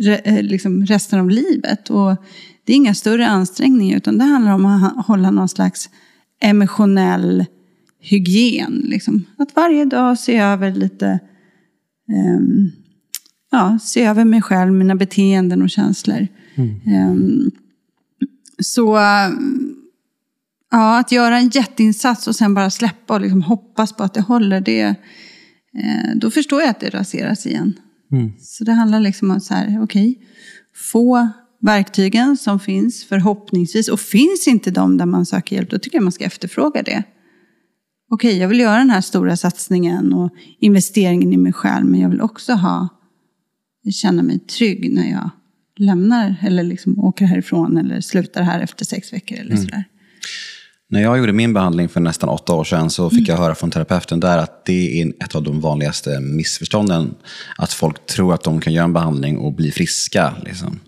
re, 0.00 0.16
eh, 0.16 0.42
liksom 0.42 0.86
resten 0.86 1.20
av 1.20 1.30
livet. 1.30 1.90
Och 1.90 2.16
det 2.64 2.72
är 2.72 2.76
inga 2.76 2.94
större 2.94 3.26
ansträngningar 3.26 3.96
utan 3.96 4.18
det 4.18 4.24
handlar 4.24 4.52
om 4.52 4.66
att 4.66 5.06
hålla 5.06 5.30
någon 5.30 5.48
slags 5.48 5.90
emotionell 6.40 7.44
hygien. 8.00 8.82
Liksom. 8.84 9.24
Att 9.38 9.56
varje 9.56 9.84
dag 9.84 10.18
se 10.18 10.38
över 10.38 10.74
lite, 10.74 11.06
ehm, 12.08 12.70
ja, 13.50 13.78
se 13.82 14.04
över 14.04 14.24
mig 14.24 14.42
själv, 14.42 14.72
mina 14.72 14.94
beteenden 14.94 15.62
och 15.62 15.70
känslor. 15.70 16.28
Ehm, 16.86 17.50
så 18.62 18.96
äh, 18.96 19.30
ja, 20.70 20.98
att 20.98 21.12
göra 21.12 21.38
en 21.38 21.48
jätteinsats 21.48 22.26
och 22.28 22.36
sen 22.36 22.54
bara 22.54 22.70
släppa 22.70 23.14
och 23.14 23.20
liksom 23.20 23.42
hoppas 23.42 23.92
på 23.92 24.02
att 24.02 24.14
det 24.14 24.20
håller, 24.20 24.60
det, 24.60 24.80
eh, 24.80 26.16
då 26.16 26.30
förstår 26.30 26.60
jag 26.60 26.70
att 26.70 26.80
det 26.80 26.90
raseras 26.90 27.46
igen. 27.46 27.80
Så 28.38 28.64
det 28.64 28.72
handlar 28.72 29.00
liksom 29.00 29.30
om 29.30 29.40
så 29.40 29.54
här, 29.54 29.82
okej, 29.82 30.18
få 30.74 31.28
verktygen 31.60 32.36
som 32.36 32.60
finns 32.60 33.04
förhoppningsvis. 33.04 33.88
Och 33.88 34.00
finns 34.00 34.48
inte 34.48 34.70
de 34.70 34.96
där 34.96 35.06
man 35.06 35.26
söker 35.26 35.56
hjälp, 35.56 35.70
då 35.70 35.78
tycker 35.78 35.96
jag 35.96 36.02
man 36.02 36.12
ska 36.12 36.24
efterfråga 36.24 36.82
det. 36.82 37.02
Okej, 38.10 38.38
jag 38.38 38.48
vill 38.48 38.60
göra 38.60 38.78
den 38.78 38.90
här 38.90 39.00
stora 39.00 39.36
satsningen 39.36 40.12
och 40.12 40.30
investeringen 40.60 41.32
i 41.32 41.36
mig 41.36 41.52
själv, 41.52 41.86
men 41.86 42.00
jag 42.00 42.08
vill 42.08 42.20
också 42.20 42.52
ha, 42.52 42.88
känna 43.92 44.22
mig 44.22 44.38
trygg 44.38 44.94
när 44.94 45.10
jag 45.10 45.30
lämnar 45.76 46.34
eller 46.42 46.62
liksom 46.62 46.98
åker 46.98 47.24
härifrån 47.24 47.76
eller 47.76 48.00
slutar 48.00 48.42
här 48.42 48.60
efter 48.60 48.84
sex 48.84 49.12
veckor 49.12 49.38
eller 49.38 49.56
sådär. 49.56 49.84
När 50.90 51.02
jag 51.02 51.18
gjorde 51.18 51.32
min 51.32 51.52
behandling 51.52 51.88
för 51.88 52.00
nästan 52.00 52.28
åtta 52.28 52.54
år 52.54 52.64
sedan 52.64 52.90
så 52.90 53.10
fick 53.10 53.28
jag 53.28 53.36
höra 53.36 53.54
från 53.54 53.70
terapeuten 53.70 54.20
där 54.20 54.38
att 54.38 54.64
det 54.64 55.02
är 55.02 55.08
ett 55.08 55.34
av 55.34 55.42
de 55.42 55.60
vanligaste 55.60 56.20
missförstånden. 56.20 57.14
Att 57.56 57.72
folk 57.72 58.06
tror 58.06 58.34
att 58.34 58.44
de 58.44 58.60
kan 58.60 58.72
göra 58.72 58.84
en 58.84 58.92
behandling 58.92 59.38
och 59.38 59.52
bli 59.52 59.70
friska. 59.70 60.34
Liksom. 60.44 60.80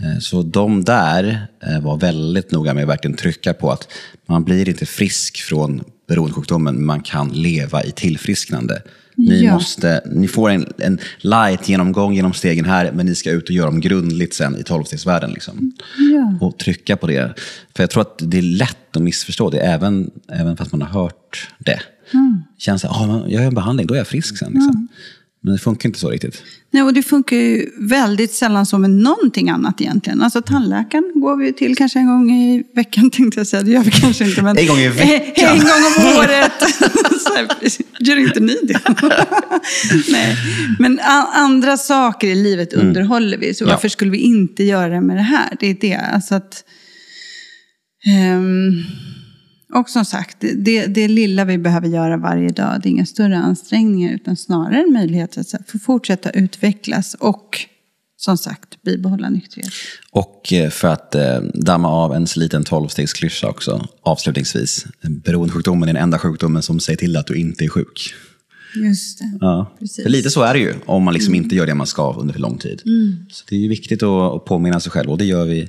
Eh, 0.00 0.18
Så 0.20 0.42
de 0.42 0.84
där 0.84 1.46
eh, 1.66 1.80
var 1.80 1.96
väldigt 1.96 2.50
noga 2.52 2.74
med 2.74 2.82
att 2.82 2.88
verkligen 2.88 3.16
trycka 3.16 3.54
på 3.54 3.70
att 3.70 3.88
man 4.28 4.44
blir 4.44 4.68
inte 4.68 4.86
frisk 4.86 5.36
från 5.38 5.84
beroendesjukdomen, 6.08 6.74
men 6.74 6.86
man 6.86 7.00
kan 7.00 7.28
leva 7.28 7.84
i 7.84 7.90
tillfrisknande. 7.92 8.82
Ni, 9.16 9.44
Ja. 9.44 9.52
måste, 9.54 10.02
ni 10.12 10.28
får 10.28 10.50
en, 10.50 10.66
en 10.78 10.98
light 11.18 11.68
genomgång 11.68 12.14
genom 12.14 12.32
stegen 12.32 12.64
här, 12.64 12.92
men 12.92 13.06
ni 13.06 13.14
ska 13.14 13.30
ut 13.30 13.44
och 13.44 13.50
göra 13.50 13.66
dem 13.66 13.80
grundligt 13.80 14.34
sen 14.34 14.56
i 14.56 14.62
tolvstegsvärlden. 14.62 15.30
Liksom. 15.30 15.72
Ja. 16.12 16.46
Och 16.46 16.58
trycka 16.58 16.96
på 16.96 17.06
det. 17.06 17.34
För 17.76 17.82
jag 17.82 17.90
tror 17.90 18.00
att 18.00 18.18
det 18.22 18.38
är 18.38 18.42
lätt 18.42 18.96
att 18.96 19.02
missförstå 19.02 19.50
det, 19.50 19.58
även, 19.58 20.10
även 20.28 20.56
fast 20.56 20.72
man 20.72 20.82
har 20.82 21.02
hört 21.02 21.48
det. 21.58 21.80
Mm. 22.12 22.42
Känns 22.58 22.82
här, 22.82 22.90
ah, 22.90 23.22
jag 23.28 23.42
gör 23.42 23.48
en 23.48 23.54
behandling, 23.54 23.86
då 23.86 23.94
är 23.94 23.98
jag 23.98 24.06
frisk 24.06 24.38
sen. 24.38 24.52
Liksom. 24.52 24.88
Men 25.40 25.52
det 25.52 25.58
funkar 25.58 25.88
inte 25.88 25.98
så 25.98 26.10
riktigt. 26.10 26.42
Nej, 26.74 26.82
och 26.82 26.94
det 26.94 27.02
funkar 27.02 27.36
ju 27.36 27.70
väldigt 27.78 28.32
sällan 28.34 28.66
så 28.66 28.78
med 28.78 28.90
någonting 28.90 29.50
annat 29.50 29.80
egentligen. 29.80 30.22
Alltså 30.22 30.42
tandläkaren 30.42 31.12
går 31.14 31.36
vi 31.36 31.52
till 31.52 31.76
kanske 31.76 31.98
en 31.98 32.06
gång 32.06 32.30
i 32.30 32.62
veckan 32.74 33.10
tänkte 33.12 33.40
jag 33.40 33.46
säga. 33.46 33.62
Det 33.62 33.70
gör 33.70 33.82
vi 33.82 33.90
kanske 33.90 34.24
inte. 34.24 34.42
Men 34.42 34.58
En 34.58 34.66
gång 34.66 34.78
i 34.78 34.88
veckan? 34.88 35.48
En 35.48 35.58
gång 35.58 35.82
om 35.98 36.18
året. 36.18 36.52
Gör 38.00 38.16
inte 38.16 38.40
ni 38.40 38.56
det? 38.62 38.80
Nej. 40.12 40.36
Men 40.78 41.00
andra 41.34 41.76
saker 41.76 42.28
i 42.28 42.34
livet 42.34 42.72
underhåller 42.72 43.38
vi. 43.38 43.54
Så 43.54 43.64
Mm. 43.64 43.70
Ja. 43.70 43.74
varför 43.76 43.88
skulle 43.88 44.10
vi 44.10 44.18
inte 44.18 44.64
göra 44.64 44.88
det 44.88 45.00
med 45.00 45.16
det 45.16 45.22
här? 45.22 45.56
Det 45.60 45.66
är 45.70 45.76
det. 45.80 45.94
Alltså 45.96 46.34
att, 46.34 46.64
ehm, 48.06 48.72
och 49.74 49.90
som 49.90 50.04
sagt, 50.04 50.36
det- 50.40 50.86
det, 50.86 51.08
lilla 51.08 51.44
vi 51.44 51.58
behöver 51.58 51.88
göra 51.88 52.16
varje 52.16 52.48
dag, 52.48 52.80
det 52.82 52.88
är 52.88 52.90
inga 52.90 53.06
större 53.06 53.36
ansträngningar 53.36 54.14
utan 54.14 54.36
snarare 54.36 54.82
en 54.86 54.92
möjlighet 54.92 55.38
att 55.38 55.70
få 55.70 55.78
fortsätta 55.78 56.30
utvecklas 56.30 57.14
och 57.14 57.58
som 58.16 58.38
sagt 58.38 58.82
bibehålla 58.82 59.28
nykterhet. 59.30 59.72
Och 60.10 60.52
eh, 60.52 60.70
för 60.70 60.88
att 60.88 61.14
eh, 61.14 61.38
damma 61.54 61.88
av 61.88 62.14
en 62.14 62.26
sliten 62.26 62.64
tolvstegsklyscha 62.64 63.48
också, 63.48 63.88
avslutningsvis. 64.02 64.86
Beroendesjukdomen 65.24 65.88
är 65.88 65.92
den 65.92 66.02
enda 66.02 66.18
sjukdomen 66.18 66.62
som 66.62 66.80
säger 66.80 66.96
till 66.96 67.16
att 67.16 67.26
du 67.26 67.34
inte 67.34 67.64
är 67.64 67.68
sjuk. 67.68 68.14
Just 68.76 69.18
det. 69.18 69.38
Ja. 69.40 69.72
Precis. 69.78 70.02
För 70.02 70.10
lite 70.10 70.30
så 70.30 70.42
är 70.42 70.54
det 70.54 70.60
ju, 70.60 70.74
om 70.86 71.02
man 71.02 71.14
liksom 71.14 71.34
inte 71.34 71.54
gör 71.56 71.66
det 71.66 71.74
man 71.74 71.86
ska 71.86 72.12
under 72.12 72.32
för 72.34 72.40
lång 72.40 72.58
tid. 72.58 72.82
Så 73.30 73.44
det 73.48 73.56
är 73.56 73.60
ju 73.60 73.68
viktigt 73.68 74.02
att, 74.02 74.32
att 74.36 74.44
påminna 74.44 74.80
sig 74.80 74.92
själv, 74.92 75.10
och 75.10 75.18
det 75.18 75.24
gör 75.24 75.44
vi 75.44 75.68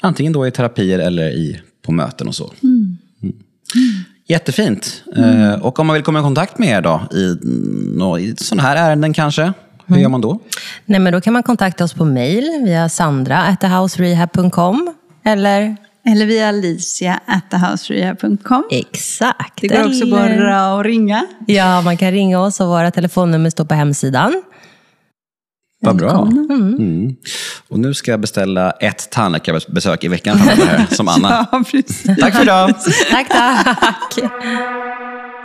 antingen 0.00 0.32
då 0.32 0.46
i 0.46 0.50
terapier 0.50 0.98
eller 0.98 1.30
i, 1.30 1.60
på 1.82 1.92
möten 1.92 2.28
och 2.28 2.34
så. 2.34 2.52
Mm. 2.62 2.85
Jättefint. 4.28 5.02
Eh, 5.16 5.52
och 5.62 5.78
om 5.78 5.86
man 5.86 5.94
vill 5.94 6.02
komma 6.02 6.18
i 6.18 6.22
kontakt 6.22 6.58
med 6.58 6.68
er 6.68 6.80
då, 6.82 7.00
i, 7.12 7.36
i 8.24 8.34
sådana 8.36 8.62
här 8.68 8.76
ärenden 8.76 9.12
kanske, 9.12 9.52
hur 9.86 9.96
gör 9.96 10.08
man 10.08 10.20
då? 10.20 10.40
Nej, 10.84 11.00
men 11.00 11.12
då 11.12 11.20
kan 11.20 11.32
man 11.32 11.42
kontakta 11.42 11.84
oss 11.84 11.94
på 11.94 12.04
mail 12.04 12.44
via 12.64 12.88
sandra.thehouserehab.com 12.88 14.94
eller 15.24 15.76
Eller 16.08 16.26
via 16.26 16.48
alicia 16.48 17.20
at 17.26 17.50
thehouserehab.com. 17.50 18.64
exakt. 18.70 19.60
Det 19.60 19.68
går 19.68 19.86
också 19.86 20.02
eller- 20.04 20.38
bara 20.40 20.78
att 20.80 20.86
ringa. 20.86 21.26
Ja, 21.46 21.80
man 21.80 21.96
kan 21.96 22.10
ringa 22.10 22.40
oss 22.40 22.60
och 22.60 22.66
våra 22.66 22.90
telefonnummer 22.90 23.50
står 23.50 23.64
på 23.64 23.74
hemsidan. 23.74 24.42
Vad 25.80 25.96
bra. 25.96 26.22
Mm. 26.22 27.16
Och 27.68 27.78
nu 27.78 27.94
ska 27.94 28.10
jag 28.10 28.20
beställa 28.20 28.70
ett 28.70 29.10
tandläkarbesök 29.10 30.04
i 30.04 30.08
veckan 30.08 30.36
här, 30.38 30.86
som 30.94 31.08
Anna. 31.08 31.46
Ja. 31.52 31.62
Tack 32.20 32.34
för 32.34 32.42
idag! 32.42 32.74
Tack, 33.10 33.28
tack! 33.28 34.18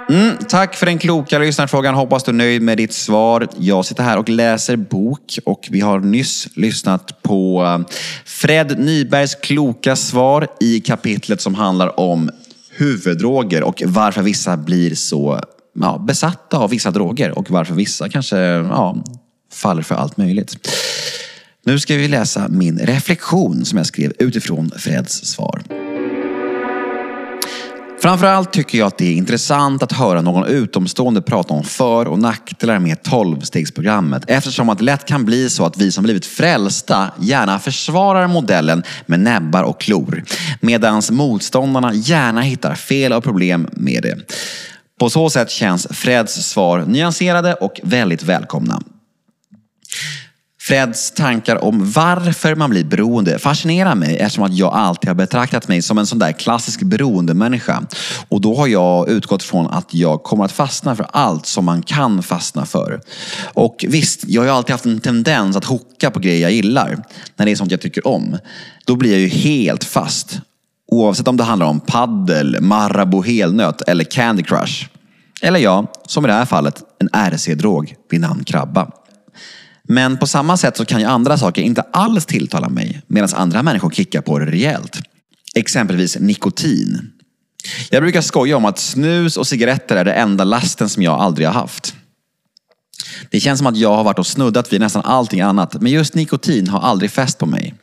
Mm, 0.10 0.38
tack 0.50 0.76
för 0.76 0.86
den 0.86 0.98
kloka 0.98 1.40
lyssnarfrågan. 1.40 1.96
Hoppas 1.96 2.24
du 2.24 2.32
är 2.32 2.36
nöjd 2.36 2.62
med 2.62 2.78
ditt 2.78 2.94
svar. 2.94 3.48
Jag 3.58 3.86
sitter 3.86 4.04
här 4.04 4.18
och 4.18 4.30
läser 4.30 4.76
bok 4.76 5.38
och 5.46 5.68
vi 5.72 5.82
har 5.82 6.00
nyss 6.00 6.48
lyssnat 6.56 7.24
på 7.24 7.64
eh, 7.64 7.96
Fred 8.26 8.80
Nybergs 8.80 9.36
kloka 9.36 9.96
svar 9.96 10.48
i 10.60 10.80
kapitlet 10.80 11.42
som 11.42 11.56
handlar 11.56 12.00
om 12.00 12.30
huvuddroger 12.78 13.64
och 13.64 13.84
varför 13.86 14.22
vissa 14.22 14.58
blir 14.58 14.96
så 14.96 15.40
ja, 15.80 15.98
besatta 16.08 16.58
av 16.58 16.70
vissa 16.70 16.92
droger 16.92 17.38
och 17.38 17.52
varför 17.52 17.74
vissa 17.74 18.10
kanske 18.10 18.38
ja, 18.38 19.04
faller 19.52 19.82
för 19.82 19.95
allt 19.95 20.18
möjligt. 20.18 20.56
Nu 21.66 21.80
ska 21.80 21.95
vi 21.95 22.08
läsa 22.08 22.47
min 22.49 22.80
reflektion 22.80 23.66
som 23.66 23.78
jag 23.78 23.88
skrev 23.88 24.14
utifrån 24.20 24.72
Freds 24.78 25.26
svar. 25.26 25.62
Framförallt 28.02 28.54
tycker 28.54 28.78
jag 28.78 28.88
att 28.88 28.97
det 28.97 29.06
är 29.06 29.14
intressant 29.14 29.84
att 29.84 29.91
höra 29.91 30.22
någon 30.22 30.47
utomstående 30.47 31.22
prata 31.22 31.54
om 31.54 31.64
för 31.64 32.08
och 32.08 32.20
nackdelar 32.20 32.80
med 32.80 32.97
12-stegsprogrammet 32.97 34.24
eftersom 34.28 34.70
att 34.70 34.78
det 34.78 34.84
lätt 34.84 35.06
kan 35.06 35.26
bli 35.26 35.49
så 35.49 35.66
att 35.66 35.78
vi 35.78 35.91
som 35.91 36.04
blivit 36.04 36.26
frälsta 36.26 37.12
gärna 37.20 37.60
försvarar 37.60 38.28
modellen 38.28 38.84
med 39.06 39.20
näbbar 39.20 39.64
och 39.64 39.82
klor 39.82 40.24
medan 40.62 41.02
motståndarna 41.12 41.93
gärna 41.93 42.41
hittar 42.41 42.76
fel 42.76 43.14
och 43.14 43.24
problem 43.24 43.68
med 43.72 44.04
det. 44.04 44.18
På 44.99 45.10
så 45.10 45.30
sätt 45.30 45.49
känns 45.49 45.88
Freds 45.91 46.34
svar 46.34 46.86
nyanserade 46.88 47.54
och 47.54 47.80
väldigt 47.84 48.24
välkomna. 48.24 48.82
Freds 50.62 51.12
tankar 51.12 51.64
om 51.64 51.92
varför 51.92 52.56
man 52.56 52.70
blir 52.70 52.84
beroende 52.84 53.39
fascinerar 53.39 53.96
mig 53.96 54.18
eftersom 54.18 54.44
att 54.44 54.54
jag 54.54 54.74
alltid 54.74 55.08
har 55.08 55.16
betraktat 55.16 55.68
mig 55.68 55.82
som 55.82 55.98
en 55.98 56.06
sån 56.06 56.20
där 56.20 56.32
klassisk 56.32 56.82
beroendemänniska. 56.82 57.84
Och 58.30 58.42
då 58.42 58.56
har 58.56 58.68
jag 58.68 59.10
utgått 59.10 59.44
från 59.44 59.68
att 59.68 59.94
jag 59.94 60.24
kommer 60.24 60.46
att 60.46 60.52
fastna 60.52 60.96
för 60.96 61.06
allt 61.12 61.46
som 61.46 61.66
man 61.66 61.82
kan 61.82 62.24
fastna 62.24 62.66
för. 62.66 63.02
Och 63.54 63.86
visst, 63.88 64.24
jag 64.28 64.42
har 64.42 64.46
ju 64.46 64.52
alltid 64.52 64.72
haft 64.72 64.86
en 64.86 65.00
tendens 65.00 65.56
att 65.56 65.66
hocka 65.66 66.12
på 66.12 66.20
grejer 66.20 66.42
jag 66.42 66.52
gillar. 66.52 67.04
När 67.36 67.46
det 67.46 67.52
är 67.52 67.56
sånt 67.56 67.72
jag 67.72 67.82
tycker 67.82 68.08
om. 68.08 68.38
Då 68.86 68.96
blir 68.96 69.12
jag 69.12 69.20
ju 69.20 69.28
helt 69.28 69.84
fast. 69.84 70.39
Oavsett 70.92 71.28
om 71.28 71.38
det 71.38 71.44
handlar 71.44 71.68
om 71.68 71.80
paddel, 71.80 72.62
Marabou 72.62 73.24
helnöt 73.24 73.82
eller 73.82 74.04
Candy 74.04 74.44
Crush. 74.44 74.88
Eller 75.42 75.60
ja, 75.60 75.92
som 76.08 76.26
i 76.26 76.28
det 76.28 76.34
här 76.34 76.46
fallet, 76.46 76.82
en 77.00 77.10
RC-drog 77.10 77.96
vid 78.10 78.22
namn 78.22 78.44
Krabba. 78.44 78.92
Men 79.88 80.18
på 80.18 80.28
samma 80.28 80.58
sätt 80.58 80.78
så 80.78 80.86
kan 80.86 81.00
ju 81.00 81.06
andra 81.06 81.38
saker 81.38 81.62
inte 81.62 81.82
alls 81.82 82.26
tilltala 82.26 82.70
mig 82.70 83.02
medan 83.08 83.30
andra 83.34 83.64
människor 83.64 83.92
kickar 83.92 84.22
på 84.22 84.40
det 84.40 84.46
rejält. 84.46 85.02
Exempelvis 85.56 86.18
nikotin. 86.20 87.12
Jag 87.90 88.04
brukar 88.04 88.22
skoja 88.22 88.58
om 88.58 88.66
att 88.66 88.80
snus 88.80 89.38
och 89.38 89.48
cigaretter 89.48 89.96
är 89.96 90.06
det 90.06 90.14
enda 90.14 90.44
lasten 90.44 90.90
som 90.90 91.04
jag 91.04 91.20
aldrig 91.20 91.48
har 91.48 91.54
haft. 91.54 91.96
Det 93.30 93.40
känns 93.40 93.58
som 93.58 93.68
att 93.68 93.78
jag 93.78 93.96
har 93.96 94.04
varit 94.04 94.20
och 94.20 94.28
snuddat 94.28 94.74
vid 94.74 94.80
nästan 94.80 95.02
allting 95.06 95.42
annat, 95.42 95.82
men 95.82 95.92
just 95.92 96.16
nikotin 96.16 96.68
har 96.68 96.80
aldrig 96.80 97.12
fäst 97.12 97.38
på 97.38 97.46
mig. 97.46 97.74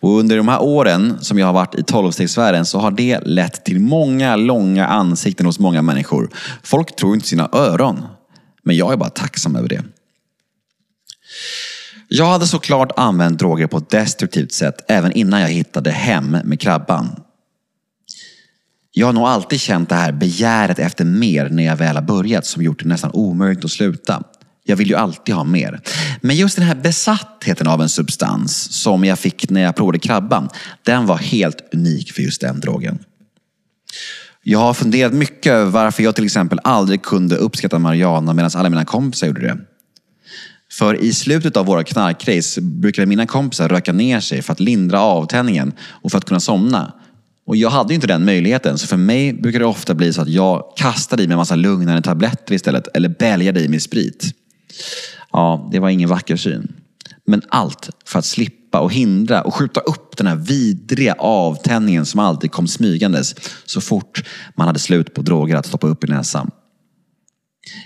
Och 0.00 0.18
under 0.18 0.36
de 0.36 0.48
här 0.48 0.62
åren 0.62 1.18
som 1.20 1.38
jag 1.38 1.46
har 1.46 1.52
varit 1.52 1.74
i 1.74 1.82
tolvstegsvärlden 1.82 2.66
så 2.66 2.78
har 2.78 2.90
det 2.90 3.20
lett 3.20 3.64
till 3.64 3.80
många 3.80 4.36
långa 4.36 4.86
ansikten 4.86 5.46
hos 5.46 5.58
många 5.58 5.82
människor. 5.82 6.30
Folk 6.62 6.96
tror 6.96 7.14
inte 7.14 7.28
sina 7.28 7.48
öron. 7.52 8.02
Men 8.62 8.76
jag 8.76 8.92
är 8.92 8.96
bara 8.96 9.10
tacksam 9.10 9.56
över 9.56 9.68
det. 9.68 9.82
Jag 12.08 12.26
hade 12.26 12.46
såklart 12.46 12.92
använt 12.96 13.38
droger 13.38 13.66
på 13.66 13.78
ett 13.78 13.90
destruktivt 13.90 14.52
sätt 14.52 14.84
även 14.88 15.12
innan 15.12 15.40
jag 15.40 15.48
hittade 15.48 15.90
hem 15.90 16.30
med 16.44 16.60
krabban. 16.60 17.20
Jag 18.94 19.06
har 19.06 19.12
nog 19.12 19.24
alltid 19.24 19.60
känt 19.60 19.88
det 19.88 19.94
här 19.94 20.12
begäret 20.12 20.78
efter 20.78 21.04
mer 21.04 21.48
när 21.48 21.64
jag 21.64 21.76
väl 21.76 21.96
har 21.96 22.02
börjat 22.02 22.46
som 22.46 22.62
gjort 22.62 22.82
det 22.82 22.88
nästan 22.88 23.10
omöjligt 23.14 23.64
att 23.64 23.70
sluta. 23.70 24.22
Jag 24.64 24.76
vill 24.76 24.88
ju 24.88 24.94
alltid 24.94 25.34
ha 25.34 25.44
mer. 25.44 25.80
Men 26.20 26.36
just 26.36 26.56
den 26.56 26.64
här 26.64 26.74
besattheten 26.74 27.66
av 27.66 27.82
en 27.82 27.88
substans 27.88 28.82
som 28.82 29.04
jag 29.04 29.18
fick 29.18 29.50
när 29.50 29.60
jag 29.60 29.76
provade 29.76 29.98
krabban, 29.98 30.48
den 30.82 31.06
var 31.06 31.16
helt 31.16 31.74
unik 31.74 32.12
för 32.12 32.22
just 32.22 32.40
den 32.40 32.60
drogen. 32.60 32.98
Jag 34.42 34.58
har 34.58 34.74
funderat 34.74 35.12
mycket 35.12 35.52
över 35.52 35.70
varför 35.70 36.02
jag 36.02 36.14
till 36.14 36.24
exempel 36.24 36.60
aldrig 36.64 37.02
kunde 37.02 37.36
uppskatta 37.36 37.78
marijuana 37.78 38.34
medan 38.34 38.50
alla 38.54 38.68
mina 38.68 38.84
kompisar 38.84 39.26
gjorde 39.26 39.40
det. 39.40 39.58
För 40.72 41.02
i 41.02 41.12
slutet 41.12 41.56
av 41.56 41.66
våra 41.66 41.84
knarkrace 41.84 42.60
brukade 42.60 43.06
mina 43.06 43.26
kompisar 43.26 43.68
röka 43.68 43.92
ner 43.92 44.20
sig 44.20 44.42
för 44.42 44.52
att 44.52 44.60
lindra 44.60 45.00
avtändningen 45.00 45.72
och 45.80 46.10
för 46.10 46.18
att 46.18 46.24
kunna 46.24 46.40
somna. 46.40 46.92
Och 47.46 47.56
jag 47.56 47.70
hade 47.70 47.88
ju 47.88 47.94
inte 47.94 48.06
den 48.06 48.24
möjligheten, 48.24 48.78
så 48.78 48.86
för 48.86 48.96
mig 48.96 49.32
brukar 49.32 49.58
det 49.58 49.64
ofta 49.64 49.94
bli 49.94 50.12
så 50.12 50.22
att 50.22 50.28
jag 50.28 50.64
kastar 50.76 51.20
i 51.20 51.26
mig 51.26 51.32
en 51.32 51.38
massa 51.38 51.54
lugnande 51.56 52.02
tabletter 52.02 52.54
istället, 52.54 52.88
eller 52.96 53.08
bälgar 53.08 53.58
i 53.58 53.68
mig 53.68 53.80
sprit. 53.80 54.34
Ja, 55.32 55.68
det 55.72 55.78
var 55.78 55.88
ingen 55.88 56.08
vacker 56.08 56.36
syn. 56.36 56.72
Men 57.26 57.42
allt 57.48 57.90
för 58.04 58.18
att 58.18 58.24
slippa 58.24 58.80
och 58.80 58.92
hindra 58.92 59.42
och 59.42 59.54
skjuta 59.54 59.80
upp 59.80 60.16
den 60.16 60.26
här 60.26 60.36
vidriga 60.36 61.14
avtändningen 61.18 62.06
som 62.06 62.20
alltid 62.20 62.50
kom 62.50 62.68
smygandes 62.68 63.34
så 63.64 63.80
fort 63.80 64.24
man 64.56 64.66
hade 64.66 64.78
slut 64.78 65.14
på 65.14 65.22
droger 65.22 65.56
att 65.56 65.66
stoppa 65.66 65.86
upp 65.86 66.04
i 66.04 66.06
näsan. 66.06 66.50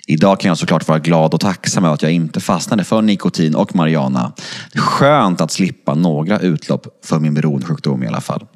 Idag 0.07 0.41
kan 0.41 0.49
jag 0.49 0.59
såklart 0.59 0.89
vara 0.89 0.99
glad 0.99 1.35
och 1.35 1.41
tacksam 1.41 1.85
över 1.85 1.95
att 1.95 2.03
jag 2.03 2.13
inte 2.13 2.41
fastnade 2.41 2.85
för 2.85 3.03
nikotin 3.03 3.55
och 3.55 3.77
marijuana. 3.77 4.33
Skönt 4.75 5.41
att 5.41 5.51
slippa 5.51 5.95
några 5.95 6.39
utlopp 6.39 6.87
för 7.05 7.19
min 7.19 7.35
beroendesjukdom 7.35 8.03
i 8.03 8.07
alla 8.07 8.21
fall. 8.21 8.47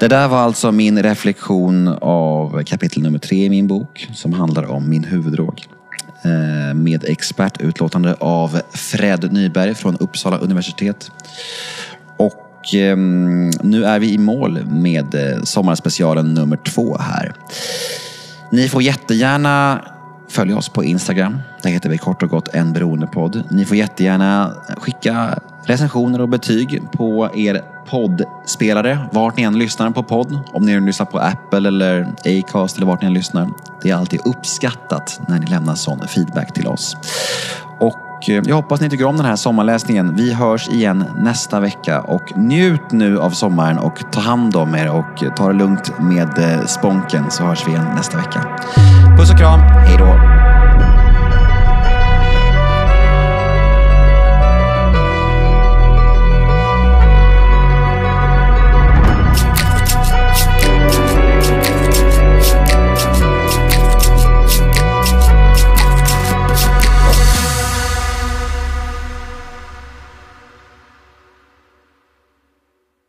Det 0.00 0.08
där 0.08 0.28
var 0.28 0.38
alltså 0.38 0.72
min 0.72 1.02
reflektion 1.02 1.88
av 2.00 2.62
kapitel 2.62 3.02
nummer 3.02 3.18
tre 3.18 3.44
i 3.44 3.50
min 3.50 3.66
bok 3.66 4.08
som 4.14 4.32
handlar 4.32 4.64
om 4.64 4.90
min 4.90 5.04
huvuddrog. 5.04 5.66
Eh, 6.24 6.74
med 6.74 7.04
expertutlåtande 7.04 8.14
av 8.14 8.60
Fred 8.70 9.32
Nyberg 9.32 9.74
från 9.74 9.96
Uppsala 9.96 10.38
universitet. 10.38 11.10
Och 12.16 12.74
ehm, 12.74 13.50
nu 13.62 13.84
är 13.84 13.98
vi 13.98 14.12
i 14.12 14.18
mål 14.18 14.64
med 14.66 15.14
eh, 15.14 15.42
sommarspecialen 15.42 16.34
nummer 16.34 16.56
två 16.56 16.96
här. 16.98 17.34
Ni 18.54 18.68
får 18.68 18.82
jättegärna 18.82 19.84
följa 20.28 20.56
oss 20.56 20.68
på 20.68 20.84
Instagram. 20.84 21.38
Där 21.62 21.70
heter 21.70 21.88
vi 21.88 21.98
kort 21.98 22.22
och 22.22 22.28
gott 22.28 22.48
en 22.48 22.72
beroendepodd. 22.72 23.44
Ni 23.50 23.64
får 23.64 23.76
jättegärna 23.76 24.54
skicka 24.76 25.38
recensioner 25.64 26.20
och 26.20 26.28
betyg 26.28 26.82
på 26.92 27.30
er 27.34 27.62
poddspelare, 27.86 28.98
vart 29.12 29.36
ni 29.36 29.42
än 29.42 29.58
lyssnar 29.58 29.90
på 29.90 30.02
podd. 30.02 30.38
Om 30.52 30.66
ni 30.66 30.80
lyssnar 30.80 31.06
på 31.06 31.18
Apple 31.18 31.68
eller 31.68 32.12
Acast 32.24 32.76
eller 32.76 32.86
vart 32.86 33.02
ni 33.02 33.06
än 33.06 33.14
lyssnar. 33.14 33.50
Det 33.82 33.90
är 33.90 33.94
alltid 33.94 34.20
uppskattat 34.24 35.20
när 35.28 35.38
ni 35.38 35.46
lämnar 35.46 35.74
sån 35.74 36.08
feedback 36.08 36.54
till 36.54 36.66
oss. 36.66 36.96
Och 37.80 37.98
Eh, 38.28 38.42
jag 38.46 38.56
hoppas 38.56 38.80
ni 38.80 38.90
tycker 38.90 39.04
om 39.04 39.16
den 39.16 39.26
här 39.26 39.36
sommarläsningen. 39.36 40.14
Vi 40.16 40.32
hörs 40.32 40.68
igen 40.68 41.04
nästa 41.18 41.60
vecka 41.60 42.00
och 42.00 42.32
njut 42.36 42.92
nu 42.92 43.18
av 43.18 43.30
sommaren 43.30 43.78
och 43.78 44.12
ta 44.12 44.20
hand 44.20 44.56
om 44.56 44.74
er 44.74 44.90
och 44.90 45.36
ta 45.36 45.48
det 45.48 45.54
lugnt 45.54 45.92
med 46.00 46.38
eh, 46.38 46.66
sponken 46.66 47.30
så 47.30 47.44
hörs 47.44 47.66
vi 47.66 47.70
igen 47.70 47.86
nästa 47.96 48.16
vecka. 48.16 48.58
Puss 49.18 49.30
och 49.30 49.38
kram, 49.38 49.60
hejdå! 49.60 50.53